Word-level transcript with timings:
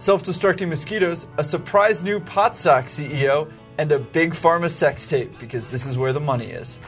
self 0.00 0.22
destructing 0.22 0.68
mosquitoes, 0.68 1.26
a 1.36 1.44
surprise 1.44 2.02
new 2.02 2.18
pot 2.18 2.56
stock 2.56 2.86
CEO, 2.86 3.52
and 3.76 3.92
a 3.92 3.98
big 3.98 4.32
pharma 4.32 4.70
sex 4.70 5.06
tape 5.06 5.38
because 5.38 5.68
this 5.68 5.84
is 5.86 5.98
where 5.98 6.14
the 6.14 6.20
money 6.20 6.46
is. 6.46 6.78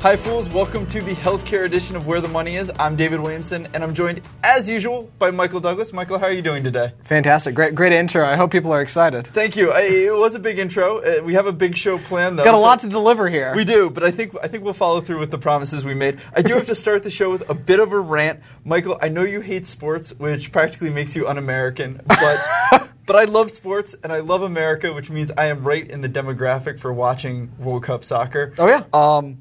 Hi, 0.00 0.14
fools. 0.16 0.48
Welcome 0.48 0.86
to 0.88 1.00
the 1.00 1.12
healthcare 1.12 1.64
edition 1.64 1.96
of 1.96 2.06
Where 2.06 2.20
the 2.20 2.28
Money 2.28 2.56
Is. 2.56 2.70
I'm 2.78 2.94
David 2.94 3.18
Williamson, 3.18 3.66
and 3.74 3.82
I'm 3.82 3.94
joined, 3.94 4.20
as 4.44 4.68
usual, 4.68 5.10
by 5.18 5.32
Michael 5.32 5.58
Douglas. 5.58 5.92
Michael, 5.92 6.20
how 6.20 6.26
are 6.26 6.32
you 6.32 6.40
doing 6.40 6.62
today? 6.62 6.92
Fantastic. 7.02 7.56
Great, 7.56 7.74
great 7.74 7.90
intro. 7.92 8.24
I 8.24 8.36
hope 8.36 8.52
people 8.52 8.72
are 8.72 8.80
excited. 8.80 9.26
Thank 9.26 9.56
you. 9.56 9.72
I, 9.72 9.80
it 9.80 10.16
was 10.16 10.36
a 10.36 10.38
big 10.38 10.60
intro. 10.60 10.98
Uh, 10.98 11.24
we 11.24 11.34
have 11.34 11.48
a 11.48 11.52
big 11.52 11.76
show 11.76 11.98
planned, 11.98 12.38
though. 12.38 12.44
Got 12.44 12.54
a 12.54 12.58
so- 12.58 12.62
lot 12.62 12.78
to 12.80 12.88
deliver 12.88 13.28
here. 13.28 13.52
We 13.56 13.64
do, 13.64 13.90
but 13.90 14.04
I 14.04 14.12
think 14.12 14.36
I 14.40 14.46
think 14.46 14.62
we'll 14.62 14.72
follow 14.72 15.00
through 15.00 15.18
with 15.18 15.32
the 15.32 15.38
promises 15.38 15.84
we 15.84 15.94
made. 15.94 16.20
I 16.32 16.42
do 16.42 16.54
have 16.54 16.66
to 16.66 16.76
start 16.76 17.02
the 17.02 17.10
show 17.10 17.28
with 17.30 17.50
a 17.50 17.54
bit 17.54 17.80
of 17.80 17.92
a 17.92 17.98
rant, 17.98 18.38
Michael. 18.64 18.98
I 19.02 19.08
know 19.08 19.22
you 19.24 19.40
hate 19.40 19.66
sports, 19.66 20.14
which 20.16 20.52
practically 20.52 20.90
makes 20.90 21.16
you 21.16 21.26
un-American, 21.26 22.00
but 22.06 22.88
but 23.04 23.16
I 23.16 23.24
love 23.24 23.50
sports 23.50 23.96
and 24.04 24.12
I 24.12 24.20
love 24.20 24.42
America, 24.42 24.92
which 24.92 25.10
means 25.10 25.32
I 25.36 25.46
am 25.46 25.64
right 25.64 25.84
in 25.90 26.02
the 26.02 26.08
demographic 26.08 26.78
for 26.78 26.92
watching 26.92 27.50
World 27.58 27.82
Cup 27.82 28.04
soccer. 28.04 28.54
Oh, 28.58 28.68
yeah? 28.68 28.84
Um, 28.92 29.38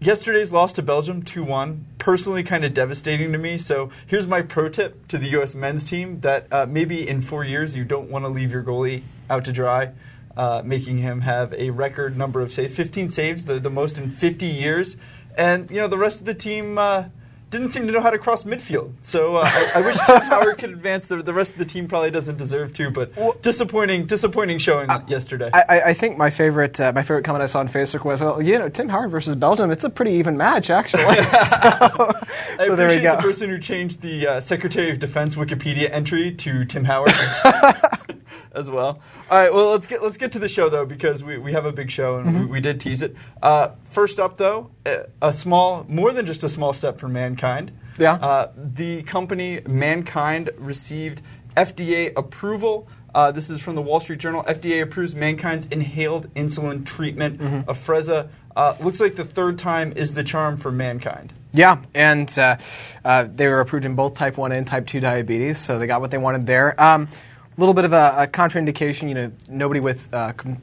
yesterday's 0.00 0.52
loss 0.52 0.72
to 0.74 0.82
Belgium, 0.82 1.22
two 1.22 1.44
one, 1.44 1.86
personally 1.98 2.42
kind 2.42 2.64
of 2.64 2.74
devastating 2.74 3.32
to 3.32 3.38
me. 3.38 3.58
So 3.58 3.90
here's 4.06 4.26
my 4.26 4.42
pro 4.42 4.68
tip 4.68 5.06
to 5.08 5.18
the 5.18 5.28
U.S. 5.30 5.54
men's 5.54 5.84
team: 5.84 6.20
that 6.20 6.46
uh, 6.50 6.66
maybe 6.66 7.06
in 7.06 7.20
four 7.20 7.44
years 7.44 7.76
you 7.76 7.84
don't 7.84 8.10
want 8.10 8.24
to 8.24 8.28
leave 8.28 8.52
your 8.52 8.62
goalie 8.62 9.02
out 9.28 9.44
to 9.44 9.52
dry. 9.52 9.92
Uh, 10.36 10.62
making 10.64 10.98
him 10.98 11.22
have 11.22 11.52
a 11.54 11.70
record 11.70 12.16
number 12.16 12.40
of 12.40 12.52
saves, 12.52 12.72
15 12.72 13.08
saves, 13.08 13.44
the, 13.46 13.58
the 13.58 13.68
most 13.68 13.98
in 13.98 14.08
50 14.08 14.46
years, 14.46 14.96
and 15.36 15.68
you 15.70 15.76
know 15.76 15.88
the 15.88 15.98
rest 15.98 16.20
of 16.20 16.26
the 16.26 16.34
team 16.34 16.78
uh, 16.78 17.06
didn't 17.50 17.72
seem 17.72 17.86
to 17.86 17.92
know 17.92 18.00
how 18.00 18.10
to 18.10 18.18
cross 18.18 18.44
midfield. 18.44 18.92
So 19.02 19.36
uh, 19.36 19.42
I, 19.52 19.72
I 19.76 19.80
wish 19.80 19.96
Tim 20.06 20.20
Howard 20.22 20.58
could 20.58 20.70
advance. 20.70 21.06
The, 21.08 21.16
the 21.22 21.34
rest 21.34 21.52
of 21.52 21.58
the 21.58 21.64
team 21.64 21.88
probably 21.88 22.10
doesn't 22.12 22.36
deserve 22.38 22.72
to, 22.74 22.90
but 22.90 23.42
disappointing, 23.42 24.06
disappointing 24.06 24.58
showing 24.58 24.88
yesterday. 25.08 25.50
I, 25.52 25.64
I- 25.68 25.82
I 25.90 25.94
think 25.94 26.16
my 26.16 26.30
favorite 26.30 26.78
uh, 26.80 26.92
my 26.92 27.02
favorite 27.02 27.24
comment 27.24 27.42
I 27.42 27.46
saw 27.46 27.58
on 27.60 27.68
Facebook 27.68 28.04
was, 28.04 28.20
well, 28.20 28.40
you 28.40 28.58
know, 28.58 28.68
Tim 28.68 28.88
Howard 28.88 29.10
versus 29.10 29.34
Belgium. 29.34 29.70
It's 29.72 29.82
a 29.82 29.90
pretty 29.90 30.12
even 30.12 30.36
match, 30.36 30.70
actually. 30.70 31.02
so, 31.04 31.12
I 31.12 32.56
so 32.66 32.76
there 32.76 32.88
we 32.88 32.98
go. 33.00 33.16
the 33.16 33.22
person 33.22 33.50
who 33.50 33.58
changed 33.58 34.00
the 34.02 34.26
uh, 34.26 34.40
Secretary 34.40 34.90
of 34.90 34.98
Defense 35.00 35.34
Wikipedia 35.34 35.90
entry 35.90 36.32
to 36.32 36.64
Tim 36.64 36.84
Howard 36.84 37.12
as 38.52 38.70
well. 38.70 39.00
All 39.30 39.38
right, 39.38 39.52
well 39.52 39.70
let's 39.70 39.86
get 39.86 40.02
let's 40.02 40.16
get 40.16 40.32
to 40.32 40.38
the 40.38 40.48
show 40.48 40.68
though 40.68 40.86
because 40.86 41.22
we, 41.22 41.38
we 41.38 41.52
have 41.52 41.64
a 41.66 41.72
big 41.72 41.90
show 41.90 42.16
and 42.18 42.28
Mm-hmm. 42.28 42.40
we, 42.40 42.46
we 42.46 42.60
did 42.60 42.80
tease 42.80 43.02
it. 43.02 43.16
Uh, 43.42 43.70
first 43.84 44.20
up 44.20 44.36
though, 44.36 44.70
a, 45.22 45.32
small 45.32 45.84
more 45.88 46.12
than 46.12 46.26
just 46.26 46.44
a 46.44 46.48
small 46.48 46.72
step 46.72 46.98
for 47.00 47.08
mankind. 47.08 47.72
Yeah. 47.98 48.14
Uh, 48.14 48.52
the 48.56 49.02
company 49.02 49.60
MannKind 49.60 50.50
received 50.58 51.22
FDA 51.56 52.12
approval. 52.16 52.88
Uh, 53.14 53.32
this 53.32 53.50
is 53.50 53.60
from 53.60 53.74
the 53.74 53.82
Wall 53.82 53.98
Street 54.00 54.20
Journal. 54.20 54.44
FDA 54.44 54.82
approves 54.82 55.14
MannKind's 55.14 55.66
inhaled 55.66 56.32
insulin 56.34 56.86
treatment, 56.86 57.40
Mm-hmm. 57.40 57.68
Afrezza. 57.70 58.28
Uh, 58.56 58.76
looks 58.80 59.00
like 59.00 59.16
the 59.16 59.24
third 59.24 59.58
time 59.58 59.92
is 59.96 60.14
the 60.14 60.24
charm 60.24 60.56
for 60.56 60.70
MannKind. 60.72 61.30
Yeah, 61.52 61.82
and 61.94 62.36
uh, 62.38 62.56
uh, 63.04 63.24
they 63.32 63.48
were 63.48 63.60
approved 63.60 63.84
in 63.84 63.96
both 63.96 64.14
type 64.14 64.36
1 64.36 64.52
and 64.52 64.64
type 64.66 64.86
2 64.86 65.00
diabetes, 65.00 65.58
so 65.58 65.78
they 65.80 65.86
got 65.88 66.00
what 66.00 66.10
they 66.12 66.18
wanted 66.18 66.46
there. 66.46 66.80
Um, 66.80 67.08
little 67.56 67.74
bit 67.74 67.84
of 67.84 67.92
a, 67.92 68.14
a 68.18 68.26
contraindication, 68.26 69.08
you 69.08 69.14
know, 69.14 69.32
nobody 69.48 69.80
with 69.80 70.12
uh, 70.14 70.32
com- 70.32 70.62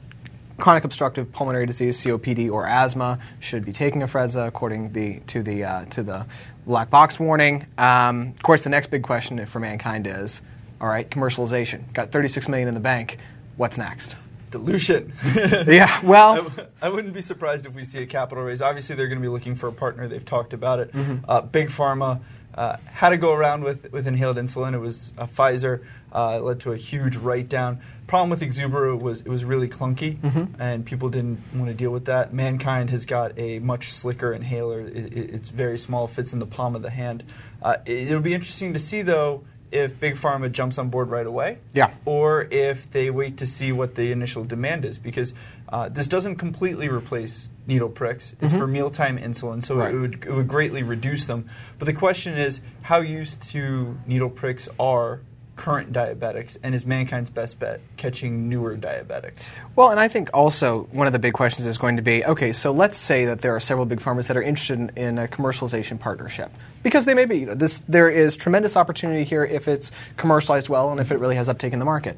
chronic 0.56 0.84
obstructive 0.84 1.32
pulmonary 1.32 1.66
disease, 1.66 2.02
COPD, 2.02 2.50
or 2.50 2.66
asthma 2.66 3.18
should 3.40 3.64
be 3.64 3.72
taking 3.72 4.00
Afrezza 4.02 4.46
according 4.46 4.92
the, 4.92 5.20
to, 5.28 5.42
the, 5.42 5.64
uh, 5.64 5.84
to 5.86 6.02
the 6.02 6.26
black 6.66 6.90
box 6.90 7.20
warning. 7.20 7.66
Um, 7.78 8.28
of 8.28 8.42
course, 8.42 8.64
the 8.64 8.70
next 8.70 8.88
big 8.90 9.02
question 9.02 9.44
for 9.46 9.60
MannKind 9.60 10.22
is, 10.22 10.42
all 10.80 10.88
right, 10.88 11.08
commercialization. 11.08 11.92
Got 11.92 12.10
36 12.12 12.48
million 12.48 12.68
in 12.68 12.74
the 12.74 12.80
bank. 12.80 13.18
What's 13.56 13.78
next? 13.78 14.16
Dilution. 14.50 15.12
Yeah, 15.66 15.98
I, 16.02 16.06
well, 16.06 16.42
w- 16.44 16.68
I 16.80 16.88
wouldn't 16.88 17.12
be 17.14 17.20
surprised 17.20 17.66
if 17.66 17.74
we 17.74 17.84
see 17.84 18.02
a 18.02 18.06
capital 18.06 18.44
raise. 18.44 18.62
Obviously, 18.62 18.96
they're 18.96 19.08
going 19.08 19.18
to 19.18 19.22
be 19.22 19.28
looking 19.28 19.54
for 19.54 19.68
a 19.68 19.72
partner. 19.72 20.08
They've 20.08 20.24
talked 20.24 20.52
about 20.52 20.80
it. 20.80 20.92
Mm-hmm. 20.92 21.28
Uh, 21.28 21.42
Big 21.42 21.68
Pharma 21.68 22.20
uh, 22.58 22.76
had 22.86 23.10
to 23.10 23.16
go 23.16 23.32
around 23.32 23.62
with, 23.64 23.90
with 23.92 24.06
inhaled 24.06 24.36
insulin. 24.36 24.74
It 24.74 24.78
was 24.78 25.12
a 25.16 25.26
Pfizer. 25.26 25.84
Uh, 26.12 26.36
it 26.38 26.42
led 26.44 26.60
to 26.60 26.72
a 26.72 26.76
huge 26.76 27.16
write 27.16 27.48
down. 27.48 27.80
Problem 28.06 28.30
with 28.30 28.40
Exubera 28.40 28.98
was 28.98 29.20
it 29.20 29.28
was 29.28 29.44
really 29.44 29.68
clunky, 29.68 30.16
Mm-hmm. 30.16 30.60
and 30.60 30.84
people 30.84 31.08
didn't 31.10 31.38
want 31.54 31.68
to 31.68 31.74
deal 31.74 31.90
with 31.90 32.06
that. 32.06 32.32
MannKind 32.32 32.88
has 32.90 33.04
got 33.06 33.38
a 33.38 33.58
much 33.60 33.92
slicker 33.92 34.32
inhaler. 34.32 34.80
It, 34.80 35.12
it, 35.12 35.30
it's 35.34 35.50
very 35.50 35.78
small, 35.78 36.06
fits 36.08 36.32
in 36.32 36.38
the 36.38 36.46
palm 36.46 36.74
of 36.74 36.82
the 36.82 36.90
hand. 36.90 37.24
Uh, 37.62 37.76
it, 37.86 38.08
it'll 38.08 38.20
be 38.22 38.34
interesting 38.34 38.72
to 38.72 38.78
see 38.78 39.02
though 39.02 39.44
if 39.70 40.00
Big 40.00 40.14
Pharma 40.14 40.50
jumps 40.50 40.78
on 40.78 40.88
board 40.88 41.10
right 41.10 41.26
away 41.26 41.58
Yeah. 41.74 41.90
or 42.06 42.48
if 42.50 42.90
they 42.90 43.10
wait 43.10 43.36
to 43.36 43.46
see 43.46 43.70
what 43.70 43.96
the 43.96 44.10
initial 44.12 44.42
demand 44.44 44.86
is 44.86 44.96
because 44.96 45.34
uh, 45.68 45.88
this 45.88 46.06
doesn't 46.06 46.36
completely 46.36 46.88
replace 46.88 47.48
needle 47.66 47.88
pricks. 47.90 48.34
It's 48.40 48.54
for 48.54 48.66
mealtime 48.66 49.18
insulin, 49.18 49.62
so 49.62 49.76
Mm-hmm. 49.76 49.80
Right. 49.80 49.94
it, 49.94 49.98
would, 49.98 50.24
it 50.24 50.32
would 50.32 50.48
greatly 50.48 50.82
reduce 50.82 51.26
them. 51.26 51.48
But 51.78 51.84
the 51.84 51.92
question 51.92 52.36
is 52.38 52.60
how 52.82 53.00
used 53.00 53.42
to 53.50 53.98
needle 54.06 54.30
pricks 54.30 54.68
are 54.80 55.20
current 55.56 55.92
diabetics, 55.92 56.56
and 56.62 56.74
is 56.74 56.84
MannKind's 56.84 57.30
best 57.30 57.58
bet 57.58 57.80
catching 57.96 58.48
newer 58.48 58.76
diabetics? 58.76 59.50
Well, 59.76 59.90
and 59.90 60.00
I 60.00 60.08
think 60.08 60.30
also 60.32 60.84
one 60.92 61.06
of 61.06 61.12
the 61.12 61.18
big 61.18 61.34
questions 61.34 61.66
is 61.66 61.76
going 61.76 61.96
to 61.96 62.02
be 62.02 62.24
okay, 62.24 62.52
so 62.52 62.72
let's 62.72 62.96
say 62.96 63.24
that 63.26 63.40
there 63.40 63.54
are 63.54 63.60
several 63.60 63.84
big 63.84 64.00
pharmas 64.00 64.28
that 64.28 64.36
are 64.36 64.42
interested 64.42 64.78
in, 64.78 64.90
in 64.96 65.18
a 65.18 65.28
commercialization 65.28 65.98
partnership. 65.98 66.50
Because 66.82 67.04
they 67.04 67.14
may 67.14 67.24
be. 67.26 67.38
You 67.38 67.46
know, 67.46 67.54
this, 67.54 67.82
there 67.88 68.08
is 68.08 68.36
tremendous 68.36 68.76
opportunity 68.76 69.24
here 69.24 69.44
if 69.44 69.68
it's 69.68 69.90
commercialized 70.16 70.68
well 70.68 70.90
and 70.90 71.00
if 71.00 71.10
it 71.10 71.18
really 71.18 71.34
has 71.34 71.48
uptake 71.48 71.72
in 71.72 71.80
the 71.80 71.84
market. 71.84 72.16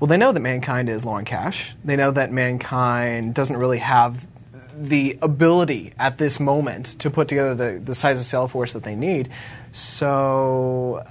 Well, 0.00 0.08
they 0.08 0.16
know 0.16 0.32
that 0.32 0.40
MannKind 0.40 0.88
is 0.88 1.04
low 1.04 1.12
on 1.12 1.26
cash. 1.26 1.74
They 1.84 1.94
know 1.94 2.10
that 2.10 2.30
MannKind 2.30 3.34
doesn't 3.34 3.56
really 3.56 3.78
have 3.78 4.26
the 4.74 5.18
ability 5.20 5.92
at 5.98 6.16
this 6.16 6.40
moment 6.40 6.98
to 7.00 7.10
put 7.10 7.28
together 7.28 7.54
the, 7.54 7.78
the 7.78 7.94
size 7.94 8.18
of 8.18 8.24
sales 8.24 8.50
force 8.50 8.72
that 8.72 8.82
they 8.82 8.94
need. 8.94 9.28
So 9.72 11.04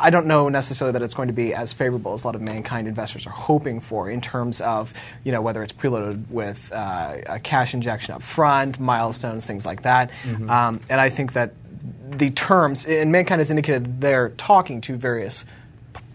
I 0.00 0.08
don't 0.08 0.24
know 0.24 0.48
necessarily 0.48 0.94
that 0.94 1.02
it's 1.02 1.12
going 1.12 1.28
to 1.28 1.34
be 1.34 1.52
as 1.52 1.74
favorable 1.74 2.14
as 2.14 2.24
a 2.24 2.28
lot 2.28 2.34
of 2.34 2.40
MannKind 2.40 2.86
investors 2.86 3.26
are 3.26 3.30
hoping 3.30 3.80
for 3.80 4.08
in 4.08 4.22
terms 4.22 4.62
of 4.62 4.94
you 5.22 5.32
know 5.32 5.42
whether 5.42 5.62
it's 5.62 5.74
preloaded 5.74 6.30
with 6.30 6.72
uh, 6.72 7.16
a 7.26 7.38
cash 7.38 7.74
injection 7.74 8.14
up 8.14 8.22
front, 8.22 8.80
milestones, 8.80 9.44
things 9.44 9.66
like 9.66 9.82
that. 9.82 10.10
Um, 10.48 10.80
and 10.88 10.98
I 10.98 11.10
think 11.10 11.34
that 11.34 11.52
the 12.10 12.30
terms 12.30 12.86
and 12.86 13.12
MannKind 13.14 13.38
has 13.38 13.50
indicated 13.50 14.00
they're 14.00 14.30
talking 14.30 14.80
to 14.82 14.96
various 14.96 15.44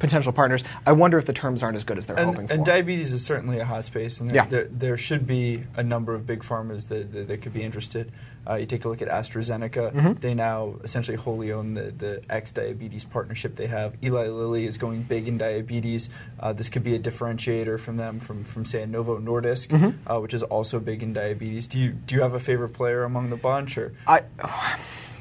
potential 0.05 0.31
partners. 0.31 0.63
I 0.85 0.91
wonder 0.91 1.17
if 1.17 1.25
the 1.25 1.33
terms 1.33 1.63
aren't 1.63 1.75
as 1.75 1.83
good 1.83 1.97
as 1.97 2.05
they're 2.05 2.23
hoping 2.23 2.47
for. 2.47 2.53
and 2.53 2.66
diabetes 2.66 3.13
is 3.13 3.25
certainly 3.25 3.59
a 3.59 3.66
hot 3.66 3.85
space, 3.85 4.19
and 4.19 4.29
there, 4.29 4.35
Yeah. 4.38 4.45
there, 4.47 4.67
there 4.71 4.97
should 4.97 5.25
be 5.27 5.63
a 5.75 5.83
number 5.83 6.13
of 6.13 6.25
big 6.25 6.41
pharmas 6.43 6.88
that, 6.89 7.11
that, 7.13 7.27
that 7.27 7.41
could 7.41 7.53
be 7.53 7.63
interested. 7.63 8.11
Uh, 8.47 8.55
you 8.55 8.67
take 8.67 8.85
a 8.85 8.89
look 8.89 9.01
at 9.01 9.07
AstraZeneca; 9.09 9.91
Mm-hmm. 9.91 10.13
they 10.19 10.33
now 10.35 10.75
essentially 10.83 11.17
wholly 11.17 11.51
own 11.51 11.73
the, 11.73 11.85
the 11.97 12.21
X 12.29 12.51
diabetes 12.51 13.03
partnership 13.03 13.55
they 13.55 13.65
have. 13.67 13.95
Eli 14.03 14.27
Lilly 14.27 14.65
is 14.65 14.77
going 14.77 15.01
big 15.01 15.27
in 15.27 15.38
diabetes. 15.39 16.09
Uh, 16.39 16.53
this 16.53 16.69
could 16.69 16.83
be 16.83 16.94
a 16.95 16.99
differentiator 16.99 17.79
from 17.79 17.97
them, 17.97 18.19
from 18.19 18.44
from 18.44 18.63
say 18.65 18.83
a 18.83 18.88
Novo 18.88 19.19
Nordisk, 19.19 19.69
Mm-hmm. 19.69 20.11
uh, 20.11 20.19
which 20.19 20.33
is 20.35 20.44
also 20.44 20.79
big 20.79 21.01
in 21.01 21.11
diabetes. 21.13 21.67
Do 21.67 21.79
you 21.79 21.89
do 21.91 22.13
you 22.15 22.21
have 22.21 22.33
a 22.35 22.39
favorite 22.39 22.69
player 22.73 23.03
among 23.03 23.31
the 23.31 23.35
bunch, 23.38 23.79
or 23.79 23.94
I, 24.05 24.21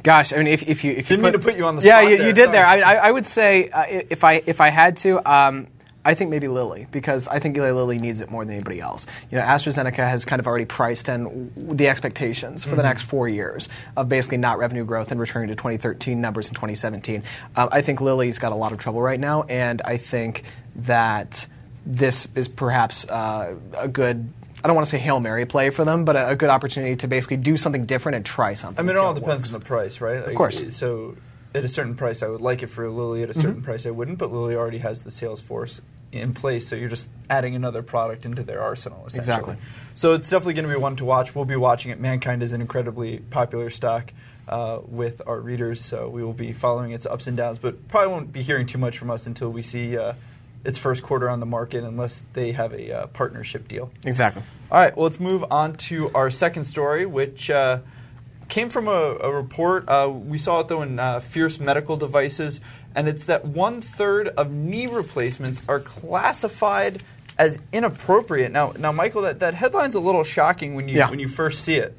gosh, 0.02 0.32
I 0.32 0.36
mean, 0.36 0.46
if, 0.48 0.62
if 0.68 0.84
you 0.84 0.92
if 0.92 1.08
Didn't 1.08 1.22
mean 1.24 1.32
to 1.32 1.38
put 1.38 1.56
you 1.56 1.64
on 1.64 1.76
the 1.76 1.82
yeah, 1.82 2.00
spot 2.00 2.10
you, 2.10 2.18
there, 2.18 2.26
you 2.26 2.32
did 2.34 2.52
there. 2.52 2.66
I. 2.66 2.80
I, 2.80 2.94
I 3.08 3.10
would 3.10 3.24
say 3.26 3.70
uh, 3.70 3.84
if 3.88 4.22
I 4.24 4.42
if 4.44 4.60
I 4.60 4.68
had 4.74 4.98
to, 4.98 5.18
um, 5.30 5.68
I 6.04 6.12
think 6.12 6.28
maybe 6.30 6.48
Lilly 6.48 6.86
because 6.92 7.26
I 7.28 7.38
think 7.38 7.56
Eli 7.56 7.70
Lilly 7.70 7.98
needs 7.98 8.20
it 8.20 8.30
more 8.30 8.44
than 8.44 8.52
anybody 8.54 8.78
else. 8.78 9.06
You 9.30 9.38
know, 9.38 9.44
AstraZeneca 9.44 9.96
has 9.96 10.26
kind 10.26 10.38
of 10.38 10.46
already 10.46 10.66
priced 10.66 11.08
in 11.08 11.50
the 11.56 11.88
expectations 11.88 12.62
for 12.62 12.70
the 12.70 12.76
Mm-hmm. 12.76 12.82
next 12.88 13.02
four 13.04 13.26
years 13.26 13.70
of 13.96 14.10
basically 14.10 14.36
not 14.36 14.58
revenue 14.58 14.84
growth 14.84 15.10
and 15.10 15.18
returning 15.18 15.48
to 15.48 15.54
2013 15.54 16.20
numbers 16.20 16.48
in 16.48 16.54
2017. 16.54 17.22
Um, 17.56 17.70
I 17.72 17.80
think 17.80 18.02
Lilly's 18.02 18.38
got 18.38 18.52
a 18.52 18.54
lot 18.54 18.72
of 18.72 18.78
trouble 18.78 19.00
right 19.00 19.18
now, 19.18 19.44
and 19.44 19.80
I 19.82 19.96
think 19.96 20.44
that 20.76 21.46
this 21.86 22.28
is 22.34 22.48
perhaps 22.48 23.08
uh, 23.08 23.54
a 23.76 23.88
good. 23.88 24.28
I 24.62 24.66
don't 24.66 24.76
want 24.76 24.86
to 24.86 24.90
say 24.90 24.98
hail 24.98 25.20
mary 25.20 25.44
play 25.46 25.68
for 25.70 25.84
them, 25.84 26.04
but 26.06 26.16
a, 26.16 26.30
a 26.30 26.36
good 26.36 26.48
opportunity 26.50 26.96
to 26.96 27.06
basically 27.08 27.36
do 27.38 27.56
something 27.58 27.84
different 27.84 28.16
and 28.16 28.24
try 28.26 28.54
something. 28.54 28.82
I 28.82 28.86
mean, 28.86 28.96
it 28.96 28.98
all 28.98 29.12
depends 29.14 29.44
works. 29.44 29.54
on 29.54 29.60
the 29.60 29.64
price, 29.66 30.00
right? 30.00 30.16
Of 30.18 30.34
course. 30.34 30.74
So, 30.74 31.16
at 31.54 31.64
a 31.64 31.68
certain 31.68 31.94
price, 31.94 32.22
I 32.22 32.28
would 32.28 32.40
like 32.40 32.62
it 32.62 32.66
for 32.68 32.88
Lilly. 32.90 33.22
At 33.22 33.30
a 33.30 33.34
certain 33.34 33.56
Mm-hmm. 33.56 33.64
price, 33.64 33.86
I 33.86 33.90
wouldn't. 33.90 34.18
But 34.18 34.32
Lilly 34.32 34.56
already 34.56 34.78
has 34.78 35.02
the 35.02 35.10
sales 35.10 35.40
force 35.40 35.80
in 36.12 36.32
place, 36.34 36.68
so 36.68 36.76
you're 36.76 36.88
just 36.88 37.08
adding 37.28 37.54
another 37.56 37.82
product 37.82 38.24
into 38.24 38.42
their 38.42 38.62
arsenal, 38.62 39.04
essentially. 39.06 39.36
Exactly. 39.36 39.56
So 39.94 40.14
it's 40.14 40.28
definitely 40.30 40.54
going 40.54 40.68
to 40.68 40.74
be 40.74 40.80
one 40.80 40.96
to 40.96 41.04
watch. 41.04 41.34
We'll 41.34 41.44
be 41.44 41.56
watching 41.56 41.90
it. 41.90 42.00
MannKind 42.00 42.42
is 42.42 42.52
an 42.52 42.60
incredibly 42.60 43.18
popular 43.18 43.70
stock. 43.70 44.12
Uh, 44.46 44.80
with 44.88 45.22
our 45.26 45.40
readers, 45.40 45.80
so 45.82 46.06
we 46.06 46.22
will 46.22 46.34
be 46.34 46.52
following 46.52 46.92
its 46.92 47.06
ups 47.06 47.26
and 47.26 47.34
downs, 47.34 47.58
but 47.58 47.88
probably 47.88 48.12
won't 48.12 48.30
be 48.30 48.42
hearing 48.42 48.66
too 48.66 48.76
much 48.76 48.98
from 48.98 49.10
us 49.10 49.26
until 49.26 49.48
we 49.48 49.62
see 49.62 49.96
uh, 49.96 50.12
its 50.66 50.78
first 50.78 51.02
quarter 51.02 51.30
on 51.30 51.40
the 51.40 51.46
market, 51.46 51.82
unless 51.82 52.22
they 52.34 52.52
have 52.52 52.74
a 52.74 52.92
uh, 52.92 53.06
partnership 53.06 53.66
deal. 53.68 53.90
Exactly. 54.04 54.42
All 54.70 54.78
right, 54.78 54.94
well, 54.94 55.04
let's 55.04 55.18
move 55.18 55.46
on 55.50 55.72
to 55.88 56.10
our 56.14 56.28
second 56.30 56.64
story, 56.64 57.06
which 57.06 57.50
uh, 57.50 57.78
came 58.48 58.68
from 58.70 58.88
a, 58.88 58.90
a 59.20 59.30
report. 59.32 59.88
Uh, 59.88 60.08
we 60.12 60.38
saw 60.38 60.60
it 60.60 60.68
though 60.68 60.82
in 60.82 60.98
uh, 60.98 61.20
Fierce 61.20 61.58
Medical 61.60 61.96
Devices, 61.96 62.60
and 62.94 63.08
it's 63.08 63.24
that 63.26 63.44
one 63.44 63.80
third 63.80 64.28
of 64.28 64.50
knee 64.50 64.86
replacements 64.86 65.62
are 65.68 65.80
classified 65.80 67.02
as 67.38 67.58
inappropriate. 67.72 68.52
Now, 68.52 68.72
now, 68.78 68.92
Michael, 68.92 69.22
that, 69.22 69.40
that 69.40 69.54
headline's 69.54 69.96
a 69.96 70.00
little 70.00 70.22
shocking 70.24 70.74
when 70.74 70.88
you 70.88 70.98
Yeah. 70.98 71.10
when 71.10 71.18
you 71.18 71.28
first 71.28 71.64
see 71.64 71.74
it. 71.76 71.96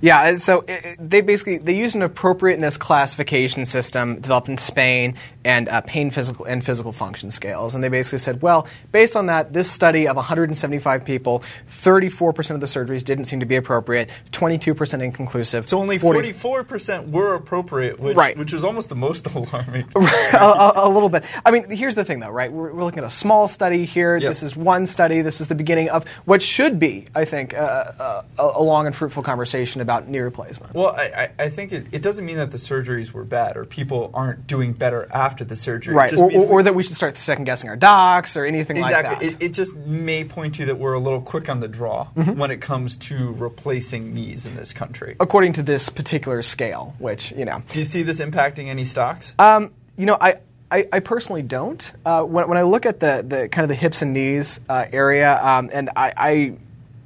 Yeah, 0.00 0.36
so 0.36 0.60
uh, 0.68 0.94
they 0.98 1.20
basically 1.20 1.58
they 1.58 1.76
use 1.76 1.94
an 1.94 2.02
appropriateness 2.02 2.76
classification 2.76 3.64
system 3.64 4.20
developed 4.20 4.48
in 4.48 4.58
Spain 4.58 5.14
and 5.44 5.68
uh, 5.68 5.80
pain 5.82 6.10
physical 6.10 6.44
and 6.46 6.64
physical 6.64 6.92
function 6.92 7.30
scales, 7.30 7.74
and 7.74 7.84
they 7.84 7.88
basically 7.88 8.18
said, 8.18 8.40
well, 8.42 8.66
based 8.92 9.14
on 9.16 9.26
that, 9.26 9.52
this 9.52 9.70
study 9.70 10.08
of 10.08 10.16
175 10.16 11.04
people, 11.04 11.42
34% 11.68 12.50
of 12.50 12.60
the 12.60 12.66
surgeries 12.66 13.04
didn't 13.04 13.26
seem 13.26 13.40
to 13.40 13.46
be 13.46 13.56
appropriate, 13.56 14.08
22% 14.32 15.02
inconclusive. 15.02 15.68
So 15.68 15.78
only 15.78 15.98
40 15.98 16.18
forty-four 16.18 16.64
percent 16.64 17.08
were 17.08 17.34
appropriate, 17.34 17.98
which, 18.00 18.16
Right. 18.16 18.36
which 18.38 18.52
was 18.52 18.64
almost 18.64 18.88
the 18.88 18.94
most 18.94 19.26
alarming. 19.34 19.84
a, 19.96 19.98
a, 20.38 20.72
a 20.76 20.88
little 20.88 21.08
bit. 21.08 21.24
I 21.44 21.50
mean, 21.50 21.68
here's 21.70 21.94
the 21.94 22.04
thing, 22.04 22.20
though, 22.20 22.30
right? 22.30 22.50
We're, 22.52 22.72
we're 22.72 22.84
looking 22.84 23.00
at 23.00 23.04
a 23.06 23.10
small 23.10 23.48
study 23.48 23.84
here. 23.84 24.16
Yep. 24.16 24.30
This 24.30 24.42
is 24.42 24.56
one 24.56 24.86
study. 24.86 25.20
This 25.22 25.40
is 25.40 25.48
the 25.48 25.54
beginning 25.54 25.90
of 25.90 26.06
what 26.24 26.42
should 26.42 26.78
be, 26.78 27.06
I 27.14 27.24
think, 27.24 27.54
uh, 27.54 27.58
uh, 27.58 28.22
a 28.38 28.62
long 28.62 28.86
and 28.86 28.94
fruitful 28.96 29.22
conversation 29.22 29.63
about 29.80 30.08
knee 30.08 30.18
replacement. 30.20 30.74
Well, 30.74 30.94
I, 30.96 31.30
I, 31.38 31.48
think 31.48 31.72
it, 31.72 31.86
it 31.92 32.02
doesn't 32.02 32.24
mean 32.24 32.36
that 32.36 32.50
the 32.50 32.58
surgeries 32.58 33.12
were 33.12 33.24
bad 33.24 33.56
or 33.56 33.64
people 33.64 34.10
aren't 34.14 34.46
doing 34.46 34.72
better 34.72 35.08
after 35.12 35.44
the 35.44 35.56
surgery. 35.56 35.94
Right, 35.94 36.10
just 36.10 36.22
or, 36.22 36.30
or, 36.32 36.46
or 36.46 36.62
that 36.62 36.74
we 36.74 36.82
should 36.82 36.96
start 36.96 37.16
second 37.18 37.44
guessing 37.44 37.70
our 37.70 37.76
docs 37.76 38.36
or 38.36 38.44
anything 38.44 38.76
Exactly. 38.76 39.26
like 39.26 39.38
that. 39.38 39.42
It, 39.42 39.46
it 39.50 39.52
just 39.52 39.74
may 39.74 40.24
point 40.24 40.54
to 40.56 40.66
that 40.66 40.78
we're 40.78 40.92
a 40.94 41.00
little 41.00 41.20
quick 41.22 41.48
on 41.48 41.60
the 41.60 41.68
draw 41.68 42.08
Mm-hmm. 42.16 42.38
when 42.38 42.50
it 42.50 42.60
comes 42.60 42.96
to 42.96 43.32
replacing 43.32 44.14
knees 44.14 44.46
in 44.46 44.56
this 44.56 44.72
country. 44.72 45.16
according 45.20 45.52
to 45.54 45.62
this 45.62 45.88
particular 45.88 46.42
scale, 46.42 46.94
which 46.98 47.32
you 47.32 47.44
know, 47.44 47.62
Do 47.70 47.78
you 47.78 47.84
see 47.84 48.02
this 48.02 48.20
impacting 48.20 48.66
any 48.68 48.84
stocks? 48.84 49.34
um, 49.38 49.72
you 49.96 50.06
know, 50.06 50.16
I. 50.20 50.36
I, 50.70 50.88
I 50.92 51.00
personally 51.00 51.42
don't. 51.42 51.92
Uh, 52.04 52.22
when, 52.24 52.48
when 52.48 52.58
I 52.58 52.62
look 52.62 52.84
at 52.84 52.98
the, 52.98 53.24
the 53.24 53.48
kind 53.48 53.62
of 53.62 53.68
the 53.68 53.76
hips 53.76 54.02
and 54.02 54.12
knees 54.12 54.58
uh, 54.68 54.86
area, 54.92 55.40
um, 55.40 55.70
and 55.72 55.88
I, 55.94 56.12
I 56.16 56.56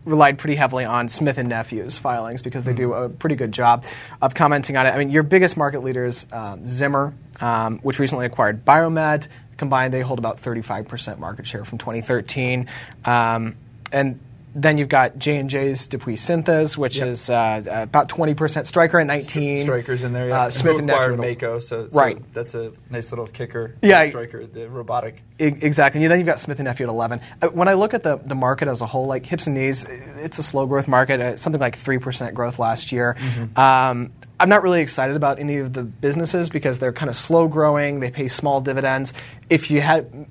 relied 0.08 0.38
pretty 0.38 0.56
heavily 0.56 0.84
on 0.84 1.08
Smith 1.08 1.38
and 1.38 1.48
Nephew's 1.48 1.98
filings 1.98 2.42
because 2.42 2.64
they 2.64 2.72
do 2.72 2.94
a 2.94 3.08
pretty 3.08 3.36
good 3.36 3.52
job 3.52 3.84
of 4.20 4.34
commenting 4.34 4.76
on 4.76 4.86
it. 4.86 4.90
I 4.90 4.98
mean, 4.98 5.10
your 5.10 5.22
biggest 5.22 5.56
market 5.56 5.84
leaders, 5.84 6.26
um, 6.32 6.66
Zimmer, 6.66 7.14
um, 7.40 7.78
which 7.78 7.98
recently 7.98 8.26
acquired 8.26 8.64
Biomet, 8.64 9.28
combined 9.56 9.92
they 9.92 10.00
hold 10.00 10.18
about 10.18 10.40
35% 10.40 11.18
market 11.18 11.46
share 11.46 11.64
from 11.64 11.78
2013, 11.78 12.68
um, 13.04 13.56
and 13.92 14.18
then 14.54 14.78
you've 14.78 14.88
got 14.88 15.18
J 15.18 15.36
and 15.38 15.48
J's 15.50 15.86
DePuy 15.88 16.14
Synthes, 16.14 16.76
which 16.76 16.96
Yep. 16.98 17.06
is 17.06 17.30
uh, 17.30 17.62
about 17.66 18.08
20% 18.08 18.66
Stryker 18.66 18.98
at 18.98 19.06
19. 19.06 19.62
Stryker's 19.62 20.02
in 20.04 20.12
there, 20.12 20.28
yeah. 20.28 20.40
Uh, 20.40 20.44
And 20.46 20.54
Smith 20.54 20.78
and 20.78 20.86
Nephew. 20.86 21.16
Mako, 21.16 21.58
so, 21.58 21.88
so 21.88 21.98
Right. 21.98 22.18
that's 22.34 22.54
a 22.54 22.70
nice 22.90 23.12
little 23.12 23.26
kicker. 23.26 23.74
Yeah. 23.82 24.08
Stryker, 24.08 24.46
the 24.46 24.68
robotic. 24.68 25.22
E- 25.38 25.44
Exactly. 25.60 26.02
And 26.02 26.10
then 26.10 26.18
you've 26.18 26.26
got 26.26 26.40
Smith 26.40 26.58
and 26.58 26.66
Nephew 26.66 26.86
at 26.86 26.90
11. 26.90 27.20
Uh, 27.42 27.48
When 27.48 27.68
I 27.68 27.74
look 27.74 27.94
at 27.94 28.02
the, 28.02 28.16
the 28.24 28.34
market 28.34 28.68
as 28.68 28.80
a 28.80 28.86
whole, 28.86 29.04
like 29.06 29.26
hips 29.26 29.46
and 29.46 29.54
knees, 29.56 29.84
it's 29.84 30.38
a 30.38 30.42
slow 30.42 30.66
growth 30.66 30.88
market, 30.88 31.20
uh, 31.20 31.36
something 31.36 31.60
like 31.60 31.76
3% 31.78 32.32
growth 32.34 32.58
last 32.58 32.90
year. 32.90 33.16
Um, 33.56 34.12
I'm 34.40 34.48
not 34.48 34.62
really 34.62 34.80
excited 34.80 35.16
about 35.16 35.38
any 35.40 35.56
of 35.58 35.72
the 35.72 35.82
businesses 35.82 36.48
because 36.48 36.78
they're 36.78 36.92
kind 36.92 37.10
of 37.10 37.16
slow 37.16 37.48
growing. 37.48 38.00
They 38.00 38.10
pay 38.10 38.28
small 38.28 38.60
dividends. 38.60 39.12
If 39.50 39.70
you 39.70 39.80
had 39.80 40.26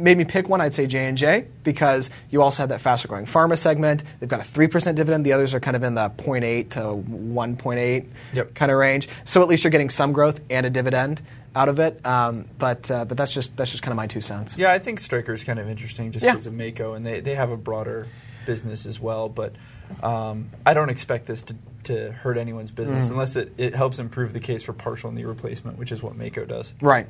made 0.00 0.18
me 0.18 0.24
pick 0.24 0.48
one, 0.48 0.60
I'd 0.60 0.74
say 0.74 0.86
J 0.86 1.06
and 1.06 1.16
J 1.18 1.46
because 1.62 2.10
you 2.30 2.42
also 2.42 2.62
have 2.62 2.70
that 2.70 2.80
faster 2.80 3.06
growing 3.08 3.26
pharma 3.26 3.56
segment. 3.58 4.02
They've 4.18 4.28
got 4.28 4.40
a 4.40 4.44
three 4.44 4.66
percent 4.66 4.96
dividend. 4.96 5.24
The 5.26 5.32
others 5.32 5.54
are 5.54 5.60
kind 5.60 5.76
of 5.76 5.82
in 5.82 5.94
the 5.94 6.10
0.8 6.10 6.70
to 6.70 6.80
1.8 6.80 8.06
Yep. 8.34 8.54
kind 8.54 8.70
of 8.72 8.78
range. 8.78 9.08
So 9.24 9.42
at 9.42 9.48
least 9.48 9.64
you're 9.64 9.70
getting 9.70 9.90
some 9.90 10.12
growth 10.12 10.40
and 10.50 10.66
a 10.66 10.70
dividend 10.70 11.22
out 11.54 11.68
of 11.68 11.78
it. 11.78 12.04
Um, 12.06 12.46
but 12.58 12.90
uh, 12.90 13.04
but 13.04 13.16
that's 13.16 13.32
just 13.32 13.56
that's 13.56 13.70
just 13.70 13.82
kind 13.82 13.92
of 13.92 13.96
my 13.96 14.06
two 14.06 14.20
cents. 14.20 14.56
Yeah, 14.56 14.72
I 14.72 14.78
think 14.78 15.00
Stryker's 15.00 15.44
kind 15.44 15.58
of 15.58 15.68
interesting 15.68 16.12
just 16.12 16.24
Yeah. 16.24 16.32
because 16.32 16.46
of 16.46 16.54
Mako, 16.54 16.94
and 16.94 17.04
they, 17.04 17.20
they 17.20 17.34
have 17.34 17.50
a 17.50 17.56
broader 17.56 18.06
business 18.46 18.86
as 18.86 18.98
well. 19.00 19.28
But 19.28 19.54
um, 20.02 20.50
I 20.64 20.74
don't 20.74 20.90
expect 20.90 21.26
this 21.26 21.42
to, 21.44 21.56
to 21.84 22.12
hurt 22.12 22.38
anyone's 22.38 22.70
business 22.70 23.08
Mm. 23.08 23.10
unless 23.12 23.36
it, 23.36 23.52
it 23.58 23.74
helps 23.74 23.98
improve 23.98 24.32
the 24.32 24.40
case 24.40 24.62
for 24.62 24.72
partial 24.72 25.10
knee 25.10 25.24
replacement, 25.24 25.78
which 25.78 25.90
is 25.92 26.02
what 26.02 26.16
Mako 26.16 26.44
does. 26.44 26.72
Right. 26.80 27.06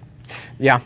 Yeah. 0.58 0.80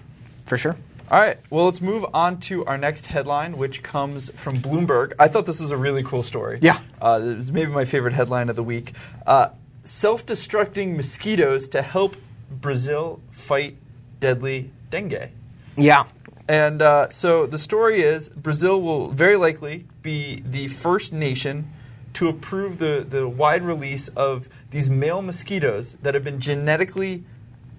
For 0.47 0.59
sure. 0.59 0.77
All 1.15 1.21
right, 1.21 1.39
well, 1.49 1.67
let's 1.67 1.81
move 1.81 2.05
on 2.13 2.41
to 2.41 2.65
our 2.65 2.77
next 2.77 3.07
headline, 3.07 3.57
which 3.57 3.85
comes 3.85 4.31
from 4.31 4.57
Bloomberg. 4.57 5.13
I 5.17 5.29
thought 5.29 5.47
this 5.47 5.61
was 5.61 5.71
a 5.71 5.77
really 5.77 6.03
cool 6.03 6.25
story. 6.25 6.59
Yeah. 6.61 6.81
Uh, 7.01 7.21
it 7.23 7.37
was 7.37 7.53
maybe 7.53 7.71
my 7.71 7.85
favorite 7.85 8.15
headline 8.15 8.49
of 8.49 8.57
the 8.57 8.65
week. 8.65 8.95
Uh, 9.25 9.51
Self 9.85 10.27
destructing 10.27 10.97
mosquitoes 10.97 11.69
to 11.69 11.83
help 11.83 12.17
Brazil 12.51 13.21
fight 13.31 13.77
deadly 14.19 14.73
dengue. 14.91 15.31
Yeah. 15.77 16.07
And 16.49 16.83
uh, 16.83 17.11
so 17.11 17.47
the 17.47 17.59
story 17.59 18.03
is 18.03 18.29
Brazil 18.31 18.83
will 18.83 19.07
very 19.07 19.37
likely 19.37 19.87
be 20.03 20.43
the 20.45 20.67
first 20.67 21.13
nation 21.13 21.71
to 22.15 22.27
approve 22.27 22.79
the, 22.79 23.07
the 23.09 23.29
wide 23.29 23.63
release 23.63 24.09
of 24.09 24.49
these 24.73 24.91
male 24.91 25.23
mosquitoes 25.23 25.93
that 26.03 26.15
have 26.15 26.25
been 26.25 26.41
genetically 26.41 27.23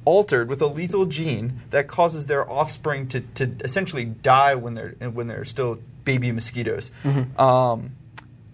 altered 0.05 0.47
with 0.47 0.61
a 0.61 0.67
lethal 0.67 1.05
gene 1.05 1.61
that 1.71 1.87
causes 1.87 2.27
their 2.27 2.49
offspring 2.49 3.07
to, 3.09 3.21
to 3.21 3.51
essentially 3.63 4.05
die 4.05 4.55
when 4.55 4.75
they're 4.75 4.91
when 5.11 5.27
they're 5.27 5.45
still 5.45 5.79
baby 6.03 6.31
mosquitoes. 6.31 6.91
Um, 7.37 7.91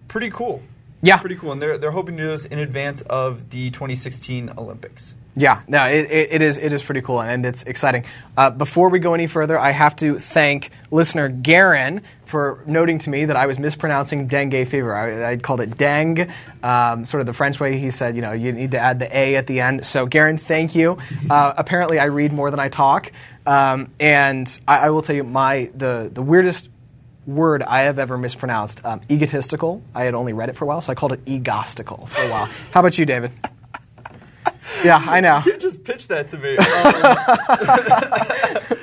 pretty 0.08 0.30
cool. 0.30 0.62
Yeah. 1.02 1.18
Pretty 1.18 1.36
cool. 1.36 1.52
And 1.52 1.60
they're, 1.60 1.78
they're 1.78 1.90
hoping 1.90 2.16
to 2.16 2.22
do 2.22 2.28
this 2.28 2.46
in 2.46 2.58
advance 2.58 3.02
of 3.02 3.50
the 3.50 3.70
2016 3.70 4.54
Olympics. 4.56 5.14
Yeah, 5.34 5.62
no, 5.66 5.86
it, 5.86 6.10
it, 6.10 6.28
it 6.32 6.42
is 6.42 6.58
it 6.58 6.74
is 6.74 6.82
pretty 6.82 7.00
cool 7.00 7.22
and 7.22 7.46
it's 7.46 7.62
exciting. 7.62 8.04
Uh, 8.36 8.50
before 8.50 8.90
we 8.90 8.98
go 8.98 9.14
any 9.14 9.26
further, 9.26 9.58
I 9.58 9.70
have 9.70 9.96
to 9.96 10.18
thank 10.18 10.70
listener 10.90 11.30
Garen 11.30 12.02
for 12.26 12.62
noting 12.66 12.98
to 13.00 13.10
me 13.10 13.24
that 13.24 13.36
I 13.36 13.46
was 13.46 13.58
mispronouncing 13.58 14.26
dengue 14.26 14.68
fever. 14.68 14.94
I, 14.94 15.32
I 15.32 15.36
called 15.38 15.62
it 15.62 15.78
dengue, 15.78 16.30
um, 16.62 17.06
sort 17.06 17.22
of 17.22 17.26
the 17.26 17.32
French 17.32 17.58
way. 17.58 17.78
He 17.78 17.90
said, 17.90 18.14
you 18.14 18.20
know, 18.20 18.32
you 18.32 18.52
need 18.52 18.72
to 18.72 18.78
add 18.78 18.98
the 18.98 19.16
a 19.16 19.36
at 19.36 19.46
the 19.46 19.60
end. 19.62 19.86
So 19.86 20.04
Garen, 20.04 20.36
thank 20.36 20.74
you. 20.74 20.98
Uh, 21.30 21.54
apparently, 21.56 21.98
I 21.98 22.06
read 22.06 22.34
more 22.34 22.50
than 22.50 22.60
I 22.60 22.68
talk, 22.68 23.10
um, 23.46 23.90
and 23.98 24.60
I, 24.68 24.80
I 24.80 24.90
will 24.90 25.00
tell 25.00 25.16
you 25.16 25.24
my 25.24 25.70
the 25.74 26.10
the 26.12 26.22
weirdest 26.22 26.68
word 27.26 27.62
I 27.62 27.82
have 27.82 27.98
ever 27.98 28.16
mispronounced. 28.18 28.84
Um, 28.84 29.00
egotistical. 29.10 29.82
I 29.94 30.04
had 30.04 30.14
only 30.14 30.32
read 30.32 30.48
it 30.48 30.56
for 30.56 30.64
a 30.64 30.68
while, 30.68 30.80
so 30.80 30.92
I 30.92 30.94
called 30.94 31.12
it 31.12 31.20
egostical 31.26 32.06
for 32.06 32.22
a 32.22 32.30
while. 32.30 32.46
How 32.72 32.80
about 32.80 32.98
you, 32.98 33.06
David? 33.06 33.32
Yeah, 34.84 35.02
I 35.04 35.20
know. 35.20 35.42
You 35.44 35.56
just 35.58 35.84
pitched 35.84 36.08
that 36.08 36.28
to 36.28 36.38
me. 36.38 36.56
Um, 36.56 36.64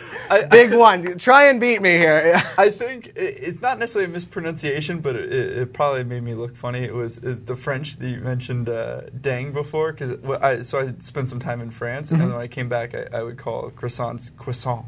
Big 0.49 0.73
one. 0.73 1.17
Try 1.17 1.49
and 1.49 1.59
beat 1.59 1.81
me 1.81 1.91
here. 1.97 2.41
I 2.57 2.69
think 2.69 3.07
i- 3.17 3.19
it's 3.19 3.61
not 3.61 3.79
necessarily 3.79 4.09
a 4.09 4.13
mispronunciation, 4.13 4.99
but 4.99 5.15
it, 5.15 5.31
it 5.31 5.73
probably 5.73 6.03
made 6.03 6.23
me 6.23 6.33
look 6.35 6.55
funny. 6.55 6.83
It 6.83 6.93
was 6.93 7.17
uh, 7.23 7.35
the 7.45 7.55
French 7.55 7.97
that 7.97 8.07
you 8.09 8.19
mentioned 8.19 8.69
uh, 8.69 9.01
"dang" 9.21 9.51
before, 9.53 9.91
because 9.91 10.11
I 10.41 10.61
so 10.61 10.79
I 10.79 10.93
spent 10.99 11.29
some 11.29 11.39
time 11.39 11.61
in 11.61 11.71
France, 11.71 12.11
and 12.11 12.19
then 12.21 12.31
when 12.31 12.39
I 12.41 12.47
came 12.47 12.69
back, 12.69 12.93
I, 12.95 13.07
I 13.11 13.23
would 13.23 13.37
call 13.37 13.71
croissants 13.71 14.35
croissant, 14.37 14.85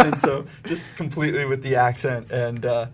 and 0.00 0.18
so 0.18 0.46
just 0.64 0.84
completely 0.96 1.44
with 1.44 1.62
the 1.62 1.76
accent, 1.76 2.30
and 2.30 2.64
uh, 2.64 2.86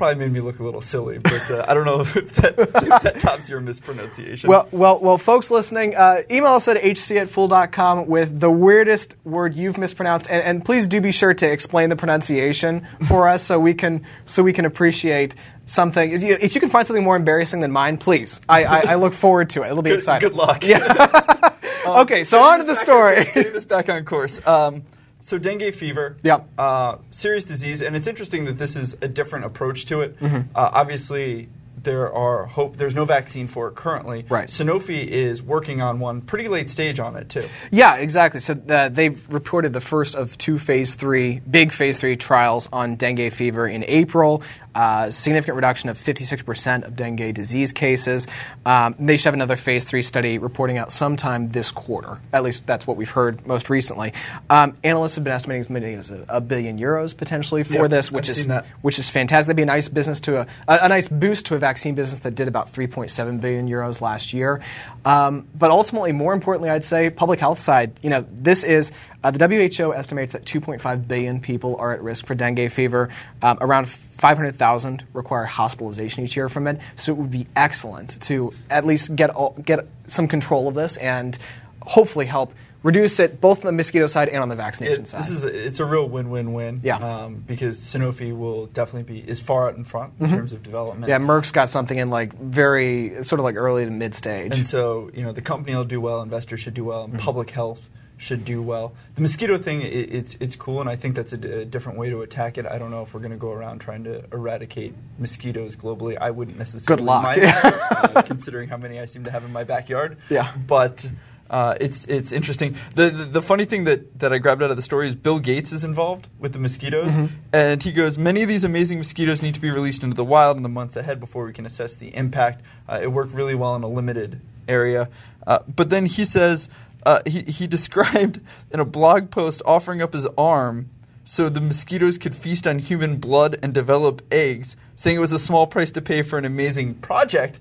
probably 0.00 0.18
made 0.18 0.32
me 0.32 0.40
look 0.40 0.58
a 0.60 0.64
little 0.64 0.80
silly. 0.80 1.18
But 1.18 1.50
uh, 1.50 1.66
I 1.68 1.74
don't 1.74 1.84
know 1.84 2.00
if 2.00 2.14
that, 2.14 2.58
if 2.58 3.02
that 3.02 3.20
tops 3.20 3.50
your 3.50 3.60
mispronunciation. 3.60 4.48
Well, 4.48 4.66
well, 4.72 4.98
well, 4.98 5.18
folks 5.18 5.50
listening, 5.50 5.94
uh, 5.94 6.22
email 6.30 6.54
us 6.54 6.68
at 6.68 6.78
hc 6.78 7.20
at 7.20 7.28
fool.com 7.28 8.06
with 8.06 8.40
the 8.40 8.50
weirdest 8.50 9.14
word 9.24 9.54
you've 9.54 9.76
mispronounced, 9.76 10.30
and, 10.30 10.42
and 10.42 10.64
please 10.64 10.86
do 10.86 11.02
be 11.02 11.12
sure 11.12 11.34
to 11.34 11.46
explain 11.46 11.90
the 11.90 11.96
pronunciation 11.96 12.86
for 13.08 13.28
us 13.28 13.42
so 13.42 13.60
we 13.60 13.74
can 13.74 14.06
so 14.24 14.42
we 14.42 14.54
can 14.54 14.64
appreciate 14.64 15.34
something. 15.66 16.10
If 16.10 16.54
you, 16.54 16.60
can 16.60 16.70
find 16.70 16.86
something 16.86 17.04
more 17.04 17.16
embarrassing 17.16 17.60
than 17.60 17.70
mine, 17.70 17.98
please. 17.98 18.40
I, 18.48 18.64
I, 18.64 18.78
I 18.92 18.94
look 18.94 19.12
forward 19.12 19.50
to 19.50 19.62
it. 19.64 19.66
It'll 19.66 19.82
be 19.82 19.90
good, 19.90 19.98
exciting. 19.98 20.30
good 20.30 20.36
luck. 20.36 20.64
Okay, 21.86 22.24
so 22.24 22.42
on 22.42 22.58
to 22.58 22.64
the 22.66 22.74
story. 22.74 23.24
Getting 23.24 23.54
this 23.54 23.64
back 23.64 23.88
on 23.88 24.04
course. 24.04 24.38
Um, 24.46 24.84
so 25.20 25.38
dengue 25.38 25.74
fever, 25.74 26.16
yeah, 26.22 26.40
uh, 26.58 26.96
serious 27.10 27.44
disease, 27.44 27.82
and 27.82 27.96
it's 27.96 28.06
interesting 28.06 28.44
that 28.46 28.58
this 28.58 28.76
is 28.76 28.96
a 29.00 29.08
different 29.08 29.44
approach 29.44 29.86
to 29.86 30.00
it. 30.02 30.18
Mm-hmm. 30.20 30.50
Uh, 30.54 30.70
obviously, 30.72 31.48
there 31.82 32.12
are 32.12 32.46
hope. 32.46 32.76
There's 32.76 32.94
no 32.94 33.04
vaccine 33.04 33.46
for 33.46 33.68
it 33.68 33.74
currently. 33.74 34.26
Right. 34.28 34.48
Sanofi 34.48 35.06
is 35.06 35.42
working 35.42 35.80
on 35.80 35.98
one, 35.98 36.20
pretty 36.20 36.48
late 36.48 36.68
stage 36.68 37.00
on 37.00 37.16
it 37.16 37.28
too. 37.28 37.48
Yeah, 37.70 37.96
exactly. 37.96 38.40
So 38.40 38.60
uh, 38.68 38.88
they've 38.88 39.26
reported 39.32 39.72
the 39.72 39.80
first 39.80 40.14
of 40.14 40.36
two 40.36 40.58
phase 40.58 40.94
three, 40.94 41.40
big 41.40 41.72
phase 41.72 41.98
three 41.98 42.16
trials 42.16 42.68
on 42.72 42.96
dengue 42.96 43.32
fever 43.32 43.66
in 43.66 43.84
April. 43.84 44.42
Uh, 44.74 45.10
significant 45.10 45.56
reduction 45.56 45.90
of 45.90 45.98
56% 45.98 46.84
of 46.84 46.96
dengue 46.96 47.34
disease 47.34 47.72
cases. 47.72 48.26
Um, 48.64 48.94
they 48.98 49.16
should 49.16 49.26
have 49.26 49.34
another 49.34 49.56
phase 49.56 49.84
three 49.84 50.02
study 50.02 50.38
reporting 50.38 50.78
out 50.78 50.92
sometime 50.92 51.50
this 51.50 51.70
quarter. 51.70 52.18
At 52.32 52.42
least 52.42 52.66
that's 52.66 52.86
what 52.86 52.96
we've 52.96 53.10
heard 53.10 53.46
most 53.46 53.70
recently. 53.70 54.12
Um, 54.48 54.76
analysts 54.84 55.16
have 55.16 55.24
been 55.24 55.32
estimating 55.32 55.60
as 55.60 55.70
many 55.70 55.94
as 55.94 56.10
a, 56.10 56.24
a 56.28 56.40
billion 56.40 56.78
euros 56.78 57.16
potentially 57.16 57.62
for 57.62 57.74
Yeah, 57.74 57.86
this, 57.88 58.12
which 58.12 58.28
I've 58.28 58.36
is 58.36 58.46
which 58.82 58.98
is 58.98 59.10
fantastic. 59.10 59.46
That'd 59.48 59.56
be 59.56 59.62
a 59.62 59.66
nice 59.66 59.88
business 59.88 60.20
to 60.22 60.40
a, 60.42 60.46
a, 60.68 60.78
a 60.82 60.88
nice 60.88 61.08
boost 61.08 61.46
to 61.46 61.54
a 61.54 61.58
vaccine 61.58 61.94
business 61.94 62.20
that 62.20 62.34
did 62.34 62.48
about 62.48 62.72
3.7 62.72 63.40
billion 63.40 63.68
euros 63.68 64.00
last 64.00 64.32
year. 64.32 64.60
Um, 65.04 65.48
but 65.54 65.70
ultimately, 65.70 66.12
more 66.12 66.32
importantly, 66.34 66.70
I'd 66.70 66.84
say 66.84 67.10
public 67.10 67.40
health 67.40 67.58
side. 67.58 67.98
You 68.02 68.10
know, 68.10 68.26
this 68.30 68.64
is 68.64 68.92
uh, 69.22 69.30
the 69.30 69.46
WHO 69.46 69.94
estimates 69.94 70.32
that 70.32 70.44
2.5 70.44 71.08
billion 71.08 71.40
people 71.40 71.76
are 71.76 71.92
at 71.92 72.02
risk 72.02 72.26
for 72.26 72.34
dengue 72.34 72.70
fever. 72.70 73.08
Um, 73.42 73.58
around 73.60 73.88
500,000 73.88 75.04
require 75.12 75.44
hospitalization 75.44 76.24
each 76.24 76.36
year 76.36 76.48
from 76.48 76.66
it. 76.66 76.80
So 76.96 77.12
it 77.12 77.18
would 77.18 77.30
be 77.30 77.46
excellent 77.56 78.20
to 78.22 78.52
at 78.68 78.86
least 78.86 79.14
get 79.16 79.30
all, 79.30 79.56
get 79.64 79.86
some 80.06 80.28
control 80.28 80.68
of 80.68 80.74
this 80.74 80.96
and 80.96 81.38
hopefully 81.82 82.26
help 82.26 82.52
reduce 82.82 83.18
it 83.20 83.40
both 83.40 83.60
on 83.64 83.66
the 83.66 83.72
mosquito 83.76 84.06
side 84.06 84.28
and 84.28 84.42
on 84.42 84.48
the 84.48 84.56
vaccination 84.56 85.02
It, 85.02 85.08
side. 85.08 85.20
this 85.20 85.30
is 85.30 85.44
a, 85.44 85.66
it's 85.66 85.80
a 85.80 85.84
real 85.84 86.08
win-win-win. 86.08 86.80
Yeah. 86.82 86.96
Um, 86.96 87.36
because 87.46 87.78
Sanofi 87.78 88.36
will 88.36 88.66
definitely 88.66 89.12
be 89.22 89.28
is 89.28 89.40
far 89.40 89.68
out 89.68 89.76
in 89.76 89.84
front 89.84 90.14
in 90.20 90.30
terms 90.30 90.52
of 90.52 90.62
development. 90.62 91.10
Mm-hmm. 91.10 91.22
yeah, 91.22 91.28
Merck's 91.28 91.52
got 91.52 91.68
something 91.70 91.98
in 91.98 92.08
like 92.08 92.32
very 92.38 93.22
sort 93.22 93.38
of 93.38 93.44
like 93.44 93.56
early 93.56 93.84
to 93.84 93.90
mid 93.90 94.14
stage. 94.14 94.52
And 94.52 94.66
so, 94.66 95.10
you 95.14 95.22
know, 95.22 95.32
the 95.32 95.42
company 95.42 95.74
will 95.76 95.84
do 95.84 96.00
well, 96.00 96.22
investors 96.22 96.60
should 96.60 96.74
do 96.74 96.84
well, 96.84 97.04
Mm-hmm. 97.04 97.16
and 97.16 97.22
public 97.22 97.50
health 97.50 97.88
should 98.16 98.44
do 98.44 98.60
well. 98.60 98.92
The 99.14 99.22
mosquito 99.22 99.56
thing, 99.56 99.80
i 99.80 99.86
it's 99.86 100.36
it's 100.40 100.54
cool, 100.54 100.82
and 100.82 100.90
I 100.90 100.94
think 100.96 101.16
that's 101.16 101.32
a, 101.32 101.38
d- 101.38 101.50
a 101.50 101.64
different 101.64 101.98
way 101.98 102.10
to 102.10 102.20
attack 102.20 102.58
it. 102.58 102.66
I 102.66 102.76
don't 102.78 102.90
know 102.90 103.00
if 103.02 103.14
we're 103.14 103.20
going 103.20 103.30
to 103.32 103.38
go 103.38 103.50
around 103.50 103.78
trying 103.78 104.04
to 104.04 104.22
eradicate 104.30 104.92
mosquitoes 105.18 105.74
globally. 105.74 106.18
I 106.20 106.30
wouldn't 106.30 106.58
necessarily. 106.58 107.00
Good 107.00 107.06
luck. 107.06 107.38
uh, 107.38 108.20
considering 108.26 108.68
how 108.68 108.76
many 108.76 109.00
I 109.00 109.06
seem 109.06 109.24
to 109.24 109.30
have 109.30 109.42
in 109.44 109.52
my 109.52 109.64
backyard. 109.64 110.18
Yeah. 110.28 110.52
but. 110.66 111.10
Uh, 111.50 111.74
it's 111.80 112.06
it's 112.06 112.32
interesting. 112.32 112.76
The, 112.94 113.10
the 113.10 113.24
the 113.24 113.42
funny 113.42 113.64
thing 113.64 113.82
that, 113.84 114.20
that 114.20 114.32
I 114.32 114.38
grabbed 114.38 114.62
out 114.62 114.70
of 114.70 114.76
the 114.76 114.82
story 114.82 115.08
is 115.08 115.16
Bill 115.16 115.40
Gates 115.40 115.72
is 115.72 115.82
involved 115.82 116.28
with 116.38 116.52
the 116.52 116.60
mosquitoes, 116.60 117.14
Mm-hmm. 117.16 117.34
and 117.52 117.82
he 117.82 117.90
goes, 117.92 118.16
many 118.16 118.42
of 118.42 118.48
these 118.48 118.62
amazing 118.62 118.98
mosquitoes 118.98 119.42
need 119.42 119.54
to 119.54 119.60
be 119.60 119.70
released 119.70 120.04
into 120.04 120.14
the 120.16 120.24
wild 120.24 120.56
in 120.56 120.62
the 120.62 120.68
months 120.68 120.96
ahead 120.96 121.18
before 121.18 121.44
we 121.44 121.52
can 121.52 121.66
assess 121.66 121.96
the 121.96 122.14
impact. 122.14 122.62
Uh, 122.88 123.00
it 123.02 123.08
worked 123.12 123.32
really 123.34 123.56
well 123.56 123.74
in 123.74 123.82
a 123.82 123.88
limited 123.88 124.40
area, 124.68 125.08
uh, 125.46 125.58
but 125.66 125.90
then 125.90 126.06
he 126.06 126.24
says 126.24 126.68
uh, 127.04 127.20
he 127.26 127.42
he 127.42 127.66
described 127.76 128.40
in 128.70 128.78
a 128.78 128.84
blog 128.84 129.30
post 129.30 129.60
offering 129.66 130.00
up 130.00 130.12
his 130.12 130.26
arm 130.38 130.88
so 131.24 131.48
the 131.48 131.60
mosquitoes 131.60 132.16
could 132.16 132.34
feast 132.34 132.66
on 132.66 132.78
human 132.78 133.16
blood 133.16 133.58
and 133.62 133.74
develop 133.74 134.22
eggs, 134.32 134.76
saying 134.96 135.16
it 135.16 135.20
was 135.20 135.32
a 135.32 135.38
small 135.38 135.66
price 135.66 135.90
to 135.92 136.00
pay 136.00 136.22
for 136.22 136.38
an 136.38 136.44
amazing 136.44 136.94
project. 136.94 137.58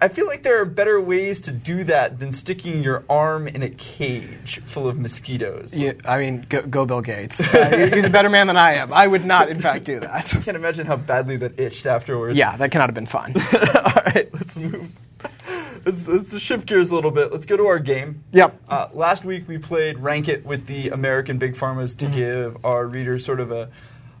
I 0.00 0.08
feel 0.08 0.26
like 0.26 0.42
there 0.42 0.60
are 0.60 0.64
better 0.64 1.00
ways 1.00 1.40
to 1.42 1.52
do 1.52 1.84
that 1.84 2.18
than 2.18 2.32
sticking 2.32 2.82
your 2.82 3.04
arm 3.08 3.46
in 3.46 3.62
a 3.62 3.70
cage 3.70 4.60
full 4.64 4.88
of 4.88 4.98
mosquitoes. 4.98 5.74
Yeah, 5.74 5.92
I 6.04 6.18
mean, 6.18 6.46
go, 6.48 6.62
go 6.62 6.84
Bill 6.84 7.00
Gates. 7.00 7.40
Uh, 7.40 7.90
he's 7.94 8.04
a 8.04 8.10
better 8.10 8.28
man 8.28 8.48
than 8.48 8.56
I 8.56 8.74
am. 8.74 8.92
I 8.92 9.06
would 9.06 9.24
not, 9.24 9.48
in 9.48 9.60
fact, 9.60 9.84
do 9.84 10.00
that. 10.00 10.10
I 10.36 10.40
can't 10.40 10.56
imagine 10.56 10.86
how 10.86 10.96
badly 10.96 11.36
that 11.38 11.58
itched 11.58 11.86
afterwards. 11.86 12.36
Yeah, 12.36 12.56
that 12.56 12.70
cannot 12.72 12.88
have 12.88 12.94
been 12.94 13.06
fun. 13.06 13.34
All 13.74 14.02
right, 14.06 14.28
let's 14.34 14.56
move. 14.56 14.90
Let's, 15.86 16.08
let's 16.08 16.38
shift 16.38 16.66
gears 16.66 16.90
a 16.90 16.94
little 16.94 17.10
bit. 17.10 17.30
Let's 17.32 17.46
go 17.46 17.56
to 17.56 17.66
our 17.66 17.78
game. 17.78 18.24
Yep. 18.32 18.60
Uh, 18.68 18.88
last 18.92 19.24
week 19.24 19.46
we 19.46 19.58
played 19.58 19.98
Rank 19.98 20.28
It 20.28 20.44
with 20.44 20.66
the 20.66 20.88
American 20.90 21.38
Big 21.38 21.54
Pharmas 21.54 21.94
Mm-hmm. 21.94 22.10
to 22.10 22.16
give 22.16 22.64
our 22.64 22.86
readers 22.86 23.24
sort 23.24 23.40
of 23.40 23.52
a, 23.52 23.70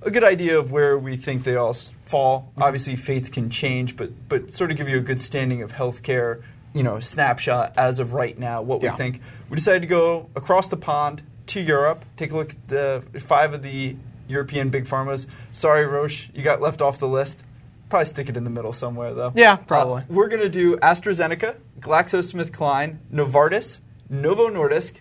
a 0.04 0.10
good 0.10 0.24
idea 0.24 0.58
of 0.58 0.70
where 0.70 0.98
we 0.98 1.16
think 1.16 1.44
they 1.44 1.56
all 1.56 1.72
fall. 2.06 2.48
Mm-hmm. 2.52 2.62
Obviously, 2.62 2.96
fates 2.96 3.28
can 3.28 3.50
change, 3.50 3.96
but 3.96 4.10
but 4.28 4.52
sort 4.52 4.70
of 4.70 4.76
give 4.76 4.88
you 4.88 4.98
a 4.98 5.02
good 5.02 5.20
standing 5.20 5.62
of 5.62 5.72
healthcare. 5.72 6.42
You 6.72 6.82
know, 6.82 6.98
snapshot 6.98 7.72
as 7.76 8.00
of 8.00 8.14
right 8.14 8.36
now, 8.36 8.60
what 8.62 8.82
Yeah. 8.82 8.90
we 8.90 8.96
think. 8.96 9.20
We 9.48 9.54
decided 9.54 9.82
to 9.82 9.88
go 9.88 10.28
across 10.34 10.66
the 10.66 10.76
pond 10.76 11.22
to 11.46 11.60
Europe, 11.60 12.04
take 12.16 12.32
a 12.32 12.36
look 12.36 12.50
at 12.50 12.68
the 12.68 13.04
five 13.20 13.54
of 13.54 13.62
the 13.62 13.94
European 14.26 14.70
big 14.70 14.84
pharmas. 14.86 15.26
Sorry, 15.52 15.86
Roche, 15.86 16.30
you 16.34 16.42
got 16.42 16.60
left 16.60 16.82
off 16.82 16.98
the 16.98 17.06
list. 17.06 17.44
Probably 17.90 18.06
stick 18.06 18.28
it 18.28 18.36
in 18.36 18.42
the 18.42 18.50
middle 18.50 18.72
somewhere, 18.72 19.14
though. 19.14 19.30
Yeah, 19.36 19.54
probably. 19.56 20.02
Uh, 20.02 20.06
we're 20.08 20.26
going 20.28 20.42
to 20.42 20.48
do 20.48 20.76
AstraZeneca, 20.78 21.56
GlaxoSmithKline, 21.78 22.96
Novartis, 23.12 23.80
Novo 24.08 24.48
Nordisk, 24.48 25.00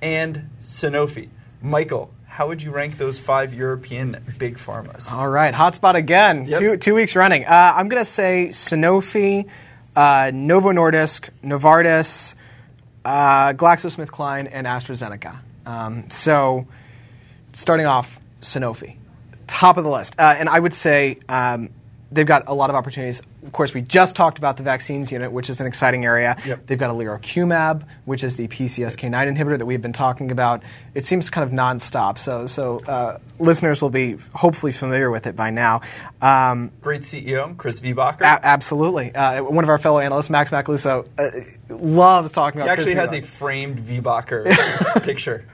and 0.00 0.48
Sanofi. 0.60 1.28
Michael, 1.60 2.12
how 2.32 2.48
would 2.48 2.62
you 2.62 2.70
rank 2.70 2.96
those 2.96 3.18
five 3.18 3.52
European 3.52 4.16
big 4.38 4.56
pharmas? 4.56 5.12
All 5.12 5.28
right, 5.28 5.52
hotspot 5.52 5.96
again. 5.96 6.46
Yep. 6.46 6.60
Two 6.60 6.76
two 6.78 6.94
weeks 6.94 7.14
running. 7.14 7.44
Uh, 7.44 7.74
I'm 7.76 7.90
going 7.90 8.00
to 8.00 8.06
say 8.06 8.48
Sanofi, 8.52 9.50
uh, 9.94 10.30
Novo 10.32 10.70
Nordisk, 10.70 11.28
Novartis, 11.44 12.34
uh, 13.04 13.52
GlaxoSmithKline, 13.52 14.48
and 14.50 14.66
AstraZeneca. 14.66 15.40
Um, 15.66 16.08
so, 16.08 16.66
starting 17.52 17.84
off, 17.84 18.18
Sanofi, 18.40 18.96
top 19.46 19.76
of 19.76 19.84
the 19.84 19.90
list, 19.90 20.18
uh, 20.18 20.34
and 20.38 20.48
I 20.48 20.58
would 20.58 20.72
say 20.72 21.18
um, 21.28 21.68
they've 22.10 22.26
got 22.26 22.44
a 22.46 22.54
lot 22.54 22.70
of 22.70 22.76
opportunities. 22.76 23.20
Of 23.44 23.50
course, 23.50 23.74
we 23.74 23.80
just 23.82 24.14
talked 24.14 24.38
about 24.38 24.56
the 24.56 24.62
vaccines 24.62 25.10
unit, 25.10 25.32
which 25.32 25.50
is 25.50 25.60
an 25.60 25.66
exciting 25.66 26.04
area. 26.04 26.36
Yep. 26.46 26.66
They've 26.66 26.78
got 26.78 26.90
Alirocumab, 26.90 27.82
which 28.04 28.22
is 28.22 28.36
the 28.36 28.46
PCSK9 28.46 29.36
inhibitor 29.36 29.58
that 29.58 29.66
we've 29.66 29.82
been 29.82 29.92
talking 29.92 30.30
about. 30.30 30.62
It 30.94 31.04
seems 31.04 31.28
kind 31.28 31.44
of 31.44 31.50
nonstop, 31.52 32.18
so 32.18 32.46
so 32.46 32.78
uh, 32.86 33.18
listeners 33.40 33.82
will 33.82 33.90
be 33.90 34.16
hopefully 34.32 34.70
familiar 34.70 35.10
with 35.10 35.26
it 35.26 35.34
by 35.34 35.50
now. 35.50 35.80
Um, 36.20 36.70
Great 36.82 37.02
CEO, 37.02 37.56
Chris 37.56 37.80
Viehbacher. 37.80 38.20
a- 38.20 38.46
absolutely, 38.46 39.12
uh, 39.14 39.42
one 39.42 39.64
of 39.64 39.70
our 39.70 39.78
fellow 39.78 39.98
analysts, 39.98 40.30
Max 40.30 40.50
Macaluso, 40.52 41.08
uh, 41.18 41.74
loves 41.74 42.30
talking 42.30 42.60
about. 42.60 42.66
he 42.68 42.72
actually 42.72 42.94
Chris 42.94 43.10
has 43.10 43.18
a 43.18 43.26
framed 43.26 43.80
Viehbacher 43.80 45.02
picture. 45.02 45.44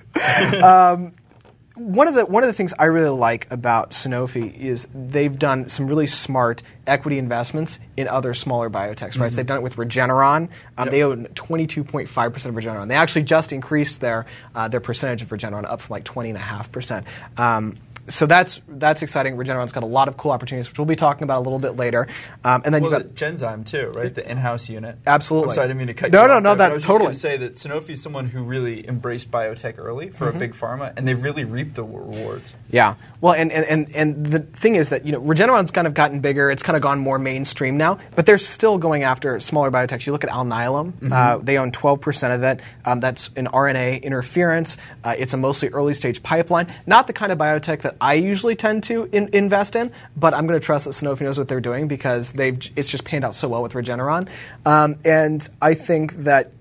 One 1.78 2.08
of 2.08 2.14
the 2.14 2.26
one 2.26 2.42
of 2.42 2.48
the 2.48 2.52
things 2.52 2.74
I 2.78 2.84
really 2.84 3.08
like 3.16 3.50
about 3.50 3.92
Sanofi 3.92 4.56
is 4.58 4.86
they've 4.94 5.36
done 5.38 5.68
some 5.68 5.86
really 5.86 6.06
smart 6.06 6.62
equity 6.86 7.18
investments 7.18 7.78
in 7.96 8.08
other 8.08 8.34
smaller 8.34 8.70
biotechs. 8.70 9.18
Right, 9.18 9.30
so 9.30 9.36
they've 9.36 9.46
done 9.46 9.58
it 9.58 9.62
with 9.62 9.76
Regeneron. 9.76 10.48
Um, 10.76 10.86
Yep. 10.88 10.90
They 10.90 11.02
own 11.02 11.24
twenty 11.34 11.66
two 11.66 11.84
point 11.84 12.08
five 12.08 12.32
percent 12.32 12.56
of 12.56 12.62
Regeneron. 12.64 12.88
They 12.88 12.94
actually 12.94 13.22
just 13.24 13.52
increased 13.52 14.00
their 14.00 14.26
uh, 14.54 14.68
their 14.68 14.80
percentage 14.80 15.22
of 15.22 15.28
Regeneron 15.28 15.64
up 15.64 15.80
from 15.80 15.94
like 15.94 16.04
twenty 16.04 16.30
and 16.30 16.38
a 16.38 16.42
half 16.42 16.70
percent. 16.72 17.06
Um, 17.36 17.76
so 18.08 18.26
that's 18.26 18.60
that's 18.68 19.02
exciting. 19.02 19.36
Regeneron's 19.36 19.72
got 19.72 19.82
a 19.82 19.86
lot 19.86 20.08
of 20.08 20.16
cool 20.16 20.30
opportunities, 20.30 20.68
which 20.70 20.78
we'll 20.78 20.86
be 20.86 20.96
talking 20.96 21.24
about 21.24 21.38
a 21.38 21.42
little 21.44 21.58
bit 21.58 21.76
later. 21.76 22.06
Um, 22.44 22.62
and 22.64 22.74
then 22.74 22.82
Well, 22.82 22.92
you've 22.92 23.02
got 23.02 23.14
the 23.14 23.24
Genzyme 23.46 23.64
too, 23.66 23.90
right? 23.94 24.14
The 24.14 24.28
in-house 24.30 24.68
unit. 24.68 24.98
Absolutely. 25.06 25.50
I'm 25.50 25.54
sorry, 25.54 25.64
I 25.64 25.68
didn't 25.68 25.78
mean 25.78 25.86
to 25.88 25.94
cut 25.94 26.10
No, 26.10 26.22
you 26.22 26.28
no, 26.28 26.34
off 26.36 26.42
no, 26.42 26.48
there, 26.50 26.56
that- 26.56 26.70
I 26.70 26.74
was 26.74 26.84
totally. 26.84 27.10
just 27.10 27.22
say 27.22 27.36
that 27.36 27.54
Sanofi 27.54 27.90
is 27.90 28.02
someone 28.02 28.26
who 28.26 28.42
really 28.42 28.86
embraced 28.88 29.30
biotech 29.30 29.78
early 29.78 30.08
for 30.10 30.28
a 30.28 30.32
big 30.32 30.54
pharma, 30.54 30.92
and 30.96 31.06
they've 31.06 31.22
really 31.22 31.44
reaped 31.44 31.74
the 31.74 31.84
rewards. 31.84 32.54
Yeah. 32.70 32.94
Well, 33.20 33.34
and, 33.34 33.50
and, 33.52 33.64
and, 33.64 33.94
and 33.96 34.26
the 34.26 34.38
thing 34.40 34.76
is 34.76 34.90
that, 34.90 35.04
you 35.04 35.12
know, 35.12 35.20
Regeneron's 35.20 35.70
kind 35.70 35.86
of 35.86 35.94
gotten 35.94 36.20
bigger. 36.20 36.50
It's 36.50 36.62
kind 36.62 36.76
of 36.76 36.82
gone 36.82 36.98
more 37.00 37.18
mainstream 37.18 37.76
now, 37.76 37.98
but 38.14 38.26
they're 38.26 38.38
still 38.38 38.78
going 38.78 39.02
after 39.02 39.38
smaller 39.40 39.70
biotechs. 39.70 40.06
You 40.06 40.12
look 40.12 40.24
at 40.24 40.30
Alnylam, 40.30 41.12
uh, 41.12 41.38
they 41.42 41.58
own 41.58 41.72
12% 41.72 42.34
of 42.34 42.42
it. 42.44 42.60
Um, 42.84 43.00
that's 43.00 43.30
an 43.36 43.46
RNA 43.48 44.02
interference. 44.02 44.76
Uh, 45.04 45.14
it's 45.18 45.34
a 45.34 45.36
mostly 45.36 45.68
early 45.70 45.94
stage 45.94 46.22
pipeline. 46.22 46.72
Not 46.86 47.06
the 47.06 47.12
kind 47.12 47.32
of 47.32 47.38
biotech 47.38 47.82
that 47.82 47.97
I 48.00 48.14
usually 48.14 48.56
tend 48.56 48.84
to 48.84 49.08
in, 49.12 49.28
invest 49.32 49.76
in, 49.76 49.92
but 50.16 50.34
I'm 50.34 50.46
going 50.46 50.58
to 50.58 50.64
trust 50.64 50.84
that 50.86 50.92
Sanofi 50.92 51.22
knows 51.22 51.38
what 51.38 51.48
they're 51.48 51.60
doing 51.60 51.88
because 51.88 52.32
they've, 52.32 52.58
it's 52.76 52.88
just 52.88 53.04
panned 53.04 53.24
out 53.24 53.34
so 53.34 53.48
well 53.48 53.62
with 53.62 53.72
Regeneron. 53.72 54.28
Um, 54.66 54.96
and 55.04 55.46
I 55.60 55.74
think 55.74 56.12
that, 56.24 56.52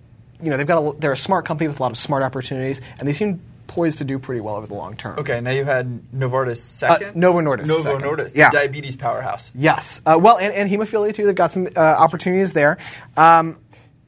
you 0.41 0.49
know, 0.49 0.57
they've 0.57 0.67
got 0.67 0.81
a, 0.95 0.99
they're 0.99 1.11
a 1.13 1.17
smart 1.17 1.45
company 1.45 1.67
with 1.67 1.79
a 1.79 1.83
lot 1.83 1.91
of 1.91 1.97
smart 1.97 2.23
opportunities, 2.23 2.81
and 2.99 3.07
they 3.07 3.13
seem 3.13 3.41
poised 3.67 3.97
to 3.97 4.05
do 4.05 4.17
pretty 4.17 4.39
well 4.39 4.55
over 4.55 4.65
the 4.65 4.73
long 4.73 4.95
term. 4.95 5.19
Okay, 5.19 5.41
now 5.41 5.51
you 5.51 5.65
had 5.65 5.99
Novartis 6.15 6.57
second. 6.57 7.09
Uh, 7.09 7.11
Novo 7.15 7.41
Nordisk 7.41 7.67
Novo 7.67 7.83
second. 7.83 8.01
Nordisk, 8.01 8.35
Yeah. 8.35 8.49
diabetes 8.49 8.95
powerhouse. 8.95 9.51
Yes. 9.53 10.01
Uh, 10.05 10.17
well, 10.21 10.37
and, 10.37 10.53
and 10.53 10.69
hemophilia 10.69 11.13
too. 11.13 11.25
They've 11.25 11.35
got 11.35 11.51
some 11.51 11.67
uh, 11.75 11.79
opportunities 11.79 12.53
there. 12.53 12.77
Um, 13.17 13.57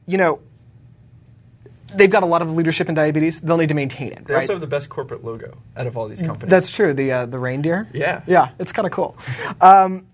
you 0.06 0.16
know, 0.18 0.40
they've 1.94 2.10
got 2.10 2.22
a 2.22 2.26
lot 2.26 2.42
of 2.42 2.54
leadership 2.54 2.88
in 2.88 2.94
diabetes. 2.94 3.40
They'll 3.40 3.56
need 3.56 3.68
to 3.68 3.74
maintain 3.74 4.12
it. 4.12 4.26
They 4.26 4.34
right? 4.34 4.40
also 4.40 4.54
have 4.54 4.60
the 4.60 4.66
best 4.66 4.88
corporate 4.88 5.24
logo 5.24 5.56
out 5.76 5.86
of 5.86 5.96
all 5.96 6.08
these 6.08 6.22
companies. 6.22 6.50
That's 6.50 6.70
true. 6.70 6.94
The 6.94 7.12
uh, 7.12 7.26
the 7.26 7.38
reindeer. 7.38 7.88
Yeah. 7.92 8.22
Yeah. 8.26 8.50
It's 8.58 8.72
kind 8.72 8.86
of 8.86 8.92
cool. 8.92 9.16
Um, 9.60 10.06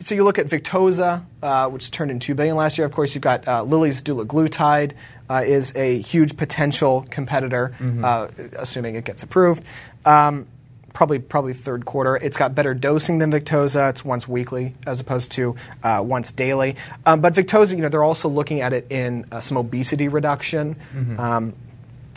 so 0.00 0.14
you 0.14 0.24
look 0.24 0.38
at 0.38 0.46
Victoza, 0.46 1.24
uh, 1.42 1.68
which 1.70 1.90
turned 1.90 2.10
in 2.10 2.20
two 2.20 2.34
billion 2.34 2.56
last 2.56 2.76
year. 2.76 2.86
Of 2.86 2.92
course, 2.92 3.14
you've 3.14 3.22
got 3.22 3.48
uh, 3.48 3.62
Lilly's 3.62 4.02
dulaglutide 4.02 4.92
uh, 5.30 5.42
is 5.46 5.74
a 5.76 6.00
huge 6.00 6.36
potential 6.36 7.06
competitor, 7.10 7.74
uh, 8.02 8.28
assuming 8.56 8.96
it 8.96 9.04
gets 9.04 9.22
approved. 9.22 9.64
Um, 10.04 10.46
probably 10.94 11.18
probably 11.18 11.52
third 11.52 11.84
quarter. 11.84 12.16
It's 12.16 12.38
got 12.38 12.54
better 12.54 12.72
dosing 12.72 13.18
than 13.18 13.30
Victoza. 13.30 13.90
It's 13.90 14.02
once 14.02 14.26
weekly 14.26 14.74
as 14.86 15.00
opposed 15.00 15.32
to 15.32 15.56
uh, 15.82 16.02
once 16.02 16.32
daily. 16.32 16.76
Um, 17.04 17.20
but 17.20 17.34
Victoza, 17.34 17.76
you 17.76 17.82
know, 17.82 17.90
they're 17.90 18.02
also 18.02 18.30
looking 18.30 18.62
at 18.62 18.72
it 18.72 18.86
in 18.88 19.26
uh, 19.30 19.42
some 19.42 19.58
obesity 19.58 20.08
reduction. 20.08 20.76
Um, 21.18 21.54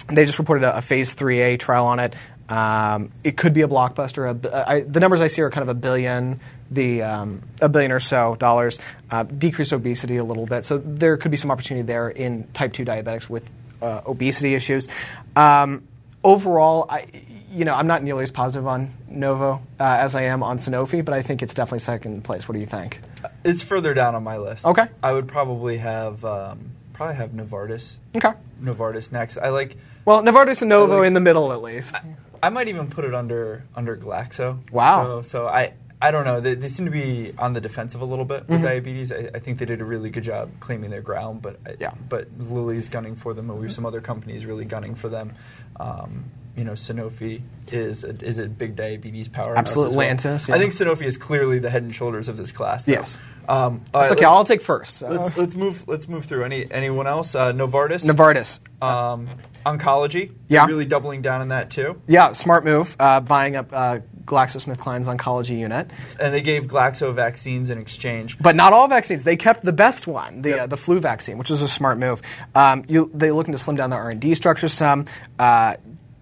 they 0.08 0.24
just 0.24 0.40
reported 0.40 0.64
a, 0.64 0.78
a 0.78 0.82
phase 0.82 1.14
3A 1.16 1.60
trial 1.60 1.88
on 1.88 2.00
it. 2.00 2.16
Um, 2.48 3.12
it 3.26 3.36
could 3.36 3.54
be 3.54 3.64
a 3.64 3.68
blockbuster. 3.68 4.46
A 4.46 4.70
I, 4.70 4.82
the 4.82 5.02
numbers 5.02 5.20
I 5.20 5.28
see 5.28 5.42
are 5.42 5.50
kind 5.50 5.64
of 5.64 5.70
a 5.70 5.78
billion, 5.78 6.40
the 6.72 7.02
um, 7.02 7.42
a 7.62 7.68
billion 7.68 7.92
or 7.92 8.00
so 8.00 8.36
dollars, 8.36 8.80
uh, 9.12 9.24
decrease 9.24 9.74
obesity 9.74 10.16
a 10.16 10.24
little 10.24 10.46
bit. 10.46 10.66
So 10.66 10.78
there 10.78 11.18
could 11.18 11.32
be 11.32 11.38
some 11.38 11.52
opportunity 11.52 11.86
there 11.86 12.08
in 12.10 12.48
type 12.54 12.72
two 12.72 12.86
diabetics 12.86 13.28
with 13.28 13.50
uh, 13.82 14.02
obesity 14.06 14.54
issues. 14.54 14.88
Um, 15.36 15.84
overall, 16.24 16.86
I, 16.90 17.08
you 17.52 17.66
know, 17.66 17.74
I'm 17.74 17.88
not 17.88 18.04
nearly 18.04 18.24
as 18.24 18.32
positive 18.32 18.68
on 18.68 18.94
Novo 19.10 19.62
uh, 19.80 19.84
as 19.84 20.16
I 20.16 20.24
am 20.24 20.44
on 20.44 20.58
Sanofi, 20.60 21.04
but 21.04 21.14
I 21.14 21.22
think 21.22 21.42
it's 21.42 21.54
definitely 21.54 21.80
second 21.80 22.24
place. 22.24 22.48
What 22.48 22.54
do 22.54 22.60
you 22.60 22.66
think? 22.68 23.00
It's 23.44 23.62
further 23.64 23.94
down 23.94 24.16
on 24.16 24.24
my 24.24 24.38
list. 24.38 24.66
Okay. 24.66 24.88
I 25.02 25.14
would 25.14 25.28
probably 25.28 25.78
have 25.78 26.24
um, 26.26 26.72
probably 26.94 27.16
have 27.16 27.32
Novartis. 27.32 27.98
Okay. 28.16 28.32
Novartis 28.62 29.12
next. 29.12 29.38
I 29.38 29.50
like. 29.50 29.78
Well, 30.06 30.22
Novartis 30.22 30.62
and 30.62 30.70
Novo 30.70 31.00
like- 31.00 31.08
in 31.08 31.14
the 31.14 31.20
middle 31.22 31.52
at 31.54 31.62
least. 31.62 31.96
I 32.44 32.50
might 32.50 32.68
even 32.68 32.88
put 32.88 33.04
it 33.06 33.16
under 33.16 33.64
under 33.76 33.98
Glaxo. 33.98 34.60
Wow. 34.72 35.04
So, 35.04 35.22
so 35.22 35.48
I 35.48 35.74
I 36.00 36.12
don't 36.12 36.26
know. 36.26 36.40
They, 36.40 36.54
they 36.54 36.68
seem 36.68 36.86
to 36.86 36.92
be 36.92 37.34
on 37.40 37.54
the 37.54 37.62
defensive 37.62 38.02
a 38.02 38.06
little 38.06 38.26
bit 38.26 38.44
Mm-hmm. 38.44 38.54
with 38.54 38.62
diabetes. 38.62 39.12
I, 39.12 39.32
I 39.34 39.40
think 39.40 39.58
they 39.58 39.66
did 39.66 39.82
a 39.82 39.86
really 39.86 40.10
good 40.12 40.24
job 40.24 40.52
claiming 40.60 40.92
their 40.92 41.02
ground, 41.02 41.42
but 41.42 41.60
I, 41.66 41.76
Yeah. 41.80 41.94
but 42.10 42.28
Lilly's 42.38 42.90
gunning 42.90 43.16
for 43.16 43.34
them, 43.34 43.50
and 43.50 43.58
we 43.60 43.66
have 43.66 43.74
some 43.74 43.86
other 43.86 44.00
companies 44.02 44.46
really 44.46 44.66
gunning 44.66 44.94
for 44.94 45.10
them. 45.10 45.34
Um, 45.80 46.26
you 46.58 46.64
know, 46.64 46.74
Sanofi 46.74 47.42
is 47.72 48.04
a, 48.04 48.10
is 48.26 48.40
a 48.40 48.48
big 48.48 48.76
diabetes 48.76 49.28
powerhouse. 49.30 49.58
Absolute 49.58 49.94
well. 49.94 50.08
Lantus, 50.10 50.50
I 50.50 50.58
think 50.58 50.74
Sanofi 50.74 51.04
is 51.06 51.16
clearly 51.16 51.60
the 51.60 51.70
head 51.70 51.84
and 51.84 51.94
shoulders 51.94 52.28
of 52.30 52.36
this 52.38 52.52
class. 52.52 52.86
though. 52.86 52.94
Yes. 52.94 53.18
Um, 53.48 53.82
It's 53.86 53.94
right, 53.94 54.12
okay. 54.12 54.26
I'll 54.26 54.44
take 54.44 54.62
first. 54.62 54.98
So. 54.98 55.08
Let's 55.10 55.38
let's 55.38 55.56
move 55.56 55.88
let's 55.88 56.08
move 56.10 56.26
through. 56.26 56.44
Any 56.44 56.70
anyone 56.70 57.08
else? 57.08 57.34
Uh, 57.36 57.54
Novartis. 57.54 58.04
Novartis. 58.06 58.60
Um, 58.84 59.30
oncology. 59.66 60.32
Yeah. 60.50 60.66
Really 60.66 60.84
doubling 60.86 61.22
down 61.22 61.40
on 61.42 61.48
that 61.50 61.70
too. 61.70 62.02
Yeah, 62.08 62.34
smart 62.34 62.66
move. 62.66 62.96
Uh, 63.00 63.22
buying 63.22 63.56
up 63.56 63.70
uh, 63.72 64.00
GlaxoSmithKline's 64.26 65.08
oncology 65.08 65.58
unit, 65.58 65.90
And 66.20 66.34
they 66.34 66.42
gave 66.42 66.68
Glaxo 66.68 67.14
vaccines 67.14 67.70
in 67.70 67.78
exchange. 67.78 68.38
but 68.40 68.58
not 68.58 68.74
all 68.74 68.90
vaccines. 68.90 69.24
They 69.24 69.38
kept 69.38 69.62
the 69.64 69.72
best 69.72 70.06
one, 70.08 70.42
the 70.42 70.50
Yep. 70.50 70.60
uh, 70.60 70.68
the 70.68 70.78
flu 70.78 71.00
vaccine, 71.00 71.38
which 71.38 71.50
was 71.50 71.62
a 71.62 71.68
smart 71.70 71.98
move. 71.98 72.22
Um, 72.54 72.84
you, 72.90 73.10
they 73.14 73.32
looking 73.32 73.54
to 73.54 73.58
slim 73.58 73.78
down 73.78 73.90
the 73.92 73.96
R 73.96 74.10
and 74.10 74.20
D 74.20 74.36
structure 74.36 74.68
some. 74.68 75.06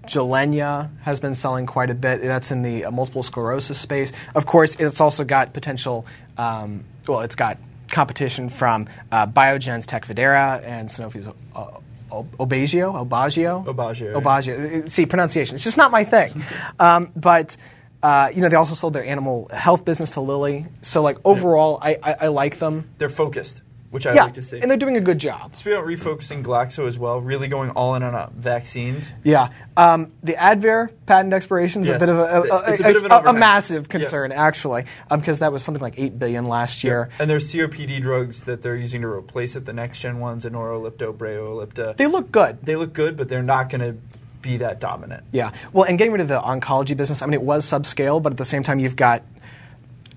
Uh, 0.06 0.20
Gilenya 0.20 0.90
has 1.02 1.20
been 1.20 1.36
selling 1.36 1.66
quite 1.66 1.90
a 1.90 1.96
bit. 1.96 2.22
That's 2.22 2.52
in 2.52 2.62
the 2.62 2.86
uh, 2.86 2.92
multiple 2.92 3.24
sclerosis 3.24 3.80
space. 3.80 4.14
Of 4.34 4.46
course, 4.46 4.76
it's 4.76 5.02
also 5.02 5.24
got 5.24 5.54
potential. 5.54 6.06
Um, 6.38 6.84
well, 7.08 7.22
it's 7.22 7.36
got 7.36 7.58
competition 7.90 8.50
from 8.50 8.88
uh, 9.12 9.28
Biogen's 9.28 9.88
Tecfidera 9.88 10.64
and 10.64 10.90
Sanofi's 10.90 11.28
uh, 11.56 11.80
Ob- 12.12 12.40
Aubagio, 12.40 12.96
Aubagio, 12.96 13.66
Aubagio, 13.68 14.12
yeah. 14.12 14.18
Aubagio. 14.18 14.88
See, 14.88 15.06
pronunciation. 15.06 15.56
It's 15.56 15.64
just 15.64 15.78
not 15.78 15.92
my 15.92 16.04
thing. 16.04 16.42
um, 16.80 17.12
but 17.16 17.58
uh, 18.04 18.30
you 18.34 18.42
know, 18.42 18.50
they 18.50 18.56
also 18.56 18.76
sold 18.76 18.94
their 18.94 19.06
animal 19.06 19.50
health 19.52 19.84
business 19.84 20.12
to 20.12 20.22
Lilly. 20.22 20.68
So, 20.82 21.02
like 21.02 21.18
overall, 21.26 21.80
I, 21.82 21.98
I, 22.04 22.16
I 22.22 22.28
like 22.28 22.60
them. 22.60 22.90
They're 23.00 23.10
focused, 23.10 23.62
which 23.96 24.06
I 24.06 24.14
yeah, 24.14 24.26
like 24.26 24.34
to 24.34 24.42
see. 24.44 24.60
and 24.60 24.70
they're 24.70 24.78
doing 24.78 24.98
a 24.98 25.02
good 25.02 25.20
job. 25.20 25.56
Speaking 25.56 25.80
about 25.80 25.88
refocusing 25.88 26.44
Glaxo 26.44 26.86
as 26.86 27.00
well, 27.00 27.22
really 27.22 27.48
going 27.48 27.70
all 27.70 27.96
in 27.96 28.04
on 28.04 28.14
uh, 28.14 28.30
vaccines. 28.36 29.10
Yeah, 29.24 29.48
um, 29.78 30.12
the 30.22 30.34
Advair 30.34 30.90
patent 31.06 31.34
expiration 31.34 31.82
is 31.82 31.88
a 31.88 31.98
bit 31.98 32.10
of 32.10 32.18
a, 32.20 32.22
a, 32.22 33.24
a 33.24 33.30
a- 33.30 33.34
massive 33.34 33.84
Yeah. 33.86 33.92
concern 34.00 34.34
actually, 34.34 34.84
um, 35.10 35.22
because 35.22 35.40
that 35.40 35.54
was 35.54 35.64
something 35.64 35.82
like 35.82 35.94
eight 35.98 36.20
billion 36.20 36.48
last 36.50 36.84
year. 36.84 37.10
And 37.20 37.30
there's 37.30 37.50
COPD 37.54 38.02
drugs 38.02 38.44
that 38.44 38.62
they're 38.62 38.76
using 38.76 39.02
to 39.04 39.08
replace 39.08 39.56
it, 39.56 39.64
the 39.64 39.72
next 39.74 40.02
gen 40.02 40.20
ones, 40.20 40.44
Anoro 40.44 40.92
Ellipta, 40.92 41.16
Breolipta. 41.16 41.96
They 41.96 42.08
look 42.08 42.32
good. 42.34 42.60
They 42.64 42.76
look 42.76 42.92
good, 42.94 43.16
but 43.16 43.30
they're 43.30 43.42
not 43.44 43.70
going 43.70 43.82
to 43.82 43.98
be 44.42 44.58
that 44.58 44.80
dominant. 44.80 45.24
Yeah. 45.32 45.52
Well, 45.74 45.86
and 45.86 45.98
getting 45.98 46.12
rid 46.12 46.22
of 46.22 46.28
the 46.28 46.40
oncology 46.40 46.96
business, 46.96 47.22
I 47.22 47.26
mean, 47.26 47.34
it 47.36 47.42
was 47.42 47.66
subscale, 47.66 48.22
but 48.22 48.34
at 48.34 48.38
the 48.38 48.46
same 48.46 48.62
time, 48.62 48.78
you've 48.80 48.96
got 48.96 49.24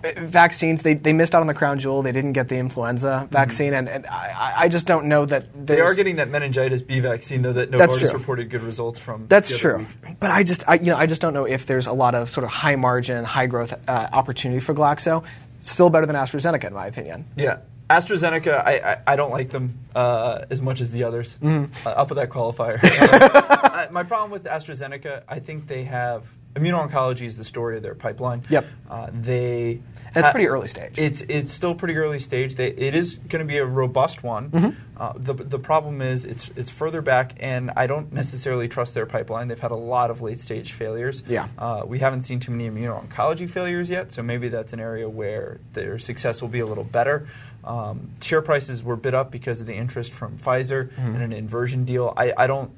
vaccines. 0.02 0.83
They, 0.83 0.95
they 0.95 1.12
missed 1.12 1.35
out 1.35 1.40
on 1.40 1.47
the 1.47 1.55
crown 1.55 1.78
jewel. 1.78 2.02
They 2.02 2.12
didn't 2.12 2.33
get 2.33 2.49
the 2.49 2.57
influenza 2.57 3.28
vaccine, 3.31 3.75
and, 3.75 3.88
and 3.88 4.07
I, 4.07 4.55
I 4.57 4.69
just 4.69 4.87
don't 4.87 5.07
know 5.07 5.26
that 5.26 5.49
Mm-hmm. 5.49 5.64
They 5.67 5.81
are 5.81 5.95
getting 5.95 6.17
that 6.17 6.31
meningitis 6.31 6.83
B 6.83 7.00
vaccine, 7.00 7.43
though, 7.43 7.52
that 7.52 7.71
Novartis 7.71 8.12
reported 8.12 8.50
good 8.50 8.62
results 8.62 8.99
from. 8.99 9.26
That's 9.28 9.59
true, 9.59 9.78
week. 9.78 10.17
but 10.21 10.31
I 10.31 10.43
just, 10.43 10.69
I, 10.69 10.75
you 10.75 10.87
know, 10.87 10.97
I 10.97 11.07
just 11.07 11.21
don't 11.21 11.35
know 11.35 11.45
if 11.47 11.67
there's 11.67 11.87
a 11.87 11.93
lot 11.93 12.14
of 12.14 12.31
sort 12.31 12.45
of 12.45 12.50
high 12.50 12.76
margin, 12.76 13.25
high 13.25 13.47
growth 13.47 13.75
uh, 13.88 14.09
opportunity 14.12 14.61
for 14.61 14.75
Glaxo. 14.75 15.25
Still 15.62 15.90
better 15.90 16.07
than 16.07 16.17
AstraZeneca, 16.17 16.64
in 16.64 16.73
my 16.73 16.87
opinion. 16.87 17.25
Yeah. 17.37 17.59
AstraZeneca, 17.90 18.64
I, 18.64 18.93
I, 18.93 18.99
I 19.07 19.17
don't 19.17 19.31
like 19.31 19.50
them 19.50 19.78
uh, 19.95 20.45
as 20.50 20.62
much 20.62 20.81
as 20.81 20.90
the 20.90 21.05
others. 21.05 21.38
Mm-hmm. 21.43 21.87
Uh, 21.87 21.93
I'll 21.93 22.07
put 22.07 22.17
that 22.17 22.31
qualifier. 22.31 22.78
Uh, 23.78 23.87
my 23.93 24.02
problem 24.02 24.33
with 24.33 24.43
AstraZeneca, 24.43 25.23
I 25.28 25.38
think 25.38 25.69
they 25.69 25.85
have 25.85 26.26
immuno-oncology 26.57 27.26
is 27.26 27.37
the 27.37 27.45
story 27.45 27.76
of 27.76 27.83
their 27.85 27.95
pipeline. 27.95 28.43
Yep. 28.49 28.67
Uh, 28.90 29.11
they. 29.12 29.81
It's 30.14 30.29
pretty 30.31 30.49
early 30.49 30.68
stage. 30.68 30.99
It's 30.99 31.21
it's 31.23 31.53
still 31.53 31.75
pretty 31.75 31.97
early 31.97 32.18
stage. 32.18 32.55
They, 32.55 32.68
it 32.68 32.94
is 32.94 33.16
going 33.16 33.40
to 33.40 33.44
be 33.44 33.59
a 33.59 33.64
robust 33.64 34.23
one. 34.23 34.51
Mm-hmm. 34.51 34.71
Uh, 35.01 35.12
the 35.16 35.35
the 35.35 35.59
problem 35.59 36.01
is 36.03 36.25
it's 36.25 36.51
it's 36.57 36.71
further 36.71 37.03
back, 37.03 37.35
and 37.40 37.71
I 37.77 37.87
don't 37.87 38.12
necessarily 38.12 38.68
trust 38.68 38.94
their 38.94 39.07
pipeline. 39.07 39.49
They've 39.49 39.59
had 39.59 39.71
a 39.71 39.77
lot 39.77 40.11
of 40.11 40.23
late 40.23 40.40
stage 40.40 40.73
failures. 40.73 41.23
Yeah. 41.29 41.49
Uh, 41.59 41.83
we 41.87 41.99
haven't 42.01 42.23
seen 42.23 42.40
too 42.40 42.51
many 42.53 42.68
immuno-oncology 42.68 43.49
failures 43.49 43.88
yet, 43.90 44.12
so 44.12 44.23
maybe 44.23 44.49
that's 44.49 44.73
an 44.73 44.81
area 44.81 45.09
where 45.09 45.61
their 45.75 45.99
success 45.99 46.40
will 46.42 46.49
be 46.49 46.61
a 46.61 46.66
little 46.66 46.85
better. 46.85 47.29
Um, 47.64 48.11
share 48.21 48.40
prices 48.42 48.83
were 48.83 48.97
bid 48.97 49.14
up 49.14 49.31
because 49.31 49.61
of 49.61 49.66
the 49.66 49.75
interest 49.75 50.12
from 50.12 50.38
Pfizer 50.38 50.88
Mm-hmm. 50.88 51.14
and 51.14 51.23
an 51.23 51.33
inversion 51.33 51.85
deal. 51.85 52.12
I, 52.16 52.33
I 52.37 52.47
don't 52.47 52.71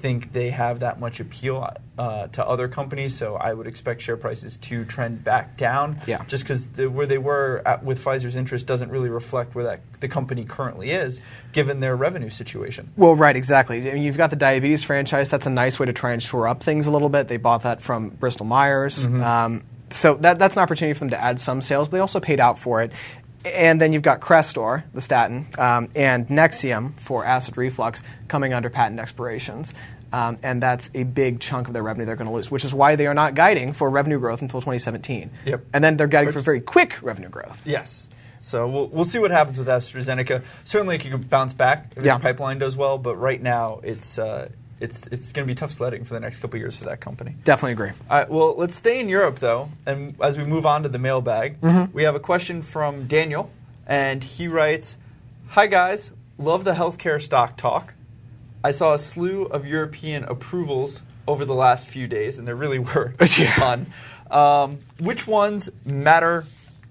think 0.00 0.32
they 0.32 0.50
have 0.50 0.80
that 0.80 0.98
much 0.98 1.20
appeal 1.20 1.68
uh, 1.98 2.26
to 2.28 2.44
other 2.44 2.68
companies, 2.68 3.16
so 3.16 3.36
I 3.36 3.52
would 3.52 3.66
expect 3.66 4.02
share 4.02 4.16
prices 4.16 4.56
to 4.58 4.84
trend 4.84 5.22
back 5.22 5.56
down. 5.56 6.00
Yeah. 6.06 6.24
Just 6.24 6.44
because 6.44 6.66
the, 6.68 6.88
where 6.88 7.06
they 7.06 7.18
were 7.18 7.62
at, 7.66 7.84
with 7.84 8.02
Pfizer's 8.02 8.36
interest 8.36 8.66
doesn't 8.66 8.90
really 8.90 9.10
reflect 9.10 9.54
where 9.54 9.64
that 9.64 9.80
the 10.00 10.08
company 10.08 10.44
currently 10.44 10.90
is, 10.90 11.20
given 11.52 11.80
their 11.80 11.94
revenue 11.94 12.30
situation. 12.30 12.90
Well, 12.96 13.14
right, 13.14 13.36
exactly. 13.36 13.88
I 13.90 13.94
mean, 13.94 14.02
you've 14.02 14.16
got 14.16 14.30
the 14.30 14.36
diabetes 14.36 14.82
franchise. 14.82 15.28
That's 15.28 15.46
a 15.46 15.50
nice 15.50 15.78
way 15.78 15.86
to 15.86 15.92
try 15.92 16.12
and 16.12 16.22
shore 16.22 16.48
up 16.48 16.62
things 16.62 16.86
a 16.86 16.90
little 16.90 17.10
bit. 17.10 17.28
They 17.28 17.36
bought 17.36 17.62
that 17.64 17.82
from 17.82 18.08
Bristol 18.08 18.46
Myers. 18.46 19.04
Um, 19.04 19.62
so 19.90 20.14
that, 20.14 20.38
that's 20.38 20.56
an 20.56 20.62
opportunity 20.62 20.94
for 20.94 21.00
them 21.00 21.10
to 21.10 21.20
add 21.20 21.40
some 21.40 21.60
sales, 21.60 21.88
but 21.88 21.96
they 21.96 22.00
also 22.00 22.20
paid 22.20 22.40
out 22.40 22.58
for 22.58 22.80
it. 22.82 22.92
And 23.44 23.80
then 23.80 23.92
you've 23.92 24.02
got 24.02 24.20
Crestor, 24.20 24.82
the 24.92 25.00
statin, 25.00 25.46
um, 25.58 25.88
and 25.94 26.28
Nexium 26.28 26.98
for 27.00 27.24
acid 27.24 27.56
reflux 27.56 28.02
coming 28.28 28.52
under 28.52 28.68
patent 28.68 29.00
expirations. 29.00 29.72
Um, 30.12 30.38
and 30.42 30.60
that's 30.62 30.90
a 30.94 31.04
big 31.04 31.40
chunk 31.40 31.68
of 31.68 31.72
their 31.74 31.82
revenue 31.84 32.04
they're 32.04 32.16
going 32.16 32.26
to 32.28 32.34
lose, 32.34 32.50
which 32.50 32.64
is 32.64 32.74
why 32.74 32.96
they 32.96 33.06
are 33.06 33.14
not 33.14 33.34
guiding 33.34 33.72
for 33.72 33.88
revenue 33.88 34.18
growth 34.18 34.42
until 34.42 34.60
2017. 34.60 35.30
Yep. 35.46 35.66
And 35.72 35.84
then 35.84 35.96
they're 35.96 36.06
guiding 36.08 36.26
Which- 36.26 36.34
for 36.34 36.40
very 36.40 36.60
quick 36.60 36.98
revenue 37.00 37.28
growth. 37.28 37.60
Yes. 37.64 38.08
So 38.40 38.66
we'll, 38.68 38.88
we'll 38.88 39.04
see 39.04 39.18
what 39.18 39.30
happens 39.30 39.58
with 39.58 39.68
AstraZeneca. 39.68 40.42
Certainly, 40.64 40.96
it 40.96 40.98
could 41.02 41.28
bounce 41.30 41.52
back 41.52 41.92
if 41.96 42.02
Yeah. 42.04 42.14
its 42.16 42.22
pipeline 42.22 42.58
does 42.58 42.74
well, 42.76 42.98
but 42.98 43.16
right 43.16 43.40
now 43.40 43.80
it's 43.84 44.18
uh, 44.18 44.48
it's 44.80 45.06
it's 45.08 45.32
going 45.32 45.46
to 45.46 45.50
be 45.50 45.54
tough 45.54 45.72
sledding 45.72 46.04
for 46.04 46.14
the 46.14 46.20
next 46.20 46.38
couple 46.40 46.56
of 46.56 46.60
years 46.60 46.76
for 46.76 46.86
that 46.86 47.00
company. 47.00 47.36
Definitely 47.44 47.72
agree. 47.72 47.90
All 48.08 48.18
right, 48.18 48.28
well, 48.28 48.54
let's 48.56 48.74
stay 48.74 48.98
in 49.00 49.08
Europe 49.08 49.38
though, 49.38 49.68
and 49.86 50.14
as 50.22 50.38
we 50.38 50.44
move 50.44 50.66
on 50.66 50.82
to 50.82 50.88
the 50.88 50.98
mailbag, 50.98 51.56
we 51.92 52.02
have 52.04 52.14
a 52.14 52.20
question 52.20 52.62
from 52.62 53.06
Daniel, 53.06 53.50
and 53.86 54.24
he 54.24 54.48
writes, 54.48 54.98
"Hi 55.48 55.66
guys, 55.66 56.12
love 56.38 56.64
the 56.64 56.72
healthcare 56.72 57.20
stock 57.20 57.56
talk. 57.56 57.94
I 58.62 58.72
saw 58.72 58.92
a 58.94 58.98
slew 58.98 59.44
of 59.44 59.66
European 59.66 60.24
approvals 60.24 61.00
over 61.26 61.44
the 61.44 61.54
last 61.54 61.86
few 61.86 62.06
days, 62.06 62.38
and 62.38 62.46
there 62.48 62.56
really 62.56 62.78
were 62.90 63.14
a 63.18 63.26
ton. 63.26 63.86
Um, 64.30 64.78
which 64.98 65.26
ones 65.26 65.70
matter 65.84 66.44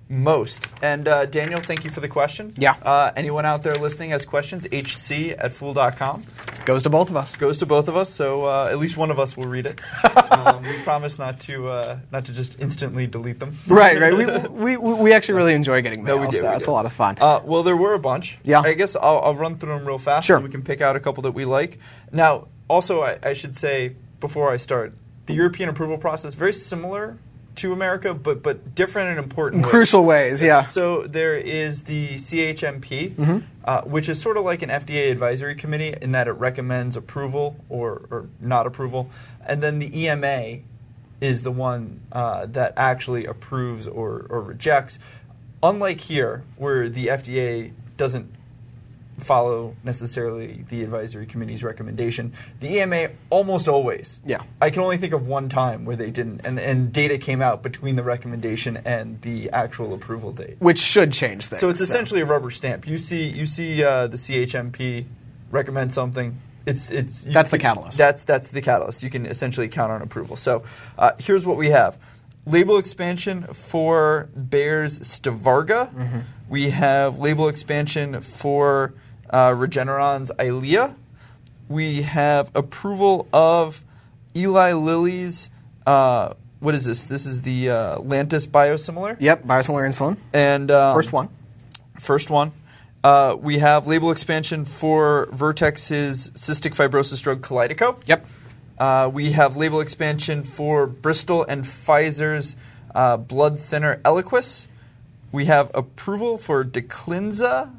most?" 0.09 0.67
And 0.81 1.07
uh, 1.07 1.25
Daniel, 1.25 1.61
thank 1.61 1.85
you 1.85 1.91
for 1.91 2.01
the 2.01 2.07
question. 2.09 2.53
Yeah. 2.57 2.75
Uh, 2.81 3.11
anyone 3.15 3.45
out 3.45 3.63
there 3.63 3.77
listening 3.77 4.09
has 4.09 4.25
questions? 4.25 4.65
HC 4.71 5.35
at 5.37 5.53
fool.com 5.53 6.23
Goes 6.65 6.83
to 6.83 6.89
both 6.89 7.09
of 7.09 7.15
us. 7.15 7.35
goes 7.35 7.57
to 7.59 7.65
both 7.65 7.87
of 7.87 7.95
us, 7.95 8.09
so 8.09 8.45
uh, 8.45 8.67
at 8.69 8.77
least 8.79 8.97
one 8.97 9.11
of 9.11 9.19
us 9.19 9.37
will 9.37 9.47
read 9.47 9.65
it. 9.65 9.79
um, 10.31 10.63
we 10.63 10.73
promise 10.83 11.17
not 11.17 11.39
to 11.41 11.67
uh, 11.69 11.99
not 12.11 12.25
to 12.25 12.33
just 12.33 12.59
instantly 12.59 13.07
delete 13.07 13.39
them. 13.39 13.57
Right, 13.67 13.99
right. 13.99 14.49
We, 14.49 14.77
we, 14.77 14.93
we 14.93 15.13
actually 15.13 15.35
really 15.35 15.53
enjoy 15.53 15.81
getting 15.81 16.03
them. 16.03 16.15
No, 16.15 16.17
we 16.17 16.27
do, 16.27 16.37
so 16.37 16.49
we 16.49 16.55
it's 16.55 16.65
do. 16.65 16.71
a 16.71 16.73
lot 16.73 16.85
of 16.85 16.93
fun. 16.93 17.17
Uh, 17.19 17.41
well, 17.43 17.63
there 17.63 17.77
were 17.77 17.93
a 17.93 17.99
bunch. 17.99 18.39
Yeah. 18.43 18.61
I 18.61 18.73
guess 18.73 18.95
I'll, 18.95 19.19
I'll 19.19 19.35
run 19.35 19.57
through 19.57 19.77
them 19.77 19.85
real 19.85 19.97
fast. 19.97 20.27
Sure. 20.27 20.37
And 20.37 20.45
we 20.45 20.51
can 20.51 20.63
pick 20.63 20.81
out 20.81 20.95
a 20.95 20.99
couple 20.99 21.23
that 21.23 21.31
we 21.31 21.45
like. 21.45 21.79
Now, 22.11 22.47
also, 22.67 23.01
I, 23.01 23.19
I 23.23 23.33
should 23.33 23.55
say 23.57 23.95
before 24.19 24.51
I 24.51 24.57
start, 24.57 24.93
the 25.25 25.33
European 25.33 25.69
approval 25.69 25.97
process 25.97 26.33
very 26.35 26.53
similar 26.53 27.17
to 27.59 27.73
America, 27.73 28.13
but 28.13 28.43
but 28.43 28.75
different 28.75 29.09
and 29.09 29.19
important. 29.19 29.63
ways. 29.63 29.71
Crucial 29.71 30.03
ways, 30.03 30.41
yeah. 30.41 30.63
So 30.63 31.07
there 31.07 31.35
is 31.35 31.83
the 31.83 32.15
CHMP, 32.15 33.43
uh, 33.65 33.81
which 33.81 34.09
is 34.09 34.21
sort 34.21 34.37
of 34.37 34.43
like 34.43 34.61
an 34.61 34.69
FDA 34.69 35.11
advisory 35.11 35.55
committee 35.55 35.95
in 36.01 36.11
that 36.13 36.27
it 36.27 36.33
recommends 36.33 36.95
approval 36.97 37.55
or, 37.69 38.05
or 38.09 38.29
not 38.39 38.67
approval, 38.67 39.09
and 39.45 39.61
then 39.61 39.79
the 39.79 40.03
EMA 40.03 40.59
is 41.21 41.43
the 41.43 41.51
one 41.51 42.01
uh, 42.11 42.45
that 42.45 42.73
actually 42.77 43.25
approves 43.25 43.87
or, 43.87 44.25
or 44.29 44.41
rejects. 44.41 44.99
Unlike 45.61 46.01
here, 46.01 46.43
where 46.55 46.87
the 46.87 47.07
FDA 47.07 47.73
doesn't 47.97 48.33
follow 49.19 49.75
necessarily 49.83 50.65
the 50.69 50.83
advisory 50.83 51.25
committee's 51.25 51.63
recommendation. 51.63 52.33
The 52.59 52.79
EMA 52.79 53.09
almost 53.29 53.67
always. 53.67 54.19
Yeah. 54.25 54.43
I 54.61 54.69
can 54.69 54.81
only 54.81 54.97
think 54.97 55.13
of 55.13 55.27
one 55.27 55.49
time 55.49 55.85
where 55.85 55.95
they 55.95 56.11
didn't, 56.11 56.45
and, 56.45 56.59
and 56.59 56.91
data 56.91 57.17
came 57.17 57.41
out 57.41 57.63
between 57.63 57.95
the 57.95 58.03
recommendation 58.03 58.77
and 58.85 59.21
the 59.21 59.49
actual 59.51 59.93
approval 59.93 60.31
date. 60.31 60.57
which 60.59 60.79
should 60.79 61.13
change 61.13 61.47
things. 61.47 61.59
So 61.59 61.69
it's 61.69 61.81
essentially 61.81 62.21
a 62.21 62.25
rubber 62.25 62.51
stamp. 62.51 62.87
You 62.87 62.97
see, 62.97 63.27
you 63.27 63.45
see 63.45 63.83
uh, 63.83 64.07
the 64.07 64.17
CHMP 64.17 65.05
recommend 65.51 65.93
something. 65.93 66.39
It's 66.65 66.91
it's 66.91 67.23
That's 67.23 67.49
the 67.49 67.57
catalyst. 67.57 67.97
That's 67.97 68.23
that's 68.23 68.51
the 68.51 68.61
catalyst. 68.61 69.01
You 69.01 69.09
can 69.09 69.25
essentially 69.25 69.67
count 69.69 69.91
on 69.91 70.01
approval. 70.01 70.35
So 70.35 70.63
uh, 70.97 71.11
here's 71.17 71.45
what 71.45 71.57
we 71.57 71.69
have: 71.69 71.97
label 72.45 72.77
expansion 72.77 73.43
for 73.53 74.29
Bayer's 74.49 74.99
Stivarga. 74.99 75.91
Mm-hmm. 75.93 76.19
We 76.49 76.69
have 76.71 77.19
label 77.19 77.47
expansion 77.47 78.21
for 78.21 78.93
uh, 79.29 79.49
Regeneron's 79.49 80.31
Eylea. 80.31 80.95
We 81.67 82.01
have 82.01 82.51
approval 82.55 83.27
of 83.31 83.83
Eli 84.35 84.73
Lilly's. 84.73 85.49
Uh, 85.85 86.33
what 86.59 86.75
is 86.75 86.85
this? 86.85 87.03
This 87.05 87.25
is 87.25 87.41
the 87.43 87.69
uh, 87.69 87.97
Lantus 87.99 88.47
biosimilar. 88.47 89.17
Yep, 89.19 89.43
biosimilar 89.43 89.87
insulin. 89.87 90.17
And 90.33 90.71
um, 90.71 90.95
First 90.95 91.13
one. 91.13 91.29
First 91.99 92.29
one. 92.29 92.51
Uh, 93.03 93.37
we 93.39 93.59
have 93.59 93.87
label 93.87 94.11
expansion 94.11 94.65
for 94.65 95.27
Vertex's 95.31 96.31
cystic 96.31 96.75
fibrosis 96.75 97.21
drug 97.21 97.41
Kalydeco. 97.41 98.01
Yep. 98.05 98.25
Uh, 98.77 99.09
we 99.13 99.31
have 99.31 99.55
label 99.57 99.81
expansion 99.81 100.43
for 100.43 100.87
Bristol 100.87 101.43
and 101.43 101.63
Pfizer's 101.63 102.55
uh, 102.95 103.17
blood 103.17 103.59
thinner 103.59 104.01
Eliquis. 104.03 104.67
We 105.31 105.45
have 105.45 105.71
approval 105.73 106.37
for 106.37 106.65
Daklinza, 106.65 107.73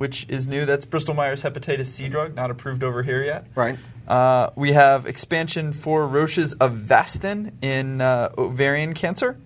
which 0.00 0.24
is 0.30 0.46
new. 0.46 0.64
That's 0.64 0.86
Bristol 0.86 1.12
Myers 1.12 1.42
hepatitis 1.42 1.84
C 1.84 2.08
drug, 2.08 2.34
not 2.34 2.50
approved 2.50 2.82
over 2.82 3.02
here 3.02 3.22
yet. 3.22 3.44
Right. 3.54 3.78
Uh, 4.08 4.48
we 4.56 4.72
have 4.72 5.04
expansion 5.04 5.74
for 5.74 6.06
Roche's 6.06 6.54
Avastin 6.54 7.52
in 7.62 8.00
uh, 8.00 8.32
ovarian 8.38 8.94
cancer. 8.94 9.36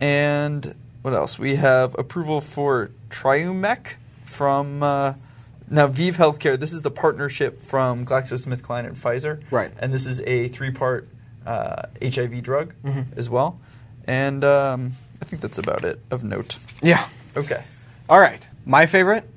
And 0.00 0.74
what 1.02 1.14
else? 1.14 1.38
We 1.38 1.54
have 1.54 1.96
approval 1.96 2.40
for 2.40 2.90
Triumec 3.10 3.94
from 4.24 4.82
uh, 4.82 5.14
now 5.70 5.86
ViiV 5.86 6.14
Healthcare. 6.14 6.58
This 6.58 6.72
is 6.72 6.82
the 6.82 6.90
partnership 6.90 7.62
from 7.62 8.04
GlaxoSmithKline 8.04 8.86
and 8.86 8.96
Pfizer. 8.96 9.40
Right. 9.52 9.70
And 9.78 9.92
this 9.92 10.08
is 10.08 10.20
a 10.22 10.48
three-part 10.48 11.06
uh, 11.46 11.82
HIV 12.02 12.42
drug 12.42 12.74
as 13.14 13.30
well. 13.30 13.60
And 14.04 14.42
um, 14.42 14.94
I 15.22 15.26
think 15.26 15.42
that's 15.42 15.58
about 15.58 15.84
it 15.84 16.00
of 16.10 16.24
note. 16.24 16.58
Yeah. 16.82 17.06
Okay. 17.36 17.62
All 18.08 18.18
right. 18.18 18.48
My 18.64 18.86
favorite, 18.86 19.30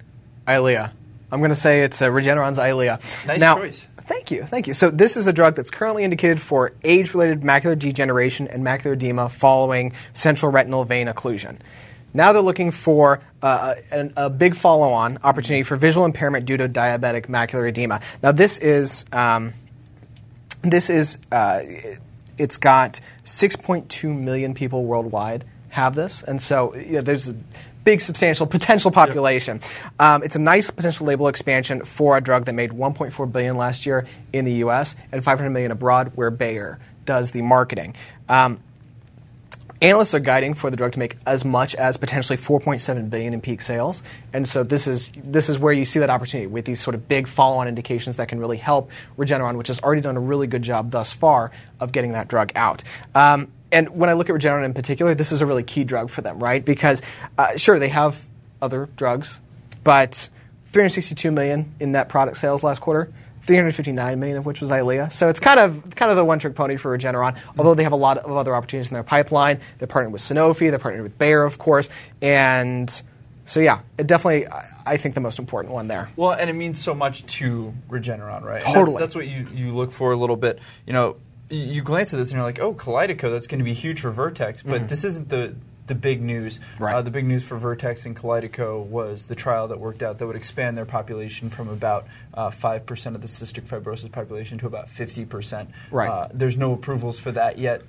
Eylea. 0.49 0.91
I'm 1.31 1.39
going 1.39 1.49
to 1.49 1.55
say 1.55 1.83
it's 1.83 2.01
uh, 2.01 2.09
Regeneron's 2.09 2.57
Eylea. 2.57 3.27
Nice 3.27 3.39
now, 3.39 3.57
choice. 3.57 3.85
Thank 3.97 4.31
you. 4.31 4.45
Thank 4.45 4.65
you. 4.65 4.73
So 4.73 4.89
this 4.89 5.15
is 5.15 5.27
a 5.27 5.33
drug 5.33 5.55
that's 5.55 5.69
currently 5.69 6.03
indicated 6.03 6.41
for 6.41 6.73
age-related 6.83 7.41
macular 7.41 7.77
degeneration 7.77 8.47
and 8.47 8.63
macular 8.63 8.93
edema 8.93 9.29
following 9.29 9.93
central 10.13 10.51
retinal 10.51 10.83
vein 10.83 11.07
occlusion. 11.07 11.59
Now 12.11 12.33
they're 12.33 12.41
looking 12.41 12.71
for 12.71 13.21
uh, 13.43 13.75
an, 13.91 14.13
a 14.17 14.31
big 14.31 14.55
follow-on 14.55 15.19
opportunity 15.23 15.61
for 15.61 15.75
visual 15.75 16.07
impairment 16.07 16.45
due 16.45 16.57
to 16.57 16.67
diabetic 16.67 17.27
macular 17.27 17.69
edema. 17.69 18.01
Now 18.23 18.31
this 18.31 18.57
is 18.57 19.05
um, 19.11 19.53
this 20.63 20.89
is 20.89 21.19
uh, 21.31 21.61
it's 22.39 22.57
got 22.57 23.01
6.2 23.25 24.19
million 24.19 24.55
people 24.55 24.85
worldwide 24.85 25.45
have 25.69 25.93
this, 25.93 26.23
and 26.23 26.41
so 26.41 26.75
you 26.75 26.93
know, 26.93 27.01
there's 27.01 27.29
a 27.29 27.35
big 27.89 28.01
substantial 28.01 28.45
potential 28.45 28.91
population. 28.91 29.59
Um, 29.97 30.21
it's 30.21 30.35
a 30.35 30.39
nice 30.39 30.69
potential 30.69 31.07
label 31.07 31.27
expansion 31.27 31.83
for 31.85 32.17
a 32.17 32.21
drug 32.21 32.45
that 32.45 32.53
made 32.53 32.69
1.4 32.69 33.31
billion 33.31 33.57
last 33.57 33.87
year 33.87 34.05
in 34.31 34.45
the 34.45 34.53
U.S. 34.65 34.95
and 35.11 35.23
500 35.23 35.49
million 35.49 35.71
abroad, 35.71 36.11
where 36.13 36.29
Bayer 36.29 36.79
does 37.05 37.31
the 37.31 37.41
marketing. 37.41 37.95
Um, 38.27 38.59
Analysts 39.81 40.13
are 40.13 40.19
guiding 40.19 40.55
for 40.55 40.69
the 40.69 40.75
drug 40.75 40.91
to 40.91 40.99
make 40.99 41.15
as 41.25 41.45
much 41.45 41.73
as 41.73 41.95
potentially 41.95 42.35
4.7 42.35 43.09
billion 43.09 43.33
in 43.33 43.39
peak 43.39 43.61
sales, 43.61 44.03
and 44.33 44.45
so 44.45 44.61
this 44.61 44.87
is 44.87 45.09
this 45.23 45.47
is 45.47 45.57
where 45.57 45.71
you 45.71 45.85
see 45.85 45.99
that 45.99 46.09
opportunity 46.09 46.47
with 46.47 46.65
these 46.65 46.81
sort 46.81 46.95
of 46.95 47.07
big 47.07 47.29
follow-on 47.29 47.65
indications 47.65 48.17
that 48.17 48.27
can 48.27 48.39
really 48.41 48.57
help 48.57 48.91
Regeneron, 49.17 49.55
which 49.55 49.69
has 49.69 49.79
already 49.79 50.01
done 50.01 50.17
a 50.17 50.19
really 50.19 50.47
good 50.47 50.63
job 50.63 50.91
thus 50.91 51.13
far 51.13 51.51
of 51.79 51.93
getting 51.93 52.11
that 52.11 52.27
drug 52.27 52.51
out. 52.55 52.83
Um, 53.15 53.53
and 53.71 53.89
when 53.89 54.09
I 54.09 54.13
look 54.13 54.29
at 54.29 54.35
Regeneron 54.35 54.65
in 54.65 54.73
particular, 54.73 55.15
this 55.15 55.31
is 55.31 55.41
a 55.41 55.45
really 55.45 55.63
key 55.63 55.83
drug 55.83 56.09
for 56.09 56.21
them, 56.21 56.39
right? 56.39 56.63
Because 56.63 57.01
uh, 57.37 57.57
sure, 57.57 57.79
they 57.79 57.89
have 57.89 58.21
other 58.61 58.89
drugs, 58.95 59.39
but 59.83 60.29
362 60.67 61.31
million 61.31 61.73
in 61.79 61.91
net 61.91 62.09
product 62.09 62.37
sales 62.37 62.63
last 62.63 62.81
quarter. 62.81 63.11
359 63.41 64.19
million 64.19 64.37
of 64.37 64.45
which 64.45 64.61
was 64.61 64.69
Eylea. 64.69 65.11
So 65.11 65.29
it's 65.29 65.39
kind 65.39 65.59
of 65.59 65.95
kind 65.95 66.11
of 66.11 66.17
the 66.17 66.25
one-trick 66.25 66.55
pony 66.55 66.75
for 66.75 66.95
Regeneron. 66.95 67.37
Although 67.57 67.73
they 67.73 67.83
have 67.83 67.93
a 67.93 67.97
lot 67.97 68.17
of 68.17 68.35
other 68.35 68.53
opportunities 68.53 68.91
in 68.91 68.93
their 68.93 69.03
pipeline. 69.03 69.59
They're 69.77 69.87
partnered 69.87 70.13
with 70.13 70.21
Sanofi. 70.21 70.69
They're 70.69 70.77
partnered 70.77 71.03
with 71.03 71.17
Bayer, 71.17 71.43
of 71.43 71.57
course. 71.57 71.89
And 72.21 73.01
so 73.45 73.59
yeah, 73.59 73.79
it 73.97 74.05
definitely 74.07 74.47
I- 74.85 74.97
think 74.97 75.15
the 75.15 75.21
most 75.21 75.39
important 75.39 75.73
one 75.73 75.87
there. 75.87 76.09
Well, 76.15 76.31
and 76.31 76.49
it 76.49 76.53
means 76.53 76.79
so 76.79 76.93
much 76.93 77.25
to 77.37 77.73
Regeneron, 77.89 78.43
right? 78.43 78.61
Totally. 78.61 78.85
That's, 78.85 78.99
that's 78.99 79.15
what 79.15 79.27
you, 79.27 79.47
you 79.53 79.73
look 79.73 79.91
for 79.91 80.11
a 80.11 80.15
little 80.17 80.35
bit. 80.35 80.59
You 80.85 80.93
know, 80.93 81.15
you 81.49 81.81
glance 81.81 82.13
at 82.13 82.17
this 82.17 82.29
and 82.29 82.37
you're 82.37 82.45
like, 82.45 82.59
oh, 82.59 82.73
Kalydeco, 82.73 83.31
that's 83.31 83.47
going 83.47 83.59
to 83.59 83.65
be 83.65 83.73
huge 83.73 84.01
for 84.01 84.11
Vertex. 84.11 84.63
But 84.63 84.87
this 84.87 85.03
isn't 85.03 85.29
the 85.29 85.55
the 85.89 85.95
big 85.95 86.21
news. 86.21 86.59
Mm-hmm. 86.59 86.83
Right. 86.83 86.95
Uh, 86.95 87.01
the 87.01 87.11
big 87.11 87.25
news 87.25 87.43
for 87.43 87.57
Vertex 87.57 88.05
and 88.05 88.15
Kalydeco 88.15 88.85
was 88.85 89.25
the 89.25 89.35
trial 89.35 89.67
that 89.67 89.79
worked 89.79 90.01
out 90.01 90.19
that 90.19 90.27
would 90.27 90.37
expand 90.37 90.77
their 90.77 90.85
population 90.85 91.49
from 91.49 91.67
about 91.67 92.07
uh, 92.33 92.49
5% 92.49 93.15
of 93.15 93.21
the 93.21 93.27
cystic 93.27 93.67
fibrosis 93.67 94.11
population 94.11 94.57
to 94.59 94.67
about 94.67 94.87
50%. 94.87 95.67
Right. 95.91 96.07
Uh, 96.07 96.29
there's 96.31 96.55
no 96.55 96.73
approvals 96.73 97.19
for 97.19 97.31
that 97.33 97.57
yet. 97.57 97.81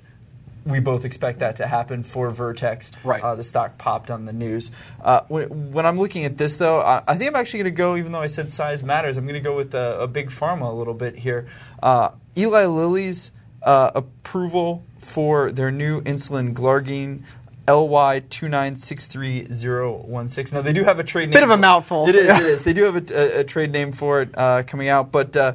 We 0.65 0.79
both 0.79 1.05
expect 1.05 1.39
that 1.39 1.55
to 1.55 1.67
happen 1.67 2.03
for 2.03 2.29
Vertex. 2.31 2.91
Right. 3.03 3.21
Uh, 3.21 3.35
the 3.35 3.43
stock 3.43 3.77
popped 3.77 4.11
on 4.11 4.25
the 4.25 4.33
news. 4.33 4.71
Uh, 4.99 5.21
when, 5.27 5.71
when 5.71 5.85
I'm 5.85 5.99
looking 5.99 6.25
at 6.25 6.37
this, 6.37 6.57
though, 6.57 6.81
I, 6.81 7.03
I 7.07 7.15
think 7.15 7.29
I'm 7.29 7.35
actually 7.35 7.59
going 7.59 7.73
to 7.73 7.77
go, 7.77 7.95
even 7.95 8.11
though 8.11 8.21
I 8.21 8.27
said 8.27 8.51
size 8.51 8.83
matters, 8.83 9.17
I'm 9.17 9.25
going 9.25 9.41
to 9.41 9.47
go 9.47 9.55
with 9.55 9.73
a, 9.73 10.01
a 10.01 10.07
big 10.07 10.29
pharma 10.29 10.69
a 10.69 10.73
little 10.73 10.93
bit 10.95 11.15
here. 11.15 11.47
Uh, 11.81 12.11
Eli 12.35 12.65
Lilly's 12.65 13.31
uh, 13.63 13.91
approval 13.95 14.83
for 14.99 15.51
their 15.51 15.71
new 15.71 16.01
insulin 16.01 16.53
Glargine. 16.53 17.23
LY 17.67 18.23
two 18.27 18.49
nine 18.49 18.75
six 18.75 19.05
three 19.07 19.47
zero 19.53 19.95
one 19.95 20.29
six. 20.29 20.51
Now 20.51 20.61
they 20.61 20.73
do 20.73 20.83
have 20.83 20.99
a 20.99 21.03
trade 21.03 21.29
name. 21.29 21.33
Bit 21.33 21.43
of 21.43 21.51
a 21.51 21.57
mouthful. 21.57 22.09
It 22.09 22.15
is. 22.15 22.27
It 22.27 22.41
is. 22.41 22.63
They 22.63 22.73
do 22.73 22.83
have 22.83 22.95
a, 23.11 23.37
a, 23.37 23.39
a 23.41 23.43
trade 23.43 23.71
name 23.71 23.91
for 23.91 24.23
it 24.23 24.29
uh, 24.35 24.63
coming 24.63 24.87
out, 24.87 25.11
but 25.11 25.37
uh, 25.37 25.53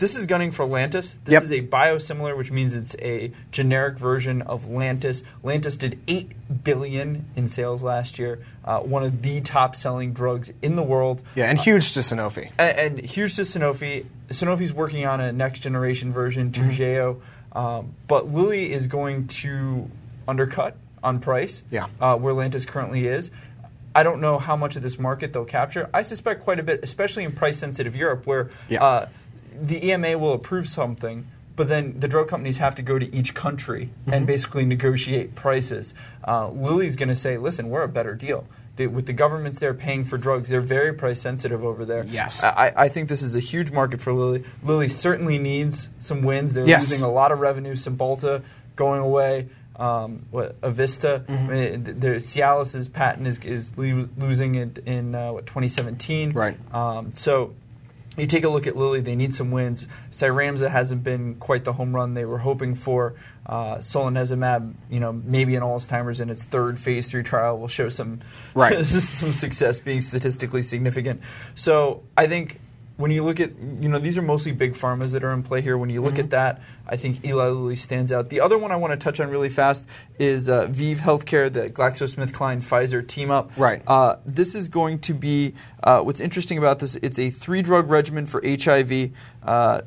this 0.00 0.16
is 0.16 0.26
gunning 0.26 0.50
for 0.50 0.66
Lantus. 0.66 1.14
This 1.24 1.34
Yep. 1.34 1.42
is 1.44 1.52
a 1.52 1.60
biosimilar, 1.62 2.36
which 2.36 2.50
means 2.50 2.74
it's 2.74 2.96
a 3.00 3.30
generic 3.52 3.96
version 3.98 4.42
of 4.42 4.64
Lantus. 4.64 5.22
Lantus 5.44 5.78
did 5.78 6.00
eight 6.08 6.32
billion 6.64 7.26
in 7.36 7.46
sales 7.46 7.82
last 7.84 8.18
year. 8.18 8.40
Uh, 8.64 8.80
one 8.80 9.04
of 9.04 9.22
the 9.22 9.40
top-selling 9.42 10.12
drugs 10.12 10.52
in 10.62 10.74
the 10.74 10.82
world. 10.82 11.22
Yeah, 11.36 11.44
and 11.48 11.58
huge 11.58 11.92
to 11.92 12.00
Sanofi. 12.00 12.50
And, 12.58 12.78
and 12.98 13.00
here's 13.00 13.36
to 13.36 13.42
Sanofi. 13.42 14.06
Sanofi's 14.30 14.72
working 14.72 15.06
on 15.06 15.20
a 15.20 15.30
next-generation 15.32 16.12
version, 16.12 16.50
Mm-hmm. 16.50 17.56
Um, 17.56 17.94
but 18.08 18.30
Lilly 18.32 18.72
is 18.72 18.86
going 18.86 19.26
to 19.28 19.90
undercut 20.26 20.76
on 21.02 21.20
price. 21.20 21.62
Yeah. 21.70 21.86
Uh, 22.00 22.16
where 22.16 22.32
Lantus 22.34 22.66
currently 22.66 23.06
is. 23.06 23.30
I 23.94 24.04
don't 24.04 24.20
know 24.20 24.38
how 24.38 24.56
much 24.56 24.76
of 24.76 24.82
this 24.82 24.98
market 24.98 25.32
they'll 25.32 25.44
capture. 25.44 25.90
I 25.92 26.02
suspect 26.02 26.42
quite 26.44 26.60
a 26.60 26.62
bit, 26.62 26.80
especially 26.84 27.24
in 27.24 27.32
price-sensitive 27.32 27.96
Europe, 27.96 28.24
where 28.26 28.50
Yeah. 28.68 28.84
uh, 28.84 29.08
the 29.60 29.88
EMA 29.90 30.18
will 30.18 30.32
approve 30.32 30.68
something, 30.68 31.26
but 31.56 31.68
then 31.68 31.98
the 32.00 32.08
drug 32.08 32.28
companies 32.28 32.58
have 32.58 32.74
to 32.76 32.82
go 32.82 32.98
to 32.98 33.14
each 33.14 33.34
country 33.34 33.90
Mm-hmm. 34.02 34.12
and 34.14 34.26
basically 34.26 34.64
negotiate 34.64 35.34
prices. 35.34 35.94
Uh, 36.26 36.48
Lilly's 36.48 36.96
going 36.96 37.08
to 37.10 37.14
say, 37.14 37.36
"Listen, 37.36 37.68
we're 37.70 37.82
a 37.82 37.88
better 37.88 38.14
deal." 38.14 38.46
They, 38.76 38.86
with 38.86 39.04
the 39.06 39.12
governments 39.12 39.58
there 39.58 39.74
paying 39.74 40.04
for 40.06 40.16
drugs, 40.16 40.48
they're 40.48 40.60
very 40.62 40.94
price 40.94 41.20
sensitive 41.20 41.62
over 41.64 41.84
there. 41.84 42.04
Yes. 42.06 42.42
I, 42.42 42.72
I 42.74 42.88
think 42.88 43.08
this 43.10 43.20
is 43.20 43.36
a 43.36 43.40
huge 43.40 43.70
market 43.72 44.00
for 44.00 44.12
Lilly. 44.14 44.44
Lilly 44.62 44.88
certainly 44.88 45.38
needs 45.38 45.90
some 45.98 46.22
wins. 46.22 46.54
They're 46.54 46.66
Yes. 46.66 46.88
losing 46.90 47.04
a 47.04 47.10
lot 47.10 47.30
of 47.30 47.40
revenue. 47.40 47.74
Cymbalta 47.74 48.42
going 48.76 49.00
away. 49.02 49.48
Um, 49.76 50.24
what 50.30 50.60
Evista, 50.60 51.24
Mm-hmm. 51.24 51.32
I 51.32 51.54
mean, 51.54 51.84
th- 51.84 51.96
their 51.98 52.20
Cialis's 52.20 52.88
patent 52.88 53.26
is 53.26 53.38
is 53.40 53.76
losing 53.76 54.54
it 54.54 54.78
in 54.86 55.14
uh, 55.14 55.32
what 55.32 55.46
2017. 55.46 56.30
Right. 56.30 56.56
Um, 56.74 57.12
so 57.12 57.54
you 58.20 58.26
take 58.26 58.44
a 58.44 58.48
look 58.48 58.66
at 58.66 58.76
Lilly; 58.76 59.00
they 59.00 59.16
need 59.16 59.34
some 59.34 59.50
wins. 59.50 59.86
Cyramza 60.10 60.70
hasn't 60.70 61.02
been 61.02 61.36
quite 61.36 61.64
the 61.64 61.72
home 61.72 61.94
run 61.94 62.14
they 62.14 62.24
were 62.24 62.38
hoping 62.38 62.74
for. 62.74 63.14
Uh, 63.46 63.76
Solanezumab, 63.76 64.74
you 64.90 65.00
know, 65.00 65.12
maybe 65.12 65.54
in 65.54 65.62
Alzheimer's 65.62 66.20
in 66.20 66.30
its 66.30 66.44
third 66.44 66.78
phase 66.78 67.10
three 67.10 67.22
trial 67.22 67.58
will 67.58 67.68
show 67.68 67.88
some 67.88 68.20
Right. 68.54 68.84
some 68.86 69.32
success, 69.32 69.80
being 69.80 70.00
statistically 70.00 70.62
significant. 70.62 71.22
So 71.54 72.02
I 72.16 72.26
think 72.26 72.60
when 73.00 73.10
you 73.10 73.24
look 73.24 73.40
at, 73.40 73.50
you 73.58 73.88
know, 73.88 73.98
these 73.98 74.16
are 74.18 74.22
mostly 74.22 74.52
big 74.52 74.74
pharmas 74.74 75.12
that 75.12 75.24
are 75.24 75.32
in 75.32 75.42
play 75.42 75.60
here. 75.60 75.76
When 75.78 75.90
you 75.90 76.02
look 76.02 76.14
Mm-hmm. 76.14 76.20
at 76.24 76.30
that, 76.30 76.62
I 76.86 76.96
think 76.96 77.24
Eli 77.24 77.48
Lilly 77.48 77.76
stands 77.76 78.12
out. 78.12 78.28
The 78.28 78.40
other 78.40 78.58
one 78.58 78.70
I 78.72 78.76
want 78.76 78.92
to 78.92 78.96
touch 78.96 79.20
on 79.20 79.30
really 79.30 79.48
fast 79.48 79.84
is 80.18 80.48
uh, 80.48 80.66
ViiV 80.68 80.96
Healthcare, 80.98 81.52
the 81.52 81.70
GlaxoSmithKline 81.70 82.58
Pfizer 82.62 83.06
team 83.06 83.30
up. 83.30 83.50
Right. 83.56 83.82
Uh, 83.86 84.16
this 84.26 84.54
is 84.54 84.68
going 84.68 84.98
to 85.00 85.14
be 85.14 85.54
uh, 85.82 86.00
what's 86.02 86.20
interesting 86.20 86.58
about 86.58 86.78
this. 86.78 86.96
It's 86.96 87.18
a 87.18 87.30
three 87.30 87.62
drug 87.62 87.90
regimen 87.90 88.26
for 88.26 88.42
HIV. 88.44 89.10
Uh, 89.42 89.82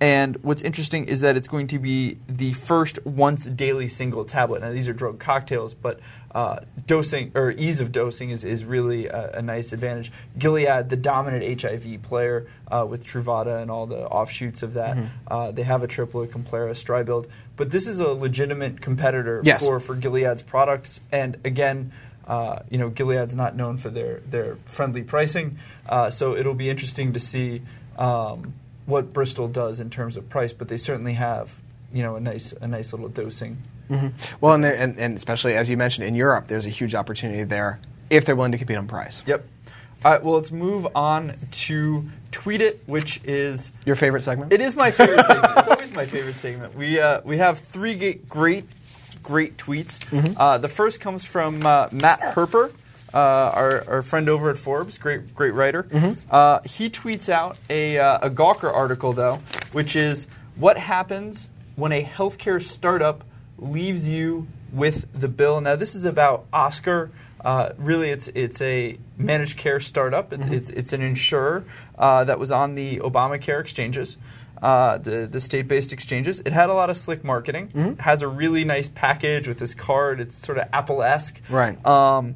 and 0.00 0.36
what's 0.42 0.62
interesting 0.62 1.06
is 1.06 1.22
that 1.22 1.36
it's 1.36 1.48
going 1.48 1.66
to 1.68 1.78
be 1.80 2.18
the 2.28 2.52
first 2.52 3.04
once 3.04 3.46
daily 3.46 3.88
single 3.88 4.24
tablet. 4.24 4.62
Now, 4.62 4.70
these 4.70 4.88
are 4.88 4.92
drug 4.92 5.18
cocktails, 5.18 5.74
but 5.74 5.98
uh, 6.34 6.60
dosing 6.86 7.32
or 7.34 7.50
ease 7.52 7.80
of 7.80 7.90
dosing 7.90 8.30
is, 8.30 8.44
is 8.44 8.64
really 8.64 9.06
a, 9.06 9.38
a 9.38 9.42
nice 9.42 9.72
advantage. 9.72 10.12
Gilead, 10.38 10.90
the 10.90 10.96
dominant 10.96 11.60
HIV 11.62 12.02
player 12.02 12.46
uh, 12.70 12.86
with 12.88 13.06
Truvada 13.06 13.60
and 13.62 13.70
all 13.70 13.86
the 13.86 14.06
offshoots 14.06 14.62
of 14.62 14.74
that, 14.74 14.96
uh, 15.28 15.50
they 15.52 15.62
have 15.62 15.82
a 15.82 15.86
triplet, 15.86 16.30
Complera, 16.30 16.70
Stribild. 16.72 17.26
But 17.56 17.70
this 17.70 17.88
is 17.88 17.98
a 17.98 18.08
legitimate 18.08 18.80
competitor 18.80 19.40
Yes. 19.42 19.64
for, 19.64 19.80
for 19.80 19.94
Gilead's 19.96 20.42
products. 20.42 21.00
And 21.10 21.38
again, 21.44 21.92
uh, 22.26 22.60
you 22.68 22.76
know, 22.76 22.90
Gilead's 22.90 23.34
not 23.34 23.56
known 23.56 23.78
for 23.78 23.88
their, 23.88 24.20
their 24.20 24.56
friendly 24.66 25.02
pricing, 25.02 25.58
uh, 25.88 26.10
so 26.10 26.36
it'll 26.36 26.52
be 26.54 26.68
interesting 26.68 27.14
to 27.14 27.20
see 27.20 27.62
um, 27.96 28.52
what 28.84 29.14
Bristol 29.14 29.48
does 29.48 29.80
in 29.80 29.88
terms 29.88 30.16
of 30.18 30.28
price. 30.28 30.52
But 30.52 30.68
they 30.68 30.76
certainly 30.76 31.14
have, 31.14 31.58
you 31.92 32.02
know, 32.02 32.16
a 32.16 32.20
nice 32.20 32.52
a 32.52 32.66
nice 32.68 32.92
little 32.92 33.08
dosing. 33.08 33.58
Mhm. 33.90 34.12
Well, 34.40 34.52
and, 34.54 34.62
there, 34.64 34.74
and, 34.74 34.98
and 34.98 35.16
especially 35.16 35.56
as 35.56 35.70
you 35.70 35.76
mentioned 35.76 36.06
in 36.06 36.14
Europe, 36.14 36.48
there's 36.48 36.66
a 36.66 36.70
huge 36.70 36.94
opportunity 36.94 37.44
there 37.44 37.80
if 38.10 38.24
they're 38.26 38.36
willing 38.36 38.52
to 38.52 38.58
compete 38.58 38.76
on 38.76 38.86
price. 38.86 39.22
Yep. 39.26 39.44
All 40.04 40.12
right. 40.12 40.22
Well, 40.22 40.34
let's 40.34 40.52
move 40.52 40.86
on 40.94 41.32
to 41.52 42.04
Tweet 42.30 42.60
It, 42.60 42.82
which 42.86 43.20
is 43.24 43.72
Your 43.86 43.96
favorite 43.96 44.22
segment? 44.22 44.52
It 44.52 44.60
is 44.60 44.76
my 44.76 44.90
favorite 44.90 45.24
segment. 45.26 45.52
It's 45.58 45.68
always 45.68 45.92
my 45.92 46.04
favorite 46.06 46.36
segment. 46.36 46.74
We 46.76 47.00
uh, 47.00 47.22
we 47.24 47.38
have 47.38 47.58
three 47.60 47.94
ga- 47.94 48.20
great 48.28 48.64
great 49.22 49.56
tweets. 49.56 49.98
Uh, 50.38 50.58
the 50.58 50.68
first 50.68 51.00
comes 51.00 51.24
from 51.24 51.64
uh, 51.66 51.88
Matt 51.92 52.20
Herper, 52.20 52.70
uh, 53.12 53.18
our, 53.18 53.84
our 53.88 54.02
friend 54.02 54.28
over 54.28 54.50
at 54.50 54.56
Forbes, 54.58 54.98
great 54.98 55.34
great 55.34 55.52
writer. 55.54 55.86
Uh, 56.30 56.60
he 56.64 56.88
tweets 56.90 57.28
out 57.30 57.56
a 57.70 57.98
uh, 57.98 58.18
a 58.26 58.30
Gawker 58.30 58.72
article 58.72 59.12
though, 59.14 59.36
which 59.72 59.96
is 59.96 60.28
what 60.56 60.76
happens 60.78 61.48
when 61.78 61.92
a 61.92 62.02
healthcare 62.02 62.60
startup 62.60 63.22
leaves 63.56 64.08
you 64.08 64.46
with 64.72 65.06
the 65.18 65.28
bill. 65.28 65.60
Now 65.60 65.76
this 65.76 65.94
is 65.94 66.04
about 66.04 66.46
Oscar. 66.52 67.10
Uh, 67.40 67.72
really, 67.78 68.10
it's 68.10 68.28
it's 68.34 68.60
a 68.60 68.98
managed 69.16 69.56
care 69.58 69.78
startup. 69.78 70.32
It's 70.32 70.46
it's, 70.48 70.70
it's 70.70 70.92
an 70.92 71.02
insurer 71.02 71.64
uh, 71.96 72.24
that 72.24 72.38
was 72.38 72.50
on 72.50 72.74
the 72.74 72.98
Obamacare 72.98 73.60
exchanges, 73.60 74.16
uh, 74.60 74.98
the 74.98 75.28
the 75.28 75.40
state-based 75.40 75.92
exchanges. 75.92 76.40
It 76.40 76.52
had 76.52 76.68
a 76.68 76.74
lot 76.74 76.90
of 76.90 76.96
slick 76.96 77.22
marketing. 77.22 77.70
It 77.74 78.00
has 78.00 78.22
a 78.22 78.28
really 78.28 78.64
nice 78.64 78.88
package 78.88 79.46
with 79.46 79.58
this 79.58 79.72
card. 79.72 80.20
It's 80.20 80.36
sort 80.36 80.58
of 80.58 80.68
Apple-esque. 80.72 81.40
Right. 81.48 81.78
Um, 81.86 82.34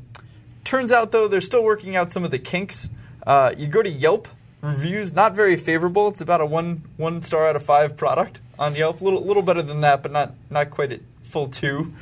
turns 0.63 0.93
out 0.93 1.11
though, 1.11 1.27
they're 1.27 1.41
still 1.41 1.65
working 1.65 1.97
out 1.97 2.11
some 2.11 2.25
of 2.25 2.31
the 2.31 2.39
kinks. 2.39 2.89
Uh, 3.27 3.53
you 3.57 3.67
go 3.67 3.83
to 3.83 3.91
Yelp 3.91 4.29
reviews, 4.63 5.13
not 5.13 5.35
very 5.35 5.57
favorable. 5.57 6.07
It's 6.07 6.21
about 6.21 6.41
a 6.41 6.47
one 6.47 6.83
one 6.97 7.23
star 7.23 7.49
out 7.49 7.57
of 7.57 7.65
five 7.65 7.97
product 7.97 8.41
on 8.59 8.75
Yelp. 8.75 9.01
A 9.01 9.05
little 9.05 9.25
little 9.25 9.43
better 9.43 9.63
than 9.63 9.81
that, 9.83 10.03
but 10.03 10.13
not 10.13 10.35
not 10.51 10.71
quite 10.71 10.93
at 10.93 11.01
full 11.23 11.49
2 11.49 11.93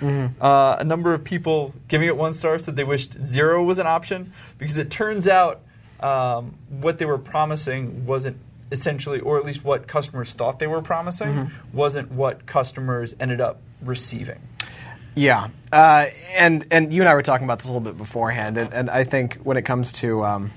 Uh, 0.40 0.76
a 0.80 0.84
number 0.84 1.14
of 1.14 1.22
people 1.22 1.72
giving 1.86 2.08
it 2.08 2.16
one 2.16 2.32
star 2.32 2.58
said 2.58 2.74
they 2.74 2.82
wished 2.82 3.16
zero 3.24 3.62
was 3.62 3.78
an 3.78 3.86
option 3.86 4.32
because 4.58 4.76
it 4.76 4.90
turns 4.90 5.28
out 5.28 5.60
um, 6.00 6.56
what 6.68 6.98
they 6.98 7.04
were 7.04 7.18
promising 7.18 8.06
wasn't 8.06 8.36
essentially, 8.72 9.20
or 9.20 9.38
at 9.38 9.44
least 9.44 9.64
what 9.64 9.86
customers 9.86 10.32
thought 10.32 10.58
they 10.58 10.66
were 10.66 10.82
promising, 10.82 11.50
wasn't 11.72 12.10
what 12.10 12.46
customers 12.46 13.14
ended 13.20 13.40
up 13.40 13.60
receiving. 13.82 14.40
Yeah, 15.16 15.48
uh, 15.72 16.06
and 16.36 16.64
and 16.70 16.92
you 16.92 17.02
and 17.02 17.08
I 17.08 17.14
were 17.14 17.22
talking 17.22 17.44
about 17.44 17.58
this 17.58 17.66
a 17.66 17.72
little 17.72 17.80
bit 17.80 17.98
beforehand, 17.98 18.56
and, 18.56 18.72
and 18.72 18.88
I 18.90 19.04
think 19.04 19.38
when 19.42 19.56
it 19.56 19.62
comes 19.62 19.92
to 19.94 20.24
um, 20.24 20.50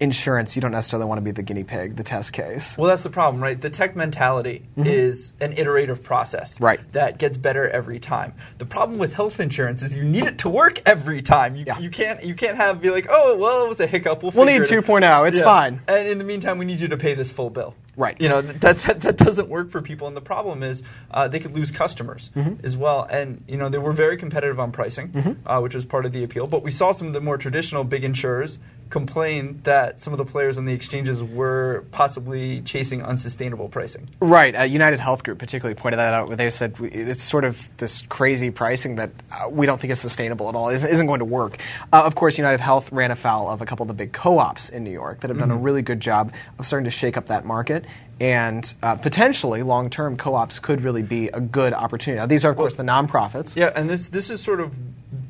insurance, 0.00 0.54
you 0.56 0.62
don't 0.62 0.70
necessarily 0.72 1.06
want 1.06 1.18
to 1.18 1.22
be 1.22 1.30
the 1.30 1.42
guinea 1.42 1.64
pig, 1.64 1.96
the 1.96 2.02
test 2.02 2.32
case. 2.32 2.76
Well, 2.78 2.88
that's 2.88 3.02
the 3.02 3.10
problem, 3.10 3.42
right? 3.42 3.60
The 3.60 3.70
tech 3.70 3.96
mentality 3.96 4.62
is 4.76 5.32
an 5.40 5.52
iterative 5.56 6.02
process 6.02 6.54
Mm-hmm. 6.54 6.64
Right. 6.64 6.92
that 6.92 7.18
gets 7.18 7.36
better 7.36 7.68
every 7.68 7.98
time. 7.98 8.34
The 8.58 8.66
problem 8.66 8.98
with 8.98 9.12
health 9.12 9.40
insurance 9.40 9.82
is 9.82 9.96
you 9.96 10.04
need 10.04 10.24
it 10.24 10.38
to 10.38 10.48
work 10.48 10.80
every 10.86 11.22
time. 11.22 11.56
You, 11.56 11.64
Yeah. 11.66 11.78
you 11.78 11.90
can't 11.90 12.22
you 12.22 12.34
can't 12.34 12.56
have 12.56 12.80
be 12.80 12.90
like, 12.90 13.06
oh, 13.10 13.36
well, 13.36 13.64
it 13.64 13.68
was 13.68 13.80
a 13.80 13.86
hiccup. 13.86 14.22
We'll, 14.22 14.32
We'll 14.32 14.46
need 14.46 14.62
it 14.62 14.68
2.0, 14.68 15.28
it's 15.28 15.40
fine. 15.40 15.80
And 15.88 16.08
in 16.08 16.18
the 16.18 16.24
meantime, 16.24 16.58
we 16.58 16.64
need 16.64 16.80
you 16.80 16.88
to 16.88 16.96
pay 16.96 17.14
this 17.14 17.32
full 17.32 17.50
bill. 17.50 17.74
Right. 17.98 18.16
You 18.20 18.28
know 18.28 18.40
that 18.40 18.78
that, 18.78 19.00
that 19.00 19.16
doesn't 19.18 19.48
work 19.48 19.70
for 19.70 19.82
people, 19.82 20.06
and 20.06 20.16
the 20.16 20.20
problem 20.22 20.62
is 20.62 20.82
uh, 21.10 21.26
they 21.28 21.40
could 21.40 21.54
lose 21.54 21.70
customers 21.70 22.30
Mm-hmm. 22.34 22.64
as 22.64 22.76
well. 22.76 23.02
And 23.10 23.42
you 23.48 23.56
know 23.56 23.68
they 23.68 23.78
were 23.78 23.92
very 23.92 24.16
competitive 24.16 24.58
on 24.60 24.70
pricing, 24.72 25.38
uh, 25.44 25.60
which 25.60 25.74
was 25.74 25.84
part 25.84 26.06
of 26.06 26.12
the 26.12 26.22
appeal. 26.24 26.46
But 26.46 26.62
we 26.62 26.70
saw 26.70 26.92
some 26.92 27.08
of 27.08 27.12
the 27.12 27.20
more 27.20 27.36
traditional 27.36 27.82
big 27.84 28.04
insurers 28.04 28.58
complain 28.90 29.60
that 29.64 30.00
some 30.00 30.14
of 30.14 30.18
the 30.18 30.24
players 30.24 30.56
on 30.56 30.64
the 30.64 30.72
exchanges 30.72 31.22
were 31.22 31.84
possibly 31.90 32.62
chasing 32.62 33.02
unsustainable 33.02 33.68
pricing. 33.68 34.08
Right. 34.20 34.56
Uh, 34.56 34.62
United 34.62 34.98
Health 34.98 35.24
Group 35.24 35.38
particularly 35.38 35.74
pointed 35.74 35.98
that 35.98 36.14
out, 36.14 36.28
where 36.28 36.36
they 36.38 36.48
said 36.48 36.74
it's 36.80 37.22
sort 37.22 37.44
of 37.44 37.68
this 37.76 38.02
crazy 38.08 38.50
pricing 38.50 38.96
that 38.96 39.10
uh, 39.30 39.48
we 39.50 39.66
don't 39.66 39.78
think 39.78 39.90
is 39.92 40.00
sustainable 40.00 40.48
at 40.48 40.54
all, 40.54 40.70
isn't, 40.70 40.88
isn't 40.90 41.06
going 41.06 41.18
to 41.18 41.26
work. 41.26 41.58
Uh, 41.92 42.02
of 42.04 42.14
course, 42.14 42.38
United 42.38 42.60
Health 42.62 42.90
ran 42.90 43.10
afoul 43.10 43.50
of 43.50 43.60
a 43.60 43.66
couple 43.66 43.84
of 43.84 43.88
the 43.88 43.94
big 43.94 44.12
co-ops 44.12 44.70
in 44.70 44.84
New 44.84 44.90
York 44.90 45.20
that 45.20 45.28
have 45.28 45.38
done 45.38 45.50
a 45.50 45.56
really 45.56 45.82
good 45.82 46.00
job 46.00 46.32
of 46.58 46.66
starting 46.66 46.84
to 46.84 46.90
shake 46.90 47.16
up 47.18 47.26
that 47.26 47.44
market. 47.44 47.84
And 48.20 48.74
uh, 48.82 48.96
potentially, 48.96 49.62
long-term, 49.62 50.16
co-ops 50.16 50.58
could 50.58 50.80
really 50.80 51.02
be 51.02 51.28
a 51.28 51.40
good 51.40 51.72
opportunity. 51.72 52.18
Now, 52.18 52.26
these 52.26 52.44
are, 52.44 52.50
of 52.50 52.56
course, 52.56 52.74
the 52.74 52.82
nonprofits. 52.82 53.54
Yeah, 53.54 53.72
and 53.76 53.88
this 53.88 54.08
this 54.08 54.28
is 54.28 54.42
sort 54.42 54.60
of 54.60 54.74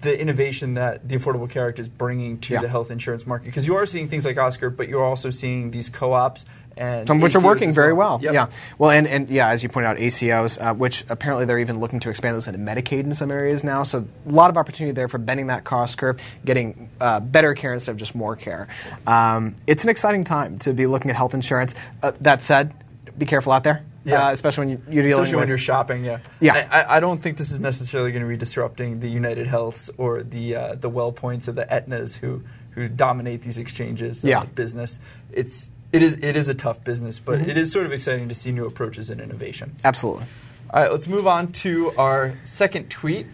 the 0.03 0.21
innovation 0.21 0.75
that 0.75 1.09
the 1.09 1.17
Affordable 1.17 1.49
Care 1.51 1.69
Act 1.69 1.79
is 1.79 1.89
bringing 1.89 2.39
to 2.41 2.55
Yeah. 2.55 2.61
the 2.61 2.69
health 2.69 2.91
insurance 2.91 3.27
market 3.27 3.47
because 3.47 3.67
you 3.67 3.75
are 3.77 3.87
seeing 3.87 4.09
things 4.09 4.25
like 4.25 4.39
Oscar, 4.39 4.71
but 4.71 4.89
you're 4.89 5.05
also 5.05 5.31
seeing 5.31 5.71
these 5.71 5.89
co-ops 5.89 6.45
and 6.77 7.09
Some 7.09 7.17
of 7.17 7.25
which 7.25 7.35
are 7.35 7.41
working 7.41 7.73
very 7.73 7.93
well. 7.93 8.21
Yep. 8.23 8.33
Yeah. 8.35 8.47
Well, 8.79 8.93
and, 8.93 9.09
and 9.09 9.29
yeah, 9.29 9.49
as 9.49 9.65
you 9.65 9.69
pointed 9.69 9.89
out, 9.89 9.97
ACOs, 9.97 10.59
uh, 10.65 10.75
which 10.75 11.05
apparently 11.09 11.45
they're 11.45 11.59
even 11.59 11.81
looking 11.81 11.99
to 11.99 12.09
expand 12.11 12.37
those 12.37 12.47
into 12.47 12.61
Medicaid 12.61 13.01
in 13.01 13.13
some 13.15 13.33
areas 13.33 13.65
now. 13.65 13.83
So 13.83 14.07
a 14.27 14.31
lot 14.31 14.49
of 14.49 14.57
opportunity 14.57 14.93
there 14.93 15.09
for 15.09 15.19
bending 15.19 15.49
that 15.49 15.65
cost 15.65 15.99
curve, 15.99 16.21
getting 16.45 16.89
uh, 17.01 17.19
better 17.19 17.55
care 17.55 17.75
instead 17.75 17.91
of 17.91 17.97
just 17.97 18.15
more 18.15 18.37
care. 18.37 18.69
Um, 19.09 19.57
it's 19.67 19.83
an 19.83 19.91
exciting 19.91 20.23
time 20.23 20.61
to 20.61 20.73
be 20.73 20.87
looking 20.87 21.11
at 21.11 21.17
health 21.17 21.35
insurance. 21.35 21.75
Uh, 22.01 22.13
that 22.21 22.43
said, 22.43 22.73
be 23.19 23.27
careful 23.27 23.53
out 23.53 23.65
there, 23.65 23.83
Yeah. 24.09 24.29
uh, 24.29 24.33
especially 24.33 24.63
when 24.67 24.69
you- 24.71 24.83
you're 24.95 25.03
dealing 25.03 25.13
Especially 25.21 25.35
with. 25.37 25.41
when 25.43 25.49
you're 25.49 25.59
shopping, 25.59 26.05
yeah. 26.05 26.19
Yeah. 26.41 26.69
I, 26.71 26.97
I- 26.97 27.01
don't 27.01 27.21
think 27.23 27.37
this 27.37 27.53
is 27.53 27.61
necessarily 27.61 28.11
going 28.13 28.23
to 28.23 28.29
be 28.29 28.37
disrupting 28.37 29.01
the 29.01 29.09
United 29.09 29.47
Healths 29.47 29.91
or 29.99 30.23
the 30.23 30.57
uh, 30.57 30.75
the 30.75 30.89
Well 30.89 31.13
Points 31.13 31.49
or 31.49 31.53
the 31.53 31.65
Aetnas 31.67 32.17
who 32.19 32.43
who 32.71 32.89
dominate 32.89 33.43
these 33.43 33.59
exchanges 33.59 34.25
uh, 34.25 34.29
Yeah. 34.29 34.45
business. 34.45 34.99
It's 35.33 35.71
it 35.93 36.03
is 36.03 36.15
it 36.23 36.37
is 36.37 36.49
a 36.49 36.55
tough 36.55 36.83
business, 36.85 37.19
but 37.19 37.39
Mm-hmm. 37.39 37.51
it 37.51 37.59
is 37.59 37.71
sort 37.73 37.87
of 37.87 37.93
exciting 37.93 38.29
to 38.29 38.35
see 38.35 38.51
new 38.53 38.67
approaches 38.67 39.11
and 39.11 39.21
innovation. 39.21 39.75
Absolutely. 39.85 40.27
All 40.71 40.83
right, 40.83 40.93
let's 40.93 41.07
move 41.07 41.27
on 41.27 41.51
to 41.65 41.93
our 41.97 42.35
second 42.45 42.91
tweet, 42.91 43.27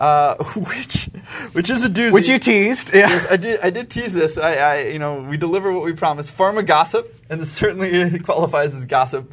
uh, 0.00 0.34
which 0.56 1.08
which 1.52 1.70
is 1.70 1.84
a 1.84 1.88
doozy. 1.88 2.12
Which 2.12 2.28
you 2.28 2.38
teased. 2.40 2.92
Yeah. 2.92 3.08
Yes, 3.10 3.26
I 3.30 3.36
did. 3.36 3.60
I 3.60 3.70
did 3.70 3.90
tease 3.90 4.12
this. 4.12 4.36
I, 4.38 4.54
I, 4.54 4.78
you 4.88 4.98
know, 4.98 5.22
we 5.22 5.36
deliver 5.36 5.72
what 5.72 5.84
we 5.84 5.92
promise. 5.92 6.28
Pharma 6.30 6.66
gossip, 6.66 7.14
and 7.30 7.40
this 7.40 7.52
certainly 7.52 8.18
qualifies 8.28 8.74
as 8.74 8.86
gossip. 8.86 9.32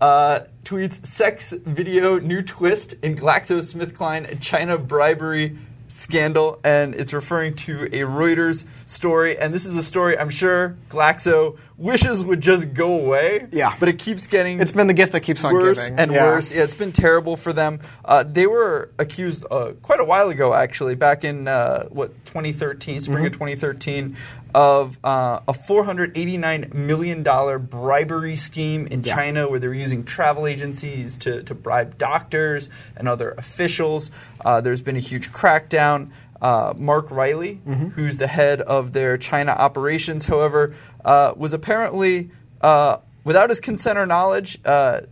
Uh, 0.00 0.40
tweets: 0.64 1.04
Sex 1.04 1.52
video 1.52 2.18
new 2.18 2.42
twist 2.42 2.94
in 3.02 3.16
GlaxoSmithKline 3.16 4.40
China 4.40 4.78
bribery 4.78 5.58
scandal, 5.88 6.58
and 6.64 6.94
it's 6.94 7.12
referring 7.12 7.54
to 7.56 7.84
a 7.86 8.06
Reuters 8.06 8.64
story. 8.86 9.36
And 9.36 9.52
this 9.52 9.66
is 9.66 9.76
a 9.76 9.82
story 9.82 10.18
I'm 10.18 10.30
sure 10.30 10.76
Glaxo 10.88 11.58
wishes 11.80 12.24
would 12.24 12.40
just 12.40 12.72
go 12.74 12.92
away. 13.00 13.46
Yeah. 13.50 13.74
but 13.80 13.88
it 13.88 13.98
keeps 13.98 14.26
getting 14.26 14.60
It's 14.60 14.70
been 14.72 14.86
the 14.86 14.94
gift 14.94 15.12
that 15.12 15.20
keeps 15.22 15.42
on 15.44 15.52
worse 15.52 15.80
giving. 15.80 15.98
and 15.98 16.12
Yeah. 16.12 16.26
worse. 16.26 16.52
Yeah, 16.52 16.62
it's 16.64 16.74
been 16.74 16.92
terrible 16.92 17.36
for 17.36 17.52
them. 17.52 17.80
Uh, 18.04 18.22
they 18.22 18.46
were 18.46 18.90
accused 18.98 19.44
uh, 19.50 19.72
quite 19.82 19.98
a 19.98 20.04
while 20.04 20.28
ago, 20.28 20.52
actually, 20.54 20.94
back 20.94 21.24
in 21.24 21.48
uh, 21.48 21.84
what 21.88 22.10
2013, 22.26 23.00
spring 23.00 23.16
Mm-hmm. 23.18 23.26
of 23.26 23.32
2013, 23.32 24.16
of 24.54 24.98
uh, 25.04 25.40
a 25.48 25.54
489 25.54 26.72
million 26.74 27.22
dollar 27.22 27.58
bribery 27.58 28.36
scheme 28.36 28.86
in 28.88 29.02
Yeah. 29.02 29.14
China, 29.14 29.48
where 29.48 29.58
they 29.58 29.68
were 29.68 29.74
using 29.74 30.04
travel 30.04 30.46
agencies 30.46 31.16
to 31.18 31.42
to 31.44 31.54
bribe 31.54 31.96
doctors 31.98 32.68
and 32.96 33.08
other 33.08 33.30
officials. 33.38 34.10
Uh, 34.44 34.60
there's 34.60 34.82
been 34.82 34.96
a 34.96 35.00
huge 35.00 35.32
crackdown. 35.32 36.10
Uh, 36.42 36.72
Mark 36.76 37.10
Reilly, 37.10 37.60
Mm-hmm. 37.66 37.88
who's 37.88 38.16
the 38.18 38.26
head 38.26 38.60
of 38.62 38.92
their 38.92 39.18
China 39.18 39.52
operations, 39.52 40.24
however, 40.26 40.74
uh, 41.04 41.34
was 41.36 41.52
apparently 41.52 42.30
uh, 42.62 42.96
without 43.24 43.50
his 43.50 43.60
consent 43.60 43.98
or 43.98 44.06
knowledge. 44.06 44.58
Uh, 44.64 45.02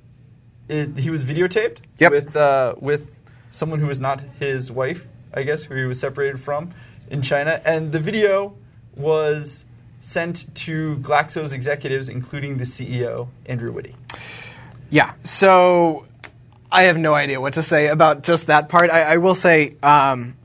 it, 0.69 0.97
he 0.99 1.11
was 1.11 1.25
videotaped 1.25 1.79
Yep. 1.99 2.11
with 2.13 2.37
uh, 2.37 2.75
with 2.79 3.15
someone 3.51 3.81
who 3.81 3.87
was 3.87 3.99
not 4.01 4.21
his 4.39 4.71
wife, 4.71 5.07
I 5.35 5.43
guess, 5.43 5.65
who 5.65 5.75
he 5.75 5.85
was 5.85 5.99
separated 6.01 6.41
from 6.41 6.73
in 7.11 7.23
China, 7.23 7.61
and 7.65 7.93
the 7.93 8.01
video 8.01 8.55
was 8.97 9.65
sent 10.01 10.55
to 10.55 10.97
Glaxo's 10.99 11.53
executives, 11.53 12.09
including 12.09 12.57
the 12.59 12.65
CEO, 12.65 13.29
Andrew 13.47 13.73
Witty. 13.73 13.95
Yeah. 14.91 15.13
So 15.25 16.07
I 16.71 16.85
have 16.85 16.97
no 16.97 17.15
idea 17.15 17.41
what 17.41 17.55
to 17.55 17.63
say 17.63 17.89
about 17.89 18.23
just 18.23 18.47
that 18.47 18.69
part. 18.69 18.91
I, 18.91 19.15
I 19.15 19.17
will 19.19 19.35
say 19.35 19.77
um, 19.83 20.37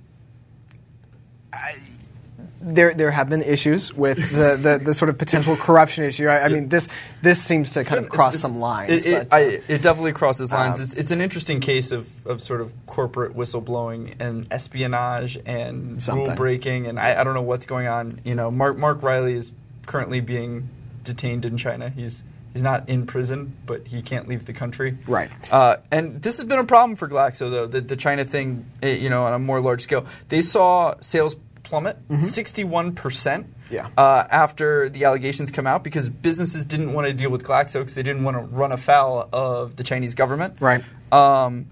there 2.65 2.93
there 2.93 3.11
have 3.11 3.29
been 3.29 3.43
issues 3.43 3.93
with 3.93 4.17
the, 4.31 4.55
the, 4.55 4.81
the 4.83 4.93
sort 4.93 5.09
of 5.09 5.17
potential 5.17 5.55
corruption 5.57 6.03
issue. 6.05 6.27
I, 6.27 6.43
I 6.43 6.47
mean, 6.47 6.69
this 6.69 6.87
this 7.21 7.41
seems 7.41 7.71
to 7.71 7.83
kind 7.83 8.03
of 8.03 8.09
cross 8.09 8.33
It's- 8.35 8.41
some 8.41 8.59
lines. 8.59 8.91
It, 8.91 9.05
it, 9.05 9.29
but, 9.29 9.35
uh, 9.35 9.39
I, 9.39 9.41
it 9.67 9.81
definitely 9.81 10.13
crosses 10.13 10.51
lines. 10.51 10.77
um, 10.77 10.83
it's, 10.83 10.93
it's 10.93 11.11
an 11.11 11.21
interesting 11.21 11.59
case 11.59 11.91
of, 11.91 12.09
of 12.25 12.41
sort 12.41 12.61
of 12.61 12.73
corporate 12.85 13.35
whistleblowing 13.35 14.15
and 14.19 14.47
espionage 14.51 15.37
and 15.45 16.01
Something. 16.01 16.27
rule 16.27 16.35
breaking, 16.35 16.87
and 16.87 16.99
I, 16.99 17.19
I 17.19 17.23
don't 17.23 17.33
know 17.33 17.41
what's 17.41 17.65
going 17.65 17.87
on. 17.87 18.21
You 18.23 18.35
know, 18.35 18.49
Mark 18.49 18.77
Mark 18.77 19.03
Reilly 19.03 19.33
is 19.33 19.51
currently 19.85 20.21
being 20.21 20.69
detained 21.03 21.43
in 21.45 21.57
China. 21.57 21.89
He's 21.89 22.23
he's 22.53 22.61
not 22.61 22.87
in 22.87 23.05
prison, 23.07 23.55
but 23.65 23.87
he 23.87 24.01
can't 24.01 24.27
leave 24.27 24.45
the 24.45 24.53
country. 24.53 24.97
Right. 25.07 25.29
Uh, 25.51 25.77
and 25.91 26.21
this 26.21 26.37
has 26.37 26.45
been 26.45 26.59
a 26.59 26.63
problem 26.65 26.95
for 26.95 27.09
Glaxo, 27.09 27.49
though. 27.49 27.67
The, 27.67 27.81
the 27.81 27.95
China 27.95 28.23
thing, 28.23 28.65
eh, 28.81 28.93
you 28.93 29.09
know, 29.09 29.25
on 29.25 29.33
a 29.33 29.39
more 29.39 29.59
large 29.59 29.81
scale, 29.81 30.05
they 30.29 30.41
saw 30.41 30.93
sales 30.99 31.35
plummet 31.63 31.97
sixty-one 32.19 32.93
percent. 32.93 33.47
Mm-hmm. 33.47 33.73
Yeah. 33.73 33.89
Uh, 33.97 34.27
after 34.29 34.89
the 34.89 35.05
allegations 35.05 35.51
come 35.51 35.65
out, 35.65 35.83
because 35.83 36.09
businesses 36.09 36.65
didn't 36.65 36.93
want 36.93 37.07
to 37.07 37.13
deal 37.13 37.31
with 37.31 37.43
Glaxo 37.43 37.79
because 37.79 37.95
they 37.95 38.03
didn't 38.03 38.23
want 38.23 38.37
to 38.37 38.43
run 38.43 38.71
afoul 38.71 39.27
of 39.33 39.75
the 39.75 39.83
Chinese 39.83 40.13
government. 40.15 40.57
Right. 40.59 40.83
Um, 41.11 41.67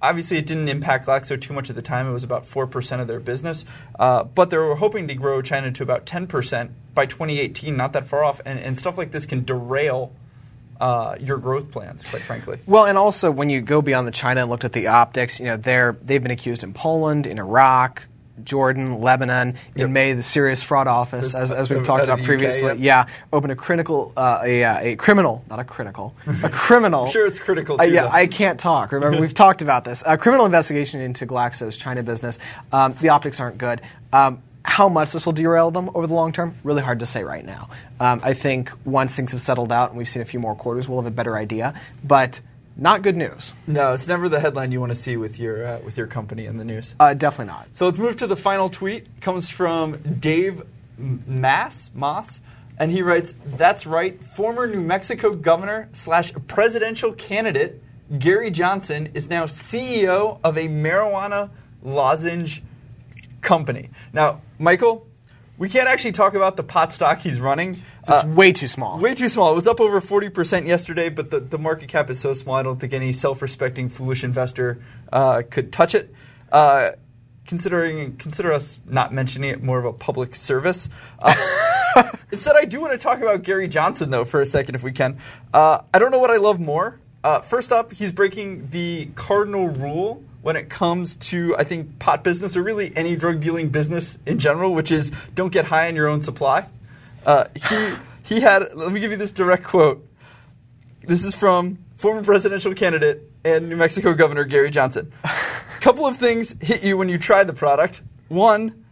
obviously, 0.00 0.36
it 0.36 0.46
didn't 0.46 0.68
impact 0.68 1.06
Glaxo 1.06 1.40
too 1.40 1.52
much 1.52 1.70
at 1.70 1.76
the 1.76 1.82
time. 1.82 2.08
It 2.08 2.12
was 2.12 2.24
about 2.24 2.44
4% 2.44 3.00
of 3.00 3.06
their 3.06 3.20
business. 3.20 3.64
Uh, 3.98 4.24
but 4.24 4.50
they 4.50 4.58
were 4.58 4.74
hoping 4.74 5.08
to 5.08 5.14
grow 5.14 5.42
China 5.42 5.70
to 5.72 5.82
about 5.82 6.06
10% 6.06 6.70
by 6.94 7.06
2018, 7.06 7.76
not 7.76 7.92
that 7.92 8.06
far 8.06 8.24
off. 8.24 8.40
And, 8.44 8.58
and 8.58 8.78
stuff 8.78 8.98
like 8.98 9.10
this 9.10 9.26
can 9.26 9.44
derail 9.44 10.12
uh, 10.80 11.16
your 11.20 11.38
growth 11.38 11.70
plans, 11.70 12.04
quite 12.04 12.22
frankly. 12.22 12.58
Well, 12.66 12.86
and 12.86 12.96
also 12.96 13.30
when 13.30 13.50
you 13.50 13.60
go 13.60 13.82
beyond 13.82 14.06
the 14.06 14.12
China 14.12 14.42
and 14.42 14.50
looked 14.50 14.64
at 14.64 14.72
the 14.72 14.88
optics, 14.88 15.40
you 15.40 15.46
know, 15.46 15.56
they're 15.56 15.96
they've 16.02 16.22
been 16.22 16.30
accused 16.30 16.62
in 16.62 16.72
Poland, 16.72 17.26
in 17.26 17.38
Iraq, 17.38 18.06
Jordan, 18.44 19.00
Lebanon. 19.00 19.54
Yep. 19.76 19.86
In 19.86 19.92
May, 19.92 20.12
the 20.12 20.22
Serious 20.22 20.62
Fraud 20.62 20.86
Office, 20.86 21.34
as, 21.34 21.52
as 21.52 21.70
we've 21.70 21.84
talked 21.84 22.04
about 22.04 22.16
the 22.16 22.22
UK, 22.22 22.26
previously, 22.26 22.68
yep. 22.68 22.78
yeah, 22.78 23.06
opened 23.32 23.52
a 23.52 23.56
critical, 23.56 24.12
uh, 24.16 24.40
a, 24.44 24.64
uh, 24.64 24.78
a 24.80 24.96
criminal, 24.96 25.44
not 25.48 25.58
a 25.58 25.64
critical, 25.64 26.14
a 26.42 26.50
criminal. 26.50 27.04
I'm 27.04 27.10
sure 27.10 27.26
it's 27.26 27.38
critical, 27.38 27.80
Uh, 27.80 27.84
yeah, 27.84 28.02
though. 28.02 28.08
I 28.10 28.26
can't 28.26 28.58
talk. 28.58 28.92
Remember, 28.92 29.20
we've 29.20 29.34
talked 29.34 29.62
about 29.62 29.84
this. 29.84 30.02
A 30.06 30.16
criminal 30.18 30.46
investigation 30.46 31.00
into 31.00 31.26
Glaxo's 31.26 31.76
China 31.76 32.02
business. 32.02 32.38
Um, 32.72 32.94
the 33.00 33.10
optics 33.10 33.40
aren't 33.40 33.58
good. 33.58 33.80
Um, 34.12 34.42
how 34.64 34.88
much 34.88 35.12
this 35.12 35.24
will 35.24 35.32
derail 35.32 35.70
them 35.70 35.90
over 35.94 36.06
the 36.06 36.12
long 36.12 36.30
term, 36.32 36.54
really 36.62 36.82
hard 36.82 37.00
to 37.00 37.06
say 37.06 37.24
right 37.24 37.44
now. 37.44 37.70
Um, 38.00 38.20
I 38.22 38.34
think 38.34 38.70
once 38.84 39.14
things 39.14 39.32
have 39.32 39.40
settled 39.40 39.72
out 39.72 39.90
and 39.90 39.98
we've 39.98 40.08
seen 40.08 40.20
a 40.20 40.26
few 40.26 40.40
more 40.40 40.54
quarters, 40.54 40.86
we'll 40.88 41.00
have 41.00 41.10
a 41.10 41.14
better 41.14 41.36
idea. 41.36 41.72
But 42.04 42.40
not 42.78 43.02
good 43.02 43.16
news. 43.16 43.52
No, 43.66 43.92
it's 43.92 44.06
never 44.06 44.28
the 44.28 44.38
headline 44.38 44.70
you 44.70 44.80
want 44.80 44.90
to 44.90 44.96
see 44.96 45.16
with 45.16 45.38
your, 45.40 45.66
uh, 45.66 45.78
with 45.80 45.98
your 45.98 46.06
company 46.06 46.46
in 46.46 46.56
the 46.56 46.64
news. 46.64 46.94
Uh, 47.00 47.12
definitely 47.12 47.52
not. 47.52 47.68
So 47.72 47.86
let's 47.86 47.98
move 47.98 48.16
to 48.18 48.26
the 48.28 48.36
final 48.36 48.70
tweet. 48.70 49.02
It 49.16 49.20
comes 49.20 49.50
from 49.50 49.98
Dave 50.20 50.62
Mass, 50.96 51.90
Moss, 51.92 52.40
and 52.78 52.92
he 52.92 53.02
writes, 53.02 53.34
"That's 53.44 53.84
right. 53.86 54.22
Former 54.22 54.66
New 54.66 54.80
Mexico 54.80 55.34
governor 55.34 55.88
slash 55.92 56.32
presidential 56.46 57.12
candidate 57.12 57.82
Gary 58.18 58.50
Johnson 58.50 59.10
is 59.14 59.28
now 59.28 59.46
CEO 59.46 60.38
of 60.44 60.56
a 60.56 60.68
marijuana 60.68 61.50
lozenge 61.82 62.62
company." 63.40 63.90
Now, 64.12 64.40
Michael, 64.58 65.06
we 65.58 65.68
can't 65.68 65.88
actually 65.88 66.12
talk 66.12 66.34
about 66.34 66.56
the 66.56 66.62
pot 66.62 66.92
stock 66.92 67.20
he's 67.20 67.40
running. 67.40 67.82
It's 68.00 68.08
Uh, 68.08 68.24
way 68.28 68.52
too 68.52 68.68
small. 68.68 68.98
Way 68.98 69.14
too 69.14 69.28
small. 69.28 69.50
It 69.52 69.56
was 69.56 69.66
up 69.66 69.80
over 69.80 70.00
40% 70.00 70.66
yesterday, 70.66 71.08
but 71.08 71.30
the, 71.30 71.40
the 71.40 71.58
market 71.58 71.88
cap 71.88 72.08
is 72.10 72.20
so 72.20 72.32
small, 72.32 72.54
I 72.54 72.62
don't 72.62 72.78
think 72.80 72.92
any 72.92 73.12
self 73.12 73.42
respecting, 73.42 73.88
foolish 73.88 74.22
investor 74.24 74.80
uh, 75.12 75.42
could 75.50 75.72
touch 75.72 75.94
it. 75.94 76.14
Uh, 76.50 76.90
considering 77.46 78.16
Consider 78.16 78.52
us 78.52 78.78
not 78.86 79.12
mentioning 79.12 79.50
it 79.50 79.62
more 79.62 79.78
of 79.78 79.84
a 79.84 79.92
public 79.92 80.34
service. 80.34 80.88
Uh, 81.18 81.34
instead, 82.32 82.56
I 82.56 82.64
do 82.64 82.80
want 82.80 82.92
to 82.92 82.98
talk 82.98 83.20
about 83.20 83.42
Gary 83.42 83.68
Johnson, 83.68 84.10
though, 84.10 84.24
for 84.24 84.40
a 84.40 84.46
second, 84.46 84.74
if 84.74 84.82
we 84.82 84.92
can. 84.92 85.18
Uh, 85.52 85.80
I 85.92 85.98
don't 85.98 86.12
know 86.12 86.18
what 86.18 86.30
I 86.30 86.36
love 86.36 86.60
more. 86.60 87.00
Uh, 87.24 87.40
first 87.40 87.72
up, 87.72 87.92
he's 87.92 88.12
breaking 88.12 88.68
the 88.70 89.06
cardinal 89.16 89.68
rule 89.68 90.22
when 90.42 90.56
it 90.56 90.68
comes 90.68 91.16
to, 91.16 91.56
I 91.56 91.64
think, 91.64 91.98
pot 91.98 92.22
business 92.22 92.56
or 92.56 92.62
really 92.62 92.92
any 92.96 93.16
drug 93.16 93.40
dealing 93.40 93.68
business 93.70 94.18
in 94.26 94.38
general, 94.38 94.74
which 94.74 94.92
is 94.92 95.10
don't 95.34 95.52
get 95.52 95.64
high 95.64 95.88
on 95.88 95.96
your 95.96 96.08
own 96.08 96.22
supply. 96.22 96.68
Uh, 97.26 97.46
he 97.54 97.94
he 98.22 98.40
had. 98.40 98.74
Let 98.74 98.92
me 98.92 99.00
give 99.00 99.10
you 99.10 99.16
this 99.16 99.32
direct 99.32 99.64
quote. 99.64 100.06
This 101.02 101.24
is 101.24 101.34
from 101.34 101.78
former 101.96 102.22
presidential 102.22 102.74
candidate 102.74 103.22
and 103.44 103.68
New 103.68 103.76
Mexico 103.76 104.14
Governor 104.14 104.44
Gary 104.44 104.70
Johnson. 104.70 105.12
A 105.24 105.30
couple 105.80 106.06
of 106.06 106.16
things 106.16 106.56
hit 106.60 106.84
you 106.84 106.96
when 106.96 107.08
you 107.08 107.18
try 107.18 107.44
the 107.44 107.52
product. 107.52 108.02
One 108.28 108.84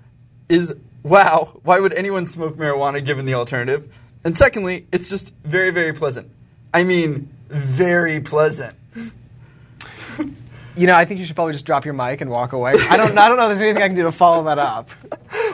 is 0.49 0.75
wow, 1.03 1.61
why 1.63 1.79
would 1.79 1.93
anyone 1.93 2.27
smoke 2.27 2.57
marijuana 2.57 3.05
given 3.05 3.27
the 3.27 3.35
alternative? 3.35 3.93
And 4.25 4.37
secondly, 4.37 4.87
it's 4.93 5.09
just 5.09 5.33
very 5.45 5.71
very 5.71 5.93
pleasant. 5.93 6.31
I 6.75 6.85
mean, 6.85 7.31
very 7.49 8.21
pleasant. 8.21 8.77
You 10.77 10.87
know, 10.87 10.95
I 10.95 11.05
think 11.05 11.21
you 11.21 11.27
should 11.27 11.37
probably 11.37 11.55
just 11.55 11.65
drop 11.65 11.85
your 11.85 11.95
mic 11.95 12.21
and 12.21 12.31
walk 12.31 12.53
away. 12.53 12.75
I 12.79 12.97
don't. 12.97 13.17
I 13.17 13.29
don't 13.29 13.37
know. 13.39 13.45
if 13.45 13.49
There's 13.49 13.61
anything 13.61 13.83
I 13.83 13.87
can 13.89 13.97
do 13.97 14.03
to 14.03 14.13
follow 14.13 14.45
that 14.45 14.59
up. 14.59 14.91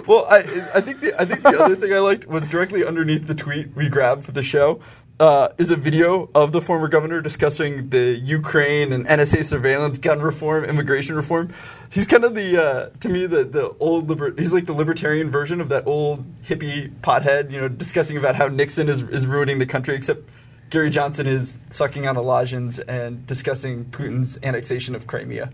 Well, 0.04 0.26
I, 0.28 0.38
I 0.74 0.80
think 0.80 0.98
the, 0.98 1.14
I 1.20 1.24
think 1.24 1.42
the 1.42 1.62
other 1.62 1.76
thing 1.76 1.92
I 1.92 2.00
liked 2.00 2.26
was 2.26 2.48
directly 2.48 2.84
underneath 2.84 3.28
the 3.28 3.36
tweet 3.36 3.68
we 3.76 3.88
grabbed 3.88 4.24
for 4.24 4.32
the 4.32 4.42
show 4.42 4.80
uh, 5.20 5.50
is 5.58 5.70
a 5.70 5.76
video 5.76 6.28
of 6.34 6.50
the 6.50 6.60
former 6.60 6.88
governor 6.88 7.20
discussing 7.20 7.90
the 7.90 8.18
Ukraine 8.18 8.92
and 8.92 9.06
NSA 9.06 9.44
surveillance, 9.44 9.98
gun 9.98 10.20
reform, 10.20 10.64
immigration 10.64 11.14
reform. 11.14 11.52
He's 11.90 12.08
kind 12.08 12.24
of 12.24 12.34
the 12.34 12.60
uh, 12.60 12.90
to 12.98 13.08
me 13.08 13.26
the 13.26 13.44
the 13.44 13.70
old 13.78 14.08
liber- 14.08 14.34
he's 14.36 14.52
like 14.52 14.66
the 14.66 14.72
libertarian 14.72 15.30
version 15.30 15.60
of 15.60 15.68
that 15.68 15.86
old 15.86 16.24
hippie 16.42 16.90
pothead, 17.00 17.52
you 17.52 17.60
know, 17.60 17.68
discussing 17.68 18.16
about 18.16 18.34
how 18.34 18.48
Nixon 18.48 18.88
is 18.88 19.02
is 19.02 19.26
ruining 19.26 19.60
the 19.60 19.66
country, 19.66 19.94
except. 19.94 20.28
Gary 20.72 20.88
Johnson 20.88 21.26
is 21.26 21.58
sucking 21.68 22.06
on 22.06 22.16
a 22.16 22.22
lozenge 22.22 22.80
and 22.88 23.26
discussing 23.26 23.84
Putin's 23.84 24.38
annexation 24.42 24.94
of 24.94 25.06
Crimea. 25.06 25.52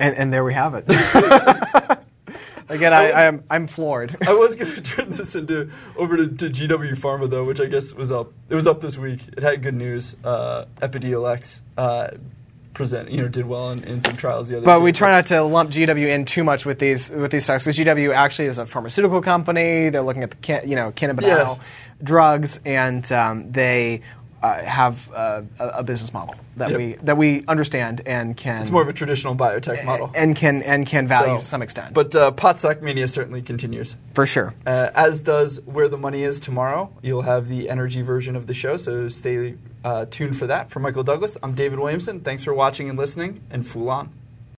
And, 0.00 0.16
and 0.16 0.32
there 0.32 0.42
we 0.42 0.54
have 0.54 0.72
it. 0.74 0.86
Again, 2.70 2.94
I, 2.94 3.10
I 3.10 3.22
am 3.24 3.44
I'm 3.50 3.66
floored. 3.66 4.16
I 4.26 4.32
was 4.32 4.56
going 4.56 4.74
to 4.74 4.80
turn 4.80 5.10
this 5.10 5.34
into 5.34 5.70
over 5.94 6.16
to, 6.16 6.26
to 6.26 6.48
GW 6.48 6.96
Pharma 6.96 7.28
though, 7.28 7.44
which 7.44 7.60
I 7.60 7.66
guess 7.66 7.92
was 7.92 8.10
up. 8.10 8.32
It 8.48 8.54
was 8.54 8.66
up 8.66 8.80
this 8.80 8.96
week. 8.96 9.20
It 9.36 9.42
had 9.42 9.62
good 9.62 9.74
news. 9.74 10.16
Uh, 10.24 10.64
Epidiolex 10.80 11.60
uh, 11.76 12.12
present, 12.74 13.10
you 13.10 13.20
know, 13.22 13.28
did 13.28 13.46
well 13.46 13.70
in, 13.70 13.84
in 13.84 14.02
some 14.02 14.16
trials 14.16 14.48
the 14.48 14.56
other. 14.56 14.64
But 14.64 14.78
day. 14.78 14.84
we 14.84 14.92
try 14.92 15.12
not 15.12 15.26
to 15.26 15.42
lump 15.42 15.70
GW 15.70 16.08
in 16.08 16.24
too 16.24 16.44
much 16.44 16.64
with 16.64 16.78
these 16.78 17.10
with 17.10 17.30
these 17.30 17.44
stocks 17.44 17.64
because 17.64 17.78
GW 17.78 18.14
actually 18.14 18.46
is 18.48 18.58
a 18.58 18.66
pharmaceutical 18.66 19.20
company. 19.22 19.90
They're 19.90 20.02
looking 20.02 20.22
at 20.22 20.30
the 20.30 20.36
can, 20.38 20.68
you 20.68 20.76
know 20.76 20.92
cannabidiol 20.92 21.22
Yeah. 21.22 21.56
drugs, 22.02 22.60
and 22.64 23.10
um, 23.12 23.52
they 23.52 24.02
uh, 24.42 24.60
have 24.60 25.08
uh, 25.14 25.42
a, 25.60 25.68
a 25.68 25.82
business 25.84 26.12
model 26.12 26.34
that 26.56 26.70
Yep. 26.70 26.78
we 26.78 26.92
that 27.04 27.16
we 27.16 27.44
understand 27.46 28.02
and 28.06 28.36
can 28.36 28.62
It's 28.62 28.72
more 28.72 28.82
of 28.82 28.88
a 28.88 28.92
traditional 28.92 29.36
biotech 29.36 29.84
model. 29.84 30.10
and 30.16 30.34
can 30.34 30.62
and 30.62 30.84
can 30.84 31.06
value 31.06 31.34
So- 31.34 31.38
to 31.38 31.44
some 31.44 31.62
extent. 31.62 31.94
But 31.94 32.14
uh, 32.16 32.32
Potstock 32.32 32.82
Mania 32.82 33.06
certainly 33.06 33.42
continues. 33.42 33.96
for 34.14 34.26
sure. 34.26 34.52
Uh, 34.66 34.90
as 34.94 35.20
does 35.20 35.60
Where 35.64 35.88
the 35.88 35.96
Money 35.96 36.24
Is 36.24 36.40
tomorrow. 36.40 36.90
You'll 37.02 37.22
have 37.22 37.48
the 37.48 37.68
energy 37.70 38.02
version 38.02 38.34
of 38.34 38.46
the 38.48 38.54
show, 38.54 38.76
so 38.76 39.08
stay 39.08 39.54
uh, 39.84 40.06
tuned 40.06 40.36
for 40.36 40.46
that. 40.46 40.70
For 40.70 40.80
Michael 40.80 41.02
Douglass, 41.02 41.36
I'm 41.42 41.54
David 41.54 41.78
Williamson. 41.78 42.20
Thanks 42.20 42.44
for 42.44 42.54
watching 42.54 42.88
and 42.88 42.98
listening, 42.98 43.42
and 43.50 43.66
Fool 43.66 43.90
On. 43.90 44.21